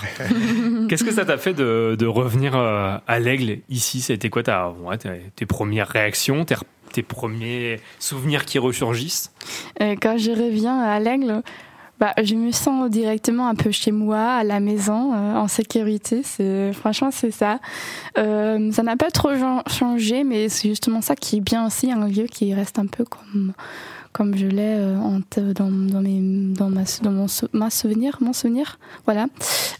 [0.88, 4.04] Qu'est-ce que ça t'a fait de, de revenir euh, à l'aigle ici?
[4.10, 4.96] Été quoi ta, ouais,
[5.36, 6.56] tes, premières réactions, tes,
[6.92, 9.32] tes premiers souvenirs qui ressurgissent?
[9.78, 11.42] Et quand je reviens à l'aigle,
[12.00, 16.22] bah, je me sens directement un peu chez moi, à la maison, euh, en sécurité.
[16.24, 17.60] C'est franchement c'est ça.
[18.16, 19.32] Euh, ça n'a pas trop
[19.66, 23.04] changé, mais c'est justement ça qui est bien aussi, un lieu qui reste un peu
[23.04, 23.52] comme
[24.14, 24.96] comme je l'ai euh,
[25.54, 26.20] dans, dans, mes,
[26.54, 29.26] dans, ma, dans mon, ma souvenir, mon souvenir, voilà.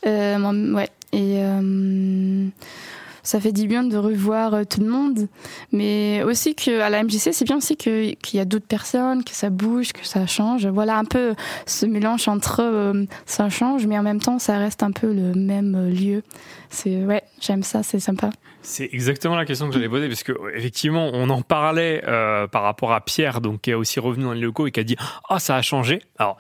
[0.07, 0.91] Euh, ouais.
[1.13, 2.49] Et euh,
[3.25, 5.29] ça fait du bien de revoir euh, tout le monde,
[5.73, 9.33] mais aussi que à la MJC, c'est bien aussi qu'il y a d'autres personnes, que
[9.33, 10.67] ça bouge, que ça change.
[10.67, 11.35] Voilà un peu
[11.67, 15.35] ce mélange entre euh, ça change, mais en même temps, ça reste un peu le
[15.35, 16.23] même euh, lieu.
[16.69, 18.31] C'est ouais, j'aime ça, c'est sympa.
[18.61, 22.03] C'est exactement la question que j'allais poser, parce que effectivement, on en parlait
[22.51, 24.85] par rapport à Pierre, donc qui est aussi revenu dans les locaux et qui a
[24.85, 24.97] dit
[25.29, 26.01] Ah, ça a changé.
[26.19, 26.39] Alors,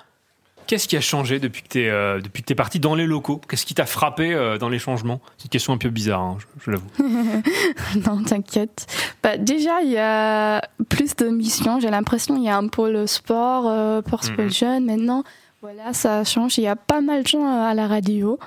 [0.66, 3.40] qu'est-ce qui a changé depuis que tu es, depuis que es parti dans les locaux?
[3.48, 5.20] Qu'est-ce qui t'a frappé euh, dans les changements?
[5.38, 6.86] C'est une question un peu bizarre, hein, je, je l'avoue.
[8.06, 8.86] non, t'inquiète.
[9.22, 11.80] Bah, déjà, il y a plus de missions.
[11.80, 14.50] J'ai l'impression qu'il y a un pôle sport, euh, pour sport Mhm.
[14.50, 15.24] jeune maintenant.
[15.62, 16.58] Voilà, ça change.
[16.58, 18.38] Il y a pas mal de gens à la radio.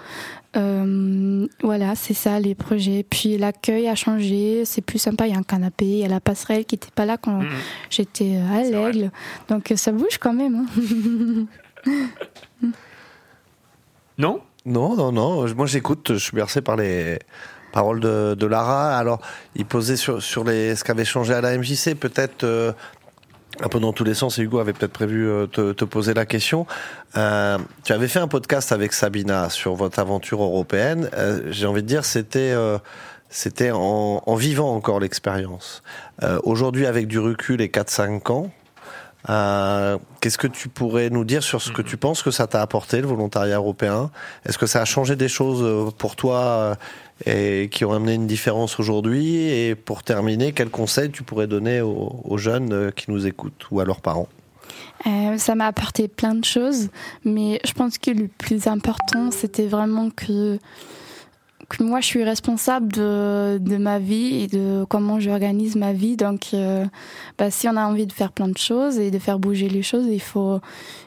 [0.55, 3.03] Euh, voilà, c'est ça les projets.
[3.09, 5.27] Puis l'accueil a changé, c'est plus sympa.
[5.27, 7.39] Il y a un canapé, il y a la passerelle qui n'était pas là quand
[7.41, 7.47] Mhm.
[7.89, 9.11] j'étais à l'aigle.
[9.49, 10.55] Donc euh, ça bouge quand même.
[10.55, 11.45] hein.
[14.19, 14.41] Non?
[14.65, 15.45] Non, non, non.
[15.53, 16.13] Moi, j'écoute.
[16.13, 17.19] Je suis bercé par les
[17.71, 18.97] paroles de, Lara.
[18.97, 19.21] Alors,
[19.55, 22.71] il posait sur, les, ce qu'avait changé à la MJC, peut-être euh,
[23.61, 24.39] un peu dans tous les sens.
[24.39, 26.65] Et Hugo avait peut-être prévu euh, te, poser la question.
[27.15, 31.09] Euh, tu avais fait un podcast avec Sabina sur votre aventure européenne.
[31.13, 32.55] Euh, J'ai envie de dire, c'était.
[33.29, 35.83] c'était en, vivant encore l'expérience.
[36.43, 38.51] Aujourd'hui, avec du recul et 4-5 ans,
[39.29, 42.61] euh, Qu'est-ce que tu pourrais nous dire sur ce que tu penses que ça t'a
[42.61, 44.11] apporté, le volontariat européen?
[44.45, 46.75] Est-ce que ça a changé des choses euh, pour toi euh,
[47.25, 49.49] et qui ont amené une différence aujourd'hui?
[49.49, 53.79] Et pour terminer, quel conseil tu pourrais donner aux, aux jeunes qui nous écoutent ou
[53.79, 54.27] à leurs parents?
[55.05, 56.89] Euh, ça m'a apporté plein de choses,
[57.23, 60.57] mais je pense que le plus important, c'était vraiment que,
[61.69, 66.15] que moi, je suis responsable de, ma vie et de comment j'organise ma vie.
[66.15, 66.85] Donc, euh,
[67.37, 69.81] bah, si on a envie de faire plein de choses et de faire bouger les
[69.81, 70.59] choses, il faut,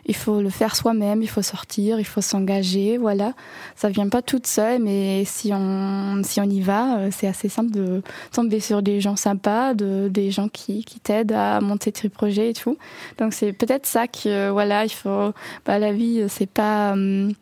[0.06, 2.98] il faut le faire soi-même, il faut sortir, il faut s'engager.
[2.98, 3.32] Voilà,
[3.74, 7.48] ça vient pas toute seule, mais si on, si on y va, euh, c'est assez
[7.48, 11.90] simple de tomber sur des gens sympas, de, des gens qui, qui t'aident à monter
[11.90, 12.76] tes projets et tout.
[13.18, 15.32] Donc c'est peut-être ça que voilà, il faut.
[15.64, 16.92] Bah, la vie, euh, c'est pas.
[16.92, 17.32] hum,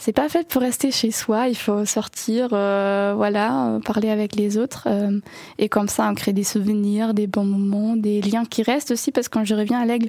[0.00, 1.48] c'est pas fait pour rester chez soi.
[1.48, 4.84] Il faut sortir, euh, voilà, euh, parler avec les autres.
[4.86, 5.20] euh,
[5.58, 9.12] et comme ça, on crée des souvenirs, des bons moments, des liens qui restent aussi.
[9.12, 10.08] Parce que quand je reviens à l'Aigle,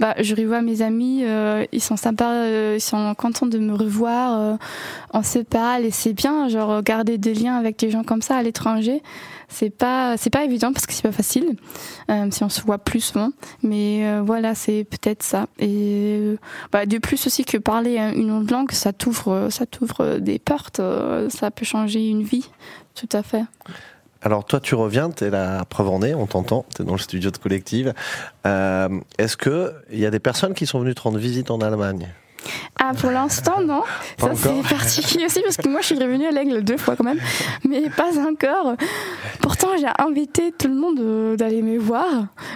[0.00, 1.20] bah, je revois mes amis.
[1.24, 4.58] euh, ils sont sympas, ils sont contents de me revoir.
[5.12, 8.36] on se parle et c'est bien, genre, garder des liens avec des gens comme ça
[8.36, 9.02] à l'étranger.
[9.48, 11.56] C'est pas, c'est pas évident parce que c'est pas facile
[12.10, 13.30] euh, si on se voit plus souvent.
[13.62, 15.46] Mais euh, voilà, c'est peut-être ça.
[15.58, 16.36] Et euh,
[16.72, 20.80] bah, de plus aussi que parler une autre langue, ça t'ouvre, ça t'ouvre des portes.
[21.28, 22.48] ça peut changer une vie,
[22.94, 23.44] tout à fait.
[24.22, 26.92] Alors toi, tu reviens, tu es la preuve en est, on t'entend, tu es dans
[26.92, 27.94] le studio de collective.
[28.44, 32.08] Est-ce qu'il y a des personnes qui sont venues te rendre visite en Allemagne?
[32.78, 33.82] Ah, pour l'instant, non.
[34.18, 36.96] Pas Ça, c'est particulier aussi parce que moi, je suis revenue à l'Aigle deux fois
[36.96, 37.18] quand même,
[37.68, 38.74] mais pas encore.
[39.40, 42.06] Pourtant, j'ai invité tout le monde euh, d'aller me voir,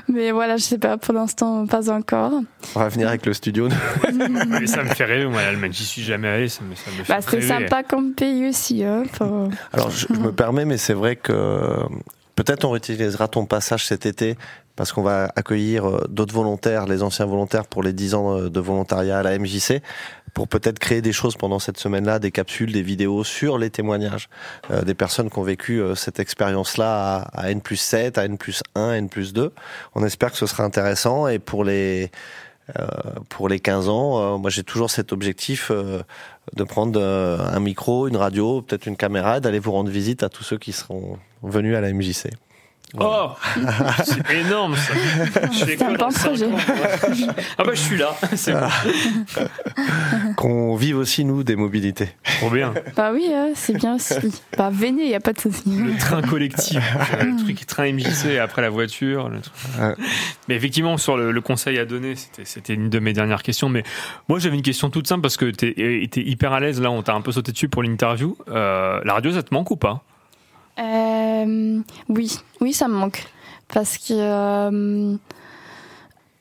[0.08, 2.32] mais voilà, je sais pas, pour l'instant, pas encore.
[2.74, 3.68] On va venir avec le studio.
[4.48, 7.04] Mais ça me fait rêver, moi, l'Allemagne, j'y suis jamais allé, ça me, ça me
[7.04, 8.84] fait Bah, c'est sympa comme pays aussi.
[8.84, 11.32] Hein, pour- Alors, je, je me permets, mais c'est vrai que
[12.36, 14.36] peut-être on réutilisera ton passage cet été
[14.80, 18.48] parce qu'on va accueillir euh, d'autres volontaires, les anciens volontaires pour les 10 ans euh,
[18.48, 19.82] de volontariat à la MJC,
[20.32, 24.30] pour peut-être créer des choses pendant cette semaine-là, des capsules, des vidéos sur les témoignages
[24.70, 28.62] euh, des personnes qui ont vécu cette expérience-là à, N plus 7, à N plus
[28.74, 29.52] 1, N plus 2.
[29.94, 32.10] On espère que ce sera intéressant et pour les...
[33.28, 38.62] pour les 15 ans, moi j'ai toujours cet objectif de prendre un micro, une radio,
[38.62, 41.92] peut-être une caméra, d'aller vous rendre visite à tous ceux qui seront venus à la
[41.92, 42.30] MJC.
[42.98, 43.30] Oh
[44.02, 44.92] C'est énorme ça
[45.52, 46.46] C'est un bon projet.
[46.46, 46.56] ans
[47.56, 48.66] Ah bah je suis là, c'est bon.
[50.36, 52.08] Qu'on vive aussi, nous, des mobilités.
[52.40, 52.74] Trop bien.
[52.96, 54.14] Bah oui, hein, c'est bien aussi.
[54.58, 55.62] Bah venez, il y a pas de souci.
[55.66, 56.82] Le train collectif,
[57.22, 59.28] le truc train MJC après la voiture.
[59.28, 59.54] le truc.
[60.48, 63.68] Mais effectivement, sur le, le conseil à donner, c'était- une de mes dernières questions.
[63.68, 63.82] Mais
[64.28, 65.66] moi, j'avais une question toute simple parce que tu
[66.02, 66.80] étais hyper à l'aise.
[66.80, 68.36] Là, on t'a un peu sauté dessus pour l'interview.
[68.48, 70.02] Euh, la radio, ça te manque ou pas?
[70.80, 73.24] Euh, oui, oui, ça me manque.
[73.68, 75.16] Parce que euh,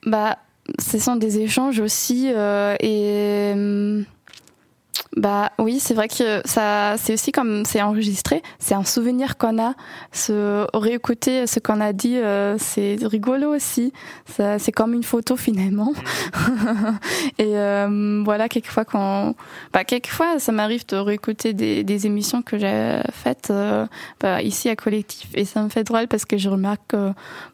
[0.04, 0.38] bah,
[0.78, 2.30] ce sont des échanges aussi.
[2.34, 3.52] euh, et
[5.16, 9.60] bah oui, c'est vrai que ça, c'est aussi comme c'est enregistré, c'est un souvenir qu'on
[9.60, 9.74] a.
[10.12, 13.92] Se réécouter ce qu'on a dit, euh, c'est rigolo aussi.
[14.26, 15.92] Ça, c'est comme une photo finalement.
[17.38, 19.34] et euh, voilà, quelquefois quand,
[19.72, 23.86] bah quelquefois ça m'arrive de réécouter des, des émissions que j'ai faites euh,
[24.20, 26.94] bah, ici à collectif et ça me fait drôle parce que je remarque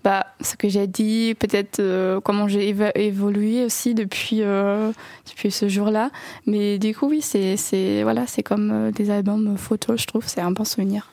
[0.04, 6.10] bah, ce que j'ai dit, peut-être comment j'ai évo- évolué aussi depuis depuis ce jour-là.
[6.46, 10.27] Mais du coup oui, c'est c'est voilà, c'est comme euh, des albums photos, je trouve,
[10.27, 11.09] c'est un bon souvenir.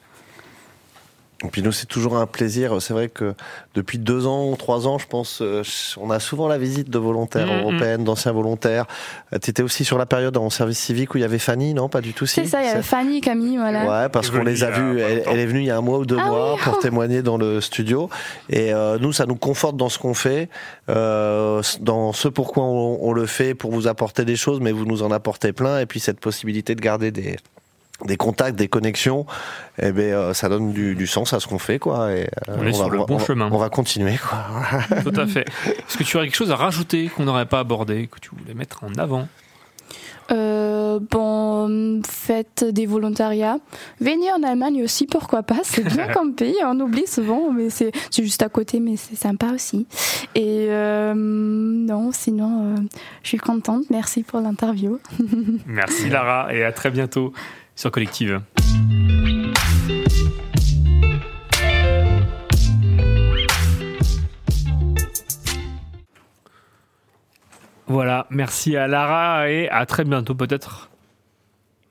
[1.43, 2.81] Et puis nous, c'est toujours un plaisir.
[2.81, 3.33] C'est vrai que
[3.75, 5.61] depuis deux ans ou trois ans, je pense, euh,
[5.99, 7.59] on a souvent la visite de volontaires Mhm.
[7.59, 8.85] européennes, d'anciens volontaires.
[9.41, 11.89] Tu étais aussi sur la période en service civique où il y avait Fanny, non?
[11.89, 12.35] Pas du tout, si?
[12.35, 14.03] C'est ça, il y a Fanny, Camille, voilà.
[14.03, 14.99] Ouais, parce qu'on les a vus.
[15.01, 16.75] Elle, elle est venue il y a un mois ou deux Ah mois oui, pour
[16.77, 16.81] oh.
[16.81, 18.09] témoigner dans le studio.
[18.49, 20.49] Et euh, nous, ça nous conforte dans ce qu'on fait,
[20.89, 24.85] euh, dans ce pourquoi on, on le fait, pour vous apporter des choses, mais vous
[24.85, 25.79] nous en apportez plein.
[25.79, 27.37] Et puis cette possibilité de garder des
[28.05, 29.25] des contacts, des connexions,
[29.81, 32.11] eh ben, euh, ça donne du, du sens à ce qu'on fait, quoi.
[32.11, 33.49] Et, euh, On est sur le bon va- chemin.
[33.51, 34.45] On va continuer, quoi.
[35.03, 35.45] Tout à fait.
[35.67, 38.53] Est-ce que tu aurais quelque chose à rajouter qu'on n'aurait pas abordé, que tu voulais
[38.53, 39.27] mettre en avant?
[40.31, 43.57] Euh, bon, faites des volontariats.
[43.99, 45.57] Venez en Allemagne aussi, pourquoi pas.
[45.63, 49.17] C'est bien comme pays, on oublie souvent, mais c'est c'est juste à côté, mais c'est
[49.17, 49.85] sympa aussi.
[50.33, 52.79] Et euh, non, sinon, euh,
[53.21, 53.83] je suis contente.
[53.89, 54.97] Merci pour l'interview.
[55.67, 57.33] Merci Lara et à très bientôt
[57.75, 58.41] sur Collective.
[67.87, 70.89] Voilà, merci à Lara et à très bientôt peut-être.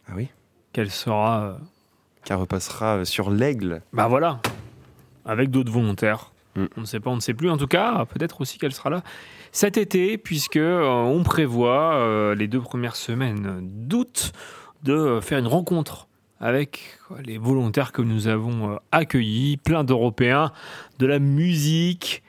[0.08, 0.28] Ah oui
[0.72, 1.42] Qu'elle sera.
[1.44, 1.52] euh,
[2.24, 3.82] Qu'elle repassera euh, sur l'aigle.
[3.92, 4.40] Bah voilà,
[5.24, 6.30] avec d'autres volontaires.
[6.56, 7.48] On ne sait pas, on ne sait plus.
[7.50, 9.02] En tout cas, peut-être aussi qu'elle sera là
[9.52, 14.32] cet été, puisque euh, on prévoit euh, les deux premières semaines d'août
[14.82, 16.08] de faire une rencontre
[16.42, 20.52] avec les volontaires que nous avons euh, accueillis, plein d'Européens,
[20.98, 22.22] de la musique,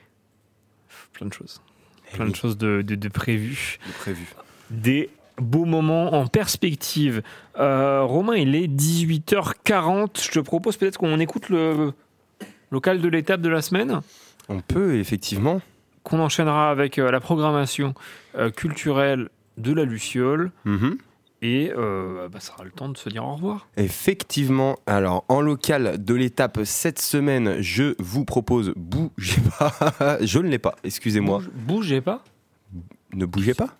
[1.12, 1.60] plein de choses,
[2.12, 3.78] plein de choses de, de, de prévues,
[4.70, 7.22] des beaux moments en perspective.
[7.58, 10.24] Euh, Romain, il est 18h40.
[10.24, 11.92] Je te propose peut-être qu'on écoute le
[12.70, 14.00] local de l'étape de la semaine.
[14.48, 15.60] On peut, effectivement.
[16.04, 17.94] Qu'on enchaînera avec euh, la programmation
[18.56, 19.28] culturelle
[19.58, 20.52] de la Luciole.
[20.64, 20.98] Mhm.
[21.46, 23.68] Et euh, bah, ça sera le temps de se dire au revoir.
[23.76, 30.18] Effectivement, alors en local de l'étape cette semaine, je vous propose bougez pas.
[30.22, 31.42] je ne l'ai pas, excusez-moi.
[31.54, 32.24] Bougez pas
[33.12, 33.76] Ne bougez pas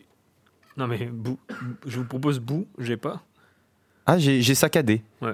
[0.77, 1.39] Non mais bou-
[1.87, 3.23] je vous propose bou, j'ai pas.
[4.05, 5.03] Ah, j'ai saccadé.
[5.23, 5.33] Ouais.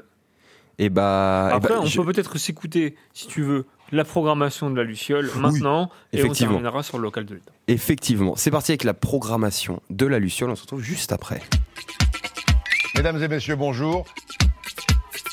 [0.78, 1.48] Et bah.
[1.51, 4.85] eh Après, bah, on je- peut peut-être s'écouter, si tu veux, la programmation de la
[4.85, 7.51] Luciole maintenant, et on terminera sur le local de l'État.
[7.66, 8.36] Effectivement.
[8.36, 10.48] C'est parti avec la programmation de la Luciole.
[10.51, 11.43] On se retrouve juste après.
[13.01, 14.05] Mesdames et messieurs, bonjour.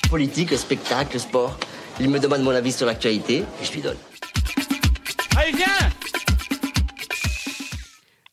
[0.09, 1.59] Politique, spectacle, sport.
[1.99, 3.97] Il me demande mon avis sur l'actualité et je lui donne.
[5.35, 5.65] Allez, viens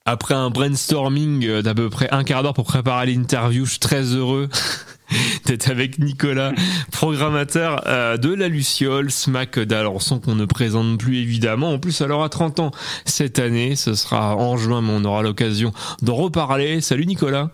[0.05, 3.81] Après un brainstorming euh, d'à peu près un quart d'heure pour préparer l'interview, je suis
[3.81, 4.48] très heureux
[5.47, 6.52] d'être avec Nicolas,
[6.93, 11.73] programmateur euh, de la Luciole, SMAC d'Alençon qu'on ne présente plus évidemment.
[11.73, 12.70] En plus, elle aura 30 ans
[13.05, 16.81] cette année, ce sera en juin, mais on aura l'occasion d'en reparler.
[16.81, 17.51] Salut Nicolas,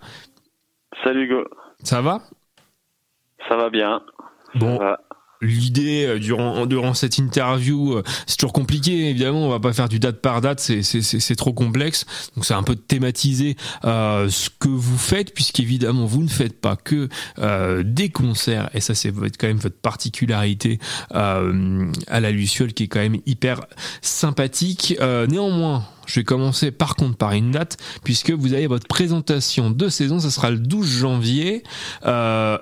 [1.03, 1.47] Salut Hugo,
[1.83, 2.21] ça va?
[3.49, 4.01] Ça va bien.
[4.55, 4.79] Bon,
[5.41, 9.09] l'idée euh, durant durant cette interview, euh, c'est toujours compliqué.
[9.09, 12.05] Évidemment, on va pas faire du date par date, c'est c'est c'est c'est trop complexe.
[12.35, 13.55] Donc c'est un peu de thématiser
[13.85, 17.09] euh, ce que vous faites, puisqu'évidemment vous ne faites pas que
[17.39, 20.77] euh, des concerts, et ça c'est votre- quand même votre particularité
[21.15, 23.61] euh, à la Luciole qui est quand même hyper
[24.01, 24.95] sympathique.
[24.99, 25.85] Néanmoins.
[26.11, 30.19] Je vais commencer par contre par une date, puisque vous avez votre présentation de saison,
[30.19, 31.63] ça sera le 12 janvier
[32.05, 32.57] euh,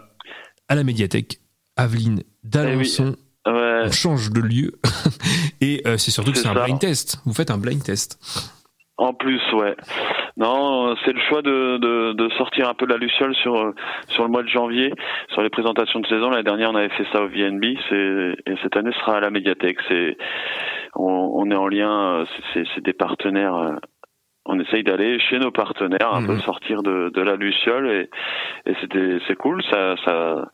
[0.67, 1.41] à la médiathèque
[1.75, 3.15] Aveline d'Alençon.
[3.47, 4.79] On change de lieu.
[5.61, 7.21] Et euh, c'est surtout que C'est un blind test.
[7.25, 8.19] Vous faites un blind test.
[8.97, 9.75] En plus, ouais.
[10.39, 13.75] Non, c'est le choix de, de, de sortir un peu de la Luciole sur, euh,
[14.07, 14.93] sur le mois de janvier,
[15.33, 16.29] sur les présentations de saison.
[16.29, 19.19] L'année dernière, on avait fait ça au VNB, c'est, et cette année, ce sera à
[19.19, 19.77] la médiathèque.
[19.89, 20.17] C'est,
[20.95, 23.55] on, on est en lien, euh, c'est, des partenaires.
[23.55, 23.75] euh,
[24.45, 28.09] On essaye d'aller chez nos partenaires, un peu sortir de, de la Luciole, et,
[28.65, 29.61] et c'était, c'est cool.
[29.69, 30.49] Ça, ça,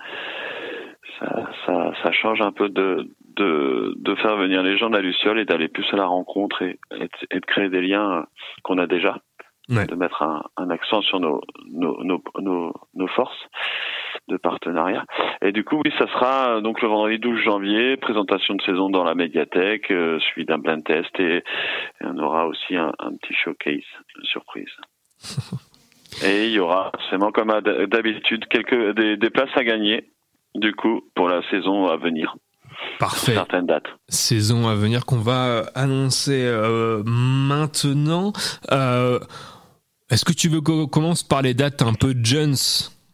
[1.19, 3.07] ça, ça, ça change un peu de,
[3.37, 6.63] de, de faire venir les gens de la Luciole et d'aller plus à la rencontre
[6.63, 8.25] et, et, de, et de créer des liens
[8.63, 9.19] qu'on a déjà.
[9.67, 13.47] De mettre un, un accent sur nos, nos, nos, nos, nos forces
[14.27, 15.05] de partenariat.
[15.41, 18.89] Et du coup, oui, ça sera euh, donc le vendredi 12 janvier, présentation de saison
[18.89, 21.43] dans la médiathèque, euh, suivi d'un blind test et, et
[22.01, 23.83] on aura aussi un, un petit showcase,
[24.17, 24.69] une surprise.
[26.23, 27.51] Et il y aura, forcément comme
[27.91, 30.11] d'habitude, quelques des, des places à gagner,
[30.53, 32.35] du coup, pour la saison à venir.
[32.99, 33.33] Parfait.
[33.33, 33.87] Certaines dates.
[34.07, 38.31] Saison à venir qu'on va annoncer euh, maintenant.
[38.71, 39.19] Euh,
[40.11, 42.55] Est-ce que tu veux qu'on commence par les dates un peu Jones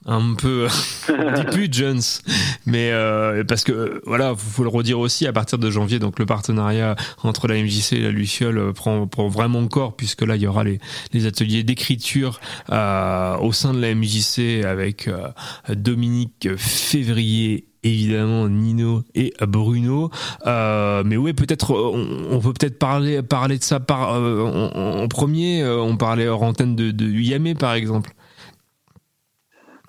[0.07, 0.67] un peu
[1.09, 2.01] on dit plus Jones
[2.65, 6.25] mais euh, parce que voilà faut le redire aussi à partir de janvier donc le
[6.25, 10.41] partenariat entre la MJC et la Luciole euh, prend, prend vraiment corps puisque là il
[10.41, 10.79] y aura les,
[11.13, 12.39] les ateliers d'écriture
[12.71, 15.27] euh, au sein de la MJC avec euh,
[15.69, 20.09] Dominique Février évidemment Nino et Bruno.
[20.45, 24.41] Euh, mais ouais peut-être euh, on, on peut peut-être parler parler de ça par euh,
[24.75, 25.63] en, en premier.
[25.65, 28.11] On parlait hors antenne de, de Yamé par exemple.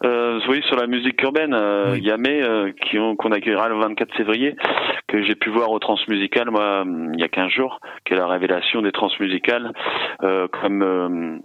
[0.04, 4.12] Euh, oui, sur la musique urbaine, euh, Yamé, euh, qui ont- qu'on accueillera le 24
[4.16, 4.56] février,
[5.06, 8.16] que j'ai pu voir au Transmusical, moi, hum, il y a 15 jours, qui est
[8.16, 9.72] la révélation des Transmusicales,
[10.60, 11.40] comme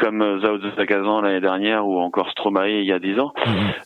[0.00, 3.32] comme euh, Zao de Zakazan l'année dernière ou encore Stromae il y a 10 ans.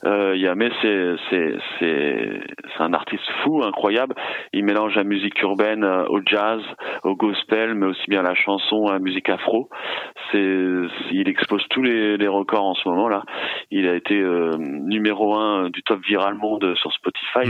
[0.04, 2.40] Euh, Yamé, c'est c'est c'est
[2.76, 4.14] c'est un artiste fou, incroyable.
[4.52, 6.60] Il mélange la musique urbaine euh, au jazz,
[7.04, 9.70] au gospel, mais aussi bien la chanson, à la musique afro.
[10.30, 13.22] C'est il explose tous les, les records en ce moment là.
[13.70, 17.48] Il a été euh, numéro un du top viral monde sur Spotify.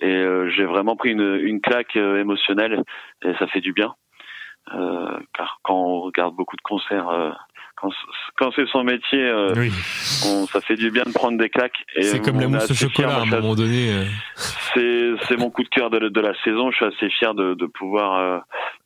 [0.00, 2.82] Et euh, j'ai vraiment pris une, une claque émotionnelle
[3.24, 3.94] et ça fait du bien.
[4.72, 7.08] Euh, car quand on regarde beaucoup de concerts,
[8.36, 9.52] quand, c'est son métier, euh,
[10.26, 11.84] on, ça fait du bien de prendre des claques.
[12.00, 15.16] c'est comme la mousse au chocolat à un moment donné euh.
[15.28, 16.70] c'est mon coup de cœur de, de la saison.
[16.70, 18.44] Je suis assez fier de, de pouvoir.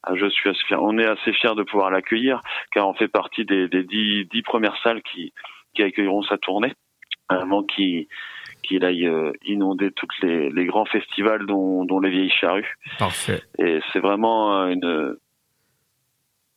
[0.08, 0.82] euh, je suis assez fier.
[0.82, 2.40] On est assez fier de pouvoir l'accueillir
[2.72, 5.32] car on fait partie des, des dix, dix premières salles qui
[5.74, 6.72] qui accueilleront sa tournée
[7.28, 8.06] avant qu'il
[8.62, 9.08] qu'il aille
[9.44, 12.76] inonder toutes les, les grands festivals dont, dont les vieilles charrues.
[12.98, 13.42] Parfait.
[13.58, 15.16] Et c'est vraiment une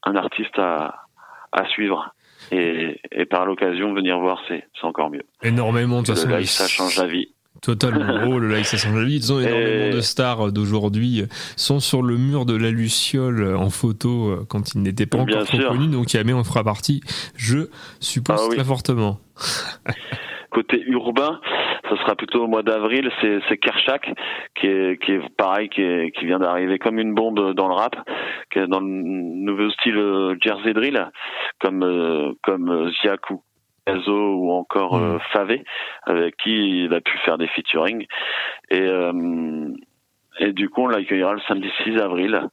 [0.04, 1.04] un artiste à
[1.52, 2.14] à suivre.
[2.52, 5.24] Et, et par l'occasion venir voir c'est c'est encore mieux.
[5.44, 7.28] énormément de toute Le live, ça change la vie.
[7.62, 8.20] Totalement.
[8.30, 9.16] Oh, le live, ça change la vie.
[9.18, 11.26] Ils ont énormément de stars d'aujourd'hui
[11.58, 15.36] sont sur le mur de la Luciole en photo euh, quand ils n'étaient pas Bien
[15.38, 15.70] encore trop sûr.
[15.72, 15.88] connus.
[15.88, 17.02] Donc Yamé en fera partie,
[17.36, 17.68] je
[18.00, 18.56] suppose Ah oui.
[18.56, 19.20] très fortement.
[20.52, 21.40] Côté urbain,
[21.90, 23.12] ça sera plutôt au mois d'avril.
[23.22, 24.14] C'est Kershak
[24.56, 27.74] qui est qui est pareil, qui est, qui vient d'arriver comme une bombe dans le
[27.76, 27.96] rap,
[28.52, 31.10] qui est dans le nouveau style euh, Jersey drill,
[31.60, 35.64] comme euh, comme euh, Ziak ou encore euh, Favé,
[36.04, 38.06] avec qui il a pu faire des featuring.
[38.70, 39.70] Et euh,
[40.40, 42.48] et du coup, on l'accueillera le samedi 6 avril.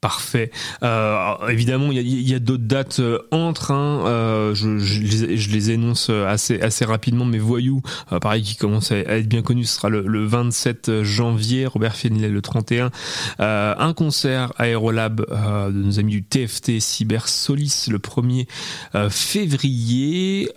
[0.00, 0.52] Parfait.
[0.84, 3.72] Euh, évidemment, il y a, a d'autres dates euh, entre.
[3.72, 7.24] hein, euh, je, je les, je les énonce assez, assez rapidement.
[7.24, 11.02] Mais Voyou, euh, pareil, qui commence à, être bien connu, ce sera le, le 27
[11.02, 11.66] janvier.
[11.66, 12.92] Robert Finlay le 31.
[13.40, 18.46] Euh, un concert Aérolab euh, de nos amis du TFT Cyber Solis le 1er
[18.94, 20.48] euh, février.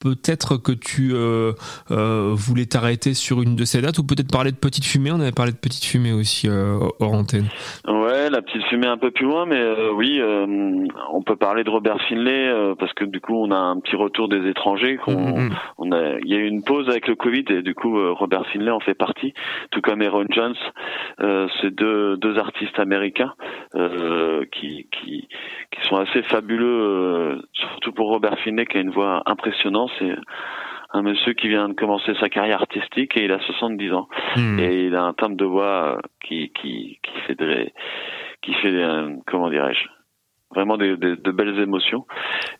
[0.00, 1.52] Peut-être que tu euh,
[1.90, 5.10] euh, voulais t'arrêter sur une de ces dates ou peut-être parler de Petite Fumée.
[5.12, 7.48] On avait parlé de Petite Fumée aussi euh, hors antenne.
[7.86, 10.20] Ouais, la petite fumée un peu plus loin, mais euh, oui,
[11.12, 14.28] on peut parler de Robert Finlay parce que du coup, on a un petit retour
[14.28, 14.96] des étrangers.
[14.96, 17.96] qu'on- on a, il y a eu une pause avec le Covid et du coup,
[18.14, 19.34] Robert Finlay en fait partie,
[19.70, 20.54] tout comme Aaron Jones.
[21.60, 23.34] C'est deux, deux artistes américains
[24.52, 29.89] qui, qui, qui sont assez fabuleux, surtout pour Robert Finlay qui a une voix impressionnante.
[29.98, 30.14] C'est
[30.92, 34.08] un monsieur qui vient de commencer sa carrière artistique et il a 70 ans.
[34.58, 37.72] Et il a un timbre de voix euh, qui qui qui fait des
[38.42, 39.86] qui fait euh, comment dirais-je
[40.52, 42.06] vraiment des, des- de belles émotions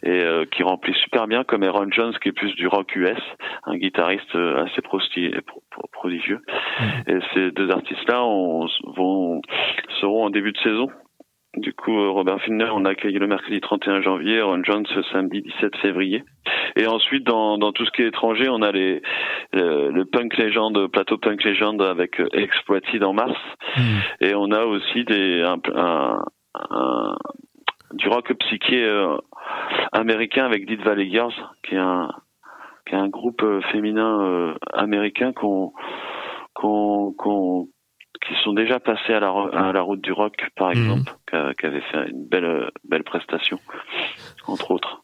[0.04, 3.18] et euh, qui remplit super bien comme Aaron Jones qui est plus du rock US
[3.64, 6.40] un guitariste assez prosti- pro- pro- prodigieux.
[7.08, 9.42] Et ces deux artistes là on, vont
[10.00, 10.88] seront en début de saison
[11.56, 15.42] du coup, euh, Robert Finlay, on accueille le mercredi 31 janvier, Ron Jones le samedi
[15.42, 16.22] 17 février.
[16.76, 19.02] Et ensuite, dans, dans tout ce qui est étranger, on a les,
[19.52, 23.36] le, le punk légende, plateau punk légende avec euh, Exploited en mars.
[24.20, 26.22] Et on a aussi des, un, un-
[26.70, 27.16] un-
[27.94, 29.16] du rock psyché euh,
[29.92, 32.08] américain avec Dead Valley Girls, qui est un,
[32.86, 35.72] qui est un groupe féminin euh, américain qu'on,
[36.54, 37.66] qu'on, qu'on,
[38.26, 41.80] qui sont déjà passés à la, à la route du rock, par exemple, qui avait
[41.80, 43.58] fait une belle, belle prestation,
[44.46, 45.02] entre autres.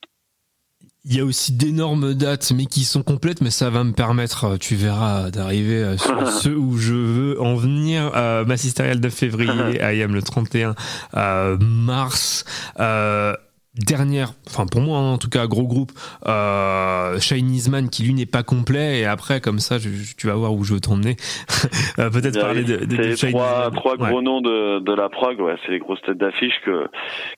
[1.08, 4.44] Il y a aussi d'énormes dates, mais qui sont complètes, mais ça va me permettre,
[4.44, 8.10] euh, tu verras, d'arriver euh, sur ceux où je veux en venir.
[8.16, 10.74] Euh, Massisterial de février, IAM le 31
[11.14, 12.44] euh, mars.
[12.80, 13.34] Euh,
[13.78, 15.92] Dernière, enfin pour moi hein, en tout cas, gros groupe,
[16.26, 20.26] euh, Chinese Man qui lui n'est pas complet et après comme ça je- je- tu
[20.28, 21.16] vas voir où je veux t'emmener.
[21.98, 23.72] Euh, Peut-être parler de, de, de Chinese trois, Man.
[23.74, 24.08] trois Ouais.
[24.10, 26.86] gros noms de, de la prog, ouais, c'est les grosses têtes d'affiche que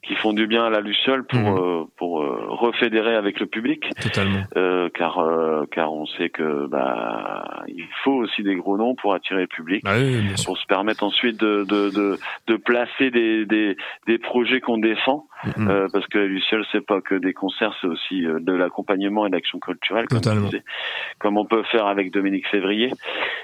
[0.02, 1.58] qui font du bien à la Luciole pour Mhm.
[1.58, 3.84] euh, pour euh, refédérer avec le public.
[4.02, 4.42] Totalement.
[4.56, 9.14] Euh, car euh, car on sait que bah il faut aussi des gros noms pour
[9.14, 13.46] attirer le public, Bah oui, pour se permettre ensuite de de de, de placer des
[13.46, 15.26] des des projets qu'on défend.
[15.44, 15.68] Mhm.
[15.70, 19.30] Euh, parce que Luciole, c'est pas que des concerts, c'est aussi euh, de l'accompagnement et
[19.30, 20.20] de l'action culturelle, comme,
[21.18, 22.90] comme on peut faire avec Dominique Février.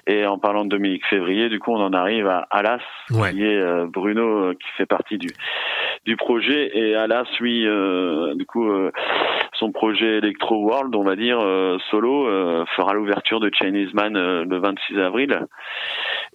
[0.07, 2.81] Et en parlant de Dominique Février, du coup, on en arrive à Alas,
[3.11, 3.33] Ouais.
[3.33, 5.29] qui est euh, Bruno, euh, qui fait partie du
[6.05, 6.71] du projet.
[6.77, 8.91] Et Alas, lui, euh, du coup, euh,
[9.65, 14.17] son projet Electro World, on va dire euh, solo, euh, fera l'ouverture de Chinese Man
[14.17, 15.47] euh, le 26 avril.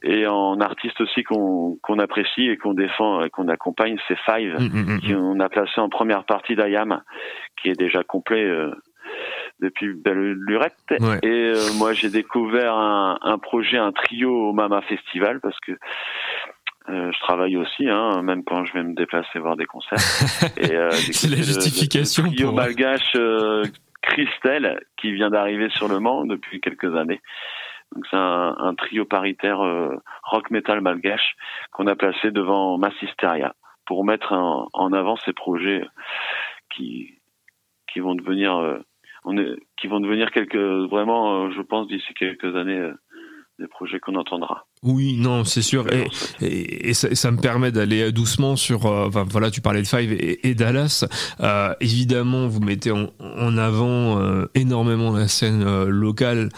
[0.02, 4.56] Et en artiste aussi qu'on qu'on apprécie et qu'on défend, et qu'on accompagne, c'est Five,
[4.60, 7.02] Mm, qui on a placé en première partie d'Ayam,
[7.62, 8.48] qui est déjà complet
[9.60, 10.74] depuis belle lurette.
[10.92, 11.20] Ouais.
[11.24, 15.74] Et euh, moi, j'ai découvert un, un projet, un trio au Mama Festival, parce que
[16.90, 19.98] euh, je travaille aussi, hein, même quand je vais me déplacer voir des concerts.
[20.58, 23.64] Et, euh, C'est la le- justification Le, trio pour- malgache euh,
[24.02, 27.22] Christelle, qui vient d'arriver sur le Mans depuis quelques années.
[27.96, 31.36] Donc c'est un, un trio paritaire euh, rock metal malgache
[31.72, 33.56] qu'on a placé devant Massisteria
[33.86, 35.84] pour mettre en, en avant ces projets
[36.70, 37.16] qui
[37.92, 38.80] qui vont devenir
[39.26, 42.92] on est, qui vont devenir quelques vraiment je pense d'ici quelques années
[43.60, 44.66] des projets qu'on entendra.
[44.84, 45.86] Oui, non, c'est sûr.
[45.94, 46.08] Et,
[46.42, 48.86] et, et ça, ça me permet d'aller doucement sur.
[48.86, 51.06] euh, enfin, voilà, tu parlais de Five et, Dallas.
[51.42, 56.50] Euh, évidemment, vous mettez en, en avant euh, énormément la scène locale,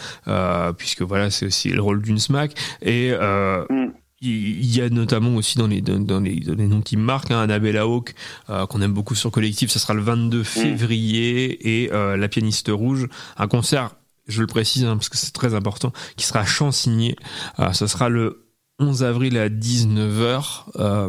[0.78, 2.54] puisque voilà, c'est aussi le rôle d'une SMAC.
[2.80, 3.10] Et.
[3.12, 3.64] Euh,
[4.24, 7.02] il y a notamment aussi dans les, dans, dans les, dans les noms qui me
[7.02, 8.14] marquent, hein, Annabella Hawk,
[8.50, 12.70] euh, qu'on aime beaucoup sur Collectif, ça sera le 22 février, et euh, La pianiste
[12.72, 13.90] rouge, un concert
[14.32, 17.14] je le précise hein, parce que c'est très important, qui sera à Chansigny.
[17.58, 18.46] Euh, ça sera le
[18.78, 20.64] 11 avril à 19h.
[20.76, 21.08] Euh,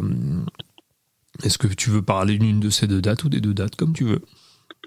[1.42, 3.92] Est-ce que tu veux parler d'une de ces deux dates ou des deux dates comme
[3.92, 4.22] tu veux?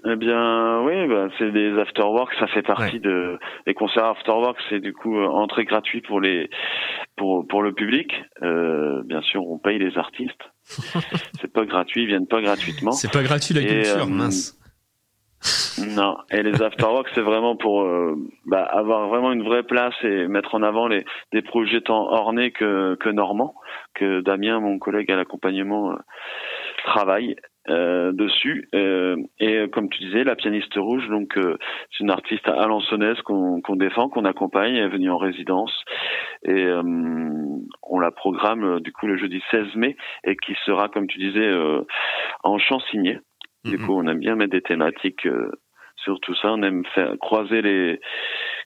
[0.06, 4.80] Eh bien, oui, bah, c'est des afterwork, ça fait partie de les concerts afterwork, c'est
[4.80, 6.50] du coup euh, entrée gratuite pour les
[7.16, 8.12] pour pour le public.
[8.42, 10.40] Euh, bien sûr, on paye les artistes.
[11.40, 12.92] c'est pas gratuit, ils viennent pas gratuitement.
[12.92, 14.58] C'est pas gratuit la culture, euh, mince.
[15.86, 18.16] Non, et les afterwork, c'est vraiment pour euh,
[18.46, 22.50] bah, avoir vraiment une vraie place et mettre en avant les des projets tant ornés
[22.50, 23.54] que que normands,
[23.94, 25.96] que Damien, mon collègue à l'accompagnement, euh,
[26.84, 27.36] travaille
[27.68, 28.68] euh, dessus.
[28.74, 34.08] Euh, et comme tu disais, la pianiste rouge, donc c'est une artiste alençonnaise qu'on défend,
[34.08, 34.74] qu'on accompagne.
[34.74, 35.72] Elle est venue en résidence
[36.44, 36.66] et
[37.82, 41.52] on la programme du coup le jeudi 16 mai et qui sera, comme tu disais,
[42.42, 43.20] en Chansigné.
[43.70, 45.50] Du coup, on aime bien mettre des thématiques euh,
[45.96, 46.52] sur tout ça.
[46.52, 48.00] On aime faire croiser les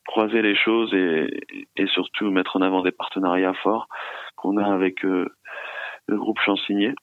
[0.07, 1.29] croiser les choses et,
[1.77, 3.89] et surtout mettre en avant des partenariats forts
[4.37, 5.29] qu'on a avec euh,
[6.09, 6.95] le groupe Chansigné.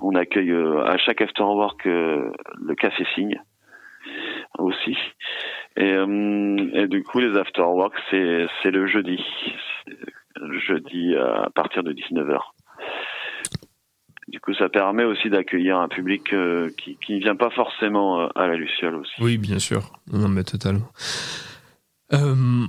[0.00, 2.30] On accueille euh, à chaque afterwork euh,
[2.60, 3.42] le café Signe
[4.58, 4.96] aussi.
[5.76, 9.22] Et, euh, et du coup, les afterworks, c'est c'est le jeudi.
[10.66, 12.38] Jeudi à partir de 19h.
[14.30, 18.20] Du coup, ça permet aussi d'accueillir un public euh, qui, qui ne vient pas forcément
[18.22, 19.12] euh, à la Luciole aussi.
[19.20, 19.92] Oui, bien sûr.
[20.12, 20.88] Non, mais totalement.
[22.12, 22.66] Euh,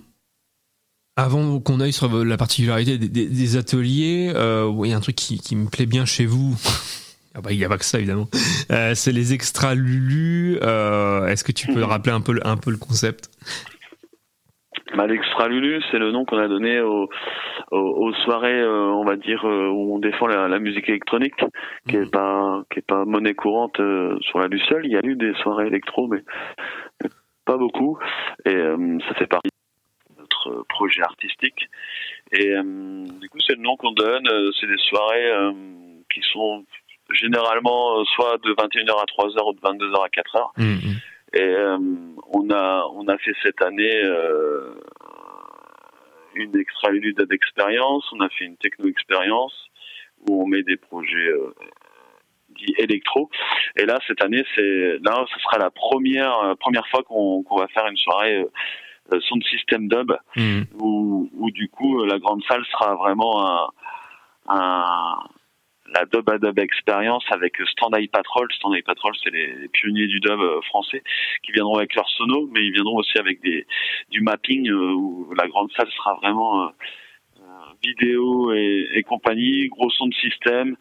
[1.15, 5.01] avant qu'on aille sur la particularité des, des- des ateliers, euh, il y a un
[5.01, 6.55] truc qui, qui me plaît bien chez vous.
[7.33, 8.27] Ah bah, Il n'y a pas que ça, évidemment.
[8.93, 10.55] C'est les extra Lulu.
[10.57, 13.29] Est-ce que tu peux rappeler un peu, un peu le concept?
[14.95, 17.09] Bah, L'Extra Lulu, c'est le nom qu'on a donné aux,
[17.71, 21.35] aux, aux soirées, euh, on va dire, euh, où on défend la, la musique électronique,
[21.87, 24.85] qui est pas qui est pas monnaie courante euh, sur la Luciole.
[24.85, 26.21] Il y a eu des soirées électro, mais
[27.45, 27.97] pas beaucoup.
[28.45, 28.55] Et
[29.07, 29.49] ça fait partie
[30.09, 31.69] de notre projet artistique.
[32.33, 32.53] Et
[33.19, 34.27] du coup, c'est le nom qu'on donne.
[34.59, 35.31] C'est des soirées
[36.13, 36.63] qui sont
[37.11, 40.51] généralement soit de 21h à 3h ou de 22h à 4h.
[41.33, 41.77] Et euh,
[42.33, 44.75] on a on a fait cette année euh,
[46.35, 49.53] une extra lutte d'expérience, on a fait une techno expérience
[50.27, 51.53] où on met des projets euh,
[52.49, 53.29] dits électro.
[53.77, 57.67] Et là cette année c'est là ce sera la première première fois qu'on qu'on va
[57.69, 58.45] faire une soirée
[59.09, 60.11] son système dub.
[60.79, 63.69] Où, où du coup la grande salle sera vraiment un,
[64.49, 65.17] un
[65.93, 68.47] la dub à dub expérience avec Stand Eye Patrol.
[68.53, 71.03] Stand Eye Patrol, c'est les, pionniers du dub euh, français
[71.43, 73.65] qui viendront avec leur sono, mais ils viendront aussi avec des,
[74.09, 76.69] du mapping euh, où la grande salle sera vraiment euh,
[77.39, 77.43] euh,
[77.83, 80.75] vidéo et, et compagnie, gros son de système.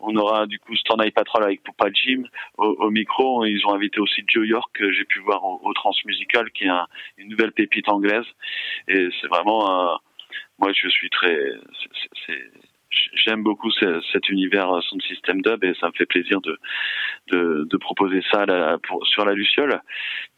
[0.00, 2.22] On aura du coup Stand Eye Patrol avec Poupa Jim
[2.56, 3.44] au, au micro.
[3.44, 6.86] Ils ont invité aussi Joe York que j'ai pu voir au, Transmusical, qui est un-
[7.18, 8.26] une nouvelle pépite anglaise.
[8.88, 9.98] Et c'est vraiment un,
[10.58, 11.52] moi je suis très
[12.26, 12.50] c'est-
[13.14, 16.58] j'aime beaucoup ce- cet univers euh, son système dub et ça me fait plaisir de
[17.28, 19.82] de, de proposer ça la- pour, sur la Luciole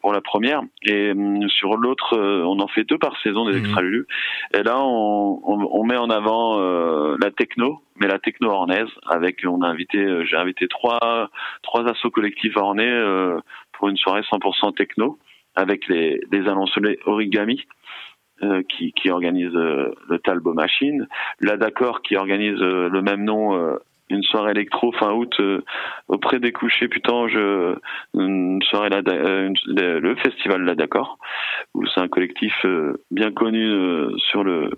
[0.01, 0.63] pour la première.
[0.83, 4.07] Et hum, sur l'autre euh, on en fait deux par saison des extra Lulu.
[4.55, 8.89] Et là on, on, on met en avant euh, la techno mais la techno ornaise
[9.07, 11.31] avec on a invité euh, j'ai invité trois
[11.63, 13.39] trois assos collectifs ornais euh,
[13.73, 15.19] pour une soirée 100% techno
[15.55, 16.43] avec les les
[17.07, 17.67] origami
[18.43, 21.07] euh, qui, qui organise euh, le Talbot Machine,
[21.41, 23.77] la D'accord qui organise euh, le même nom, euh,
[24.11, 25.63] une soirée électro fin août euh,
[26.09, 27.77] auprès des couchers Putange, euh,
[28.15, 31.19] une soirée euh, le, festival La D'accord,
[31.75, 34.71] où c'est un collectif euh, bien connu euh, sur le,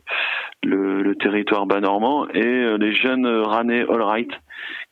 [0.63, 4.31] le, le territoire bas normand, et euh, les jeunes euh, Ranais All Right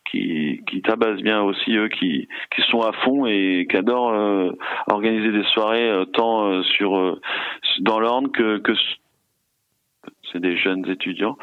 [0.05, 4.53] qui, qui tabassent bien aussi eux qui, qui sont à fond et qui adorent euh,
[4.89, 7.19] organiser des soirées euh, tant euh, sur
[7.81, 8.73] dans l'Orne que, que
[10.33, 11.37] c'est des jeunes étudiants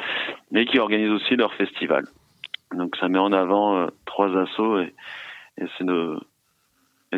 [0.51, 2.05] mais qui organisent aussi leur festival
[2.75, 4.93] donc ça met en avant trois assos et,
[5.59, 5.85] et c'est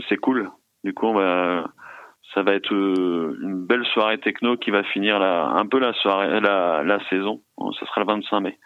[0.08, 0.52] c'est cool.
[0.84, 5.80] Du coup ça va être une belle soirée techno qui va finir la, un peu
[5.80, 7.42] la soirée la saison.
[7.80, 8.60] Ça sera le 25 mai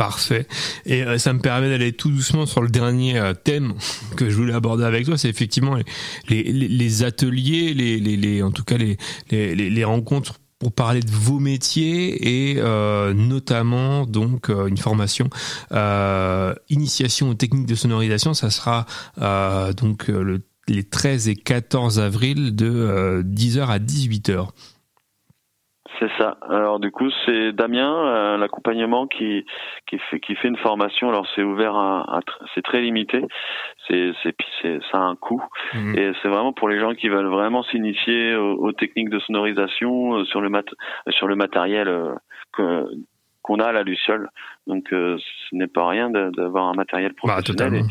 [0.00, 0.46] Parfait.
[0.86, 3.74] Et euh, ça me permet d'aller tout doucement sur le dernier euh, thème
[4.16, 5.76] que je voulais aborder avec toi, c'est effectivement
[6.30, 13.12] les, ateliers, les, en tout cas les, rencontres pour parler de vos métiers et euh,
[13.12, 15.28] notamment donc une formation
[16.70, 18.32] initiation aux techniques de sonorisation.
[18.32, 18.86] Ça sera
[19.76, 20.40] donc le,
[20.70, 24.48] les 13 et 14 avril de euh, 10h à 18h.
[26.00, 26.38] C'est ça.
[26.48, 29.44] Alors du coup, c'est Damien, euh, l'accompagnement qui
[29.86, 31.10] qui fait qui fait une formation.
[31.10, 32.20] Alors c'est ouvert à,
[32.54, 33.22] c'est très limité.
[33.86, 35.44] C'est c'est c'est ça a un coût
[35.74, 40.14] et c'est vraiment pour les gens qui veulent vraiment s'initier aux, aux techniques de sonorisation
[40.14, 40.64] euh, sur le mat
[41.10, 42.14] sur le matériel euh,
[42.54, 42.86] que
[43.42, 44.30] qu'on a à la Luciole.
[44.66, 47.44] Donc euh, ce n'est pas rien d'avoir un matériel professionnel.
[47.44, 47.88] totalement.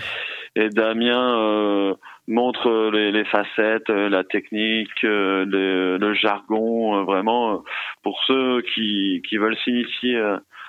[0.63, 1.93] Et, Damien euh,
[2.27, 7.63] montre euh, les, les facettes, euh, la technique, le, le jargon, vraiment
[8.03, 10.17] pour ceux qui, qui veulent s'initier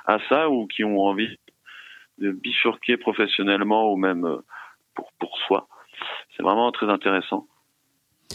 [0.06, 1.38] à ça ou qui ont envie
[2.18, 4.38] de bifurquer professionnellement ou même
[4.94, 5.68] pour, pour soi.
[6.36, 7.46] C'est vraiment très intéressant.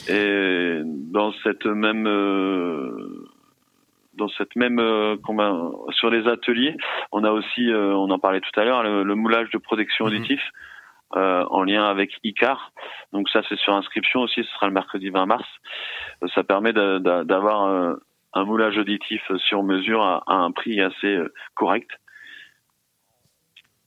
[0.10, 3.26] Et dans cette même euh,
[4.15, 5.18] dans cette même euh,
[5.91, 6.76] sur les ateliers,
[7.11, 10.06] on a aussi, euh, on en parlait tout à l'heure, le, le moulage de protection
[10.06, 10.41] auditif
[11.15, 12.72] euh, en lien avec ICAR.
[13.14, 14.44] Donc ça, c'est sur inscription aussi.
[14.44, 15.45] Ce sera le mercredi 20 mars.
[16.23, 17.94] Euh, ça permet d'avoir euh,
[18.34, 21.18] un moulage auditif sur mesure à, à un prix assez
[21.53, 21.90] correct.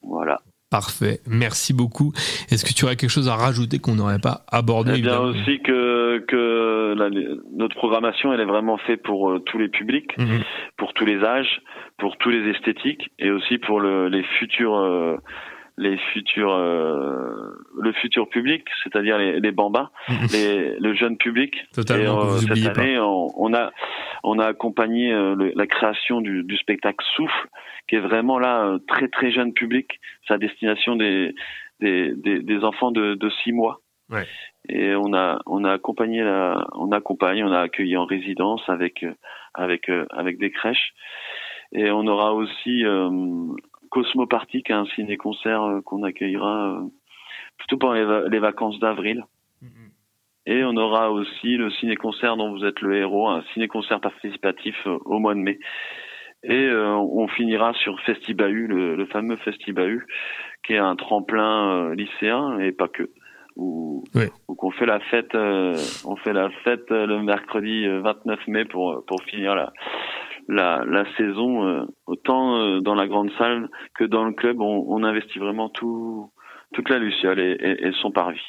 [0.03, 0.39] Voilà.
[0.71, 2.13] Parfait, merci beaucoup.
[2.51, 5.61] Est-ce que tu aurais quelque chose à rajouter qu'on n'aurait pas abordé Eh bien aussi
[5.63, 7.09] que, que la-
[7.57, 10.43] notre programmation, elle est vraiment faite pour euh, tous les publics, Mhm.
[10.77, 11.63] pour tous les âges,
[11.97, 15.17] pour tous les esthétiques et aussi pour le, les futurs, euh,
[15.79, 19.91] les futurs, euh, le futur public, c'est-à-dire les, les bambins,
[20.33, 21.55] les, le jeune public.
[21.73, 23.71] Totalement, Et, vous cette année, on, on a,
[24.25, 27.49] on a accompagné euh, le- la création du, du spectacle Souffle,
[27.89, 31.35] qui est vraiment là euh, très très jeune public, c'est à destination des,
[31.81, 33.81] des, des, des enfants de, de six mois
[34.11, 34.25] Ouais.
[34.71, 39.03] et on a on a accompagné la on accompagne on a accueilli en résidence avec
[39.03, 39.13] euh,
[39.53, 40.95] avec euh, avec des crèches
[41.73, 43.11] et on aura aussi euh,
[43.91, 46.81] Cosmoparty qui est un ciné concert qu'on accueillera euh,
[47.59, 49.25] plutôt pendant les, va- les vacances d'avril.
[50.47, 54.01] Et on aura aussi le ciné concert dont vous êtes le héros un ciné concert
[54.01, 55.59] participatif euh, au mois de mai.
[56.45, 60.07] Et euh, on finira sur Festibahu, le, le fameux Festibahu,
[60.65, 63.11] qui est un tremplin euh, lycéen et pas que.
[63.57, 64.05] Où,
[64.47, 65.75] où qu'on fait la fête, euh,
[66.07, 69.73] on fait la fête euh, le mercredi euh, 29 mai pour pour finir la
[70.49, 71.67] la, la saison.
[71.67, 75.69] euh, autant euh, dans la grande salle que dans le club, on, on investit vraiment
[75.69, 76.31] tout
[76.75, 78.41] toute la luciole et, et, et son parvis.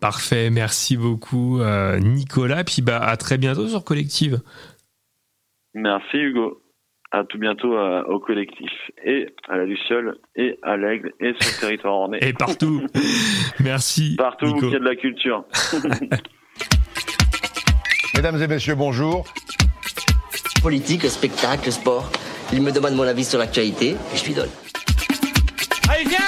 [0.00, 2.62] Parfait, merci beaucoup euh, Nicolas.
[2.64, 4.40] Puis bah à très bientôt sur Collective.
[5.74, 6.62] Merci Hugo.
[7.12, 8.68] À tout bientôt à- au collectif
[9.04, 12.18] et à la Luciole et à l'Aigle et sur le territoire ornais.
[12.20, 12.82] Et partout.
[13.60, 14.16] Merci.
[14.18, 15.44] Partout où il y a de la culture.
[18.14, 19.24] Mesdames et messieurs, bonjour.
[20.62, 22.10] Politique, spectacle, sport.
[22.52, 24.48] Il me demande mon avis sur l'actualité et je lui donne.
[25.88, 26.18] Allez, viens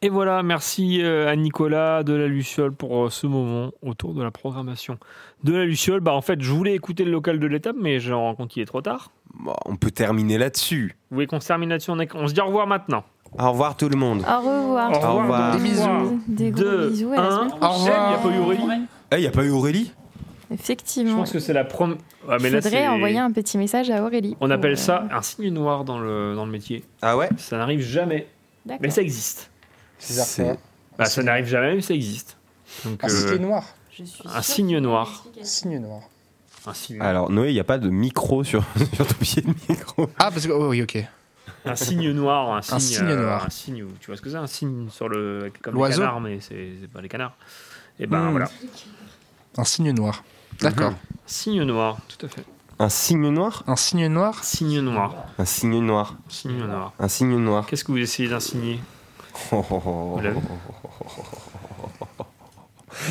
[0.00, 4.22] Et voilà, merci euh, à Nicolas de la Luciole pour euh, ce moment autour de
[4.22, 4.98] la programmation
[5.42, 6.00] de la Luciole.
[6.00, 8.62] Bah en fait, je voulais écouter le local de l'étape, mais je rends compte qu'il
[8.62, 9.10] est trop tard.
[9.66, 10.96] on peut terminer là-dessus.
[11.10, 11.90] Vous voulez qu'on se termine là-dessus?
[11.90, 13.02] On, est- on se dit au revoir maintenant.
[13.38, 14.20] Au revoir tout le monde.
[14.26, 14.90] Au revoir.
[14.92, 15.56] Au revoir.
[15.56, 16.22] Des bisous.
[16.28, 17.12] Des gros Deux, bisous.
[17.12, 17.30] à la un.
[17.48, 17.92] semaine prochaine.
[18.06, 18.62] Il n'y a pas eu Aurélie?
[19.12, 19.92] Eh, il n'y a pas eu Aurélie?
[20.50, 21.16] Je Effectivement.
[21.16, 21.98] pense que c'est la première.
[22.26, 24.34] Ouais, Il mais là, faudrait c'est- envoyer un petit message à Aurélie.
[24.40, 26.84] On pour, appelle euh, ça un signe noir dans le, dans le métier.
[27.02, 28.26] Ah ouais Ça n'arrive jamais.
[28.80, 29.50] Mais ça existe.
[29.98, 30.56] C'est
[30.96, 32.36] Bah, ça n'arrive jamais, mais ça existe.
[32.84, 33.64] Donc, Un euh, signe noir.
[34.34, 35.24] Un signe noir.
[35.42, 36.02] Signe noir.
[36.66, 38.64] Un signe Alors Noé, il n'y a pas de micro sur,
[38.94, 40.08] sur ton pied de micro.
[40.18, 40.52] Ah, parce que.
[40.52, 40.98] oh, oui, ok.
[41.64, 43.44] Un signe noir, un signe, signe euh, noir.
[43.46, 45.50] un signe, tu vois ce que c'est Un signe sur le.
[45.62, 46.02] Comme les L'oiseau.
[46.02, 47.36] canards, mais c'est c'est pas les canards.
[47.98, 48.30] Et ben Hmm.
[48.32, 48.50] voilà.
[49.56, 50.22] Un signe noir.
[50.60, 50.92] D'accord.
[51.26, 52.44] Signe noir, tout à fait.
[52.80, 53.64] Un signe noir?
[53.66, 54.44] Un signe noir?
[54.44, 55.14] Signe noir.
[55.38, 56.14] Un signe noir.
[56.28, 56.92] Signe noir.
[56.98, 57.66] Un signe noir.
[57.66, 58.80] Qu'est-ce que vous essayez d'insigner?
[59.52, 60.20] Oh, oh, oh,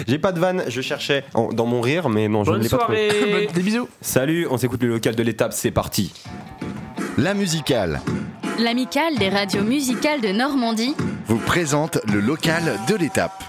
[0.08, 2.64] J'ai pas de vanne, je cherchais en- dans mon rire, mais non, je Bonne ne
[2.64, 3.10] l'ai pas trouvé.
[3.10, 6.14] soirée Des bisous Salut, on s'écoute le local de l'étape, c'est parti.
[7.18, 8.02] La musicale
[8.60, 10.96] L'amicale des radios musicales de Normandie
[11.28, 13.44] vous présente le local de l'étape.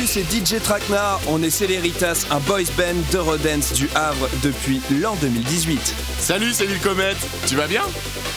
[0.00, 1.20] Salut, c'est DJ Traquenard.
[1.28, 5.94] On est Céléritas, un boys band d'Eurodance du Havre depuis l'an 2018.
[6.18, 7.12] Salut, c'est Lil Comet.
[7.46, 7.82] Tu vas bien?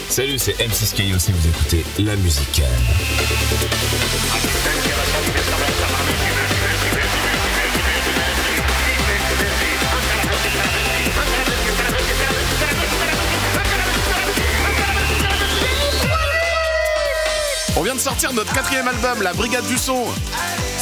[0.09, 2.65] Salut, c'est M6 Kayo si vous écoutez la musicale.
[17.77, 20.05] On vient de sortir notre quatrième album, La Brigade du Son.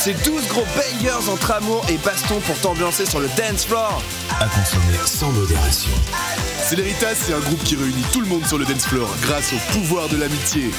[0.03, 4.01] C'est 12 gros bangers entre amour et baston pour t'ambiancer sur le dance floor.
[4.39, 5.91] À consommer sans modération.
[6.59, 9.73] Céléritas, c'est un groupe qui réunit tout le monde sur le dance floor grâce au
[9.73, 10.71] pouvoir de l'amitié.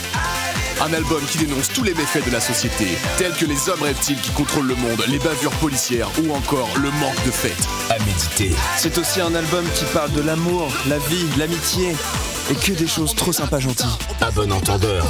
[0.81, 4.21] Un album qui dénonce tous les méfaits de la société, tels que les hommes reptiles
[4.21, 7.69] qui contrôlent le monde, les bavures policières ou encore le manque de fêtes.
[7.91, 8.51] À méditer.
[8.77, 11.95] C'est aussi un album qui parle de l'amour, la vie, l'amitié
[12.51, 13.87] et que des choses trop sympas gentilles.
[14.21, 15.05] À bon entendeur.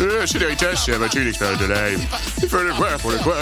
[0.00, 2.00] Euh, chez l'héritage, c'est abattu une expérience de live.
[2.42, 3.36] Il faut le voir pour le voir.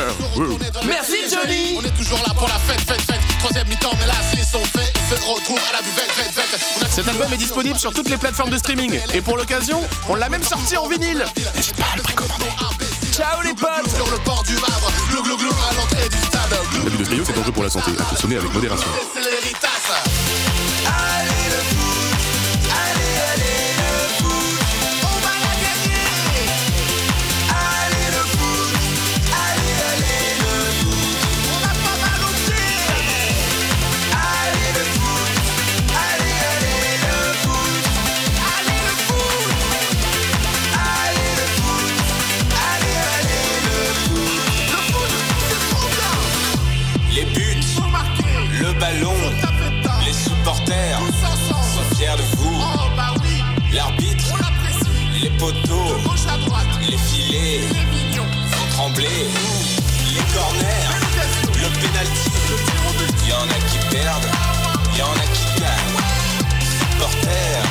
[0.86, 3.20] Merci Johnny On est toujours là pour la fête, fête, fête.
[3.38, 6.90] Troisième mi-temps, mais là, s'ils sont faits, on se retrouve à la buvette, fête, fête.
[6.90, 8.98] Cet album est disponible sur toutes les plateformes de streaming.
[9.12, 11.24] Et pour l'occasion, on l'a même sorti en vinyle.
[11.54, 12.46] N'hésite pas à le précommander.
[13.12, 16.58] Ciao les potes Sur le bord du Havre, glou glou glou à l'entrée du stade.
[16.72, 17.92] Glou L'abus de trio, c'est dangereux pour la santé.
[18.00, 18.88] À consommer avec modération.
[19.14, 19.73] c'est l'héritage.
[55.44, 55.96] Poteaux,
[56.88, 57.60] les filets,
[58.50, 59.28] font trembler,
[60.14, 60.90] les corners,
[61.60, 62.30] le penalty.
[63.26, 64.30] Y en a qui perdent,
[64.96, 66.00] y en a qui gagnent.
[66.60, 67.64] Supporters,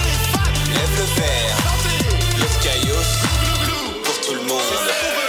[0.69, 1.57] lève le verre,
[2.37, 3.09] le skyos
[4.03, 5.22] pour tout le monde.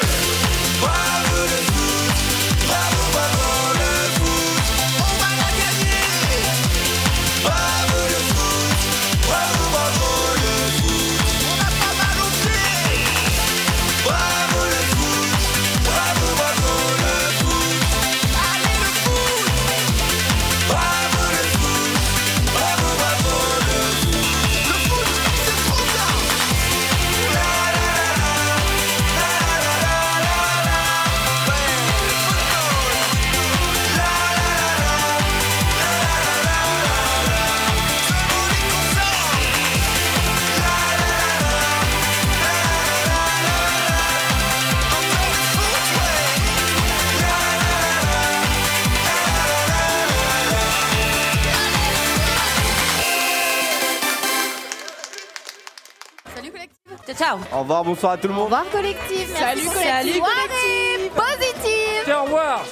[57.24, 57.38] Ciao.
[57.52, 58.42] Au revoir, bonsoir à tout le monde.
[58.42, 59.28] Au revoir collectif.
[59.30, 60.12] Merci Salut, pour collectif.
[60.12, 62.02] cette soirée positive.
[62.04, 62.64] Tiens, au revoir.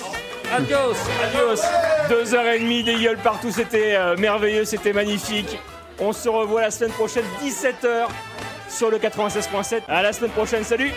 [0.54, 1.62] Adios, adios.
[2.10, 5.58] Deux heures et demie des gueules partout, c'était euh, merveilleux, c'était magnifique.
[5.98, 8.08] On se revoit la semaine prochaine, 17h,
[8.68, 9.82] sur le 96.7.
[9.88, 10.92] À la semaine prochaine, salut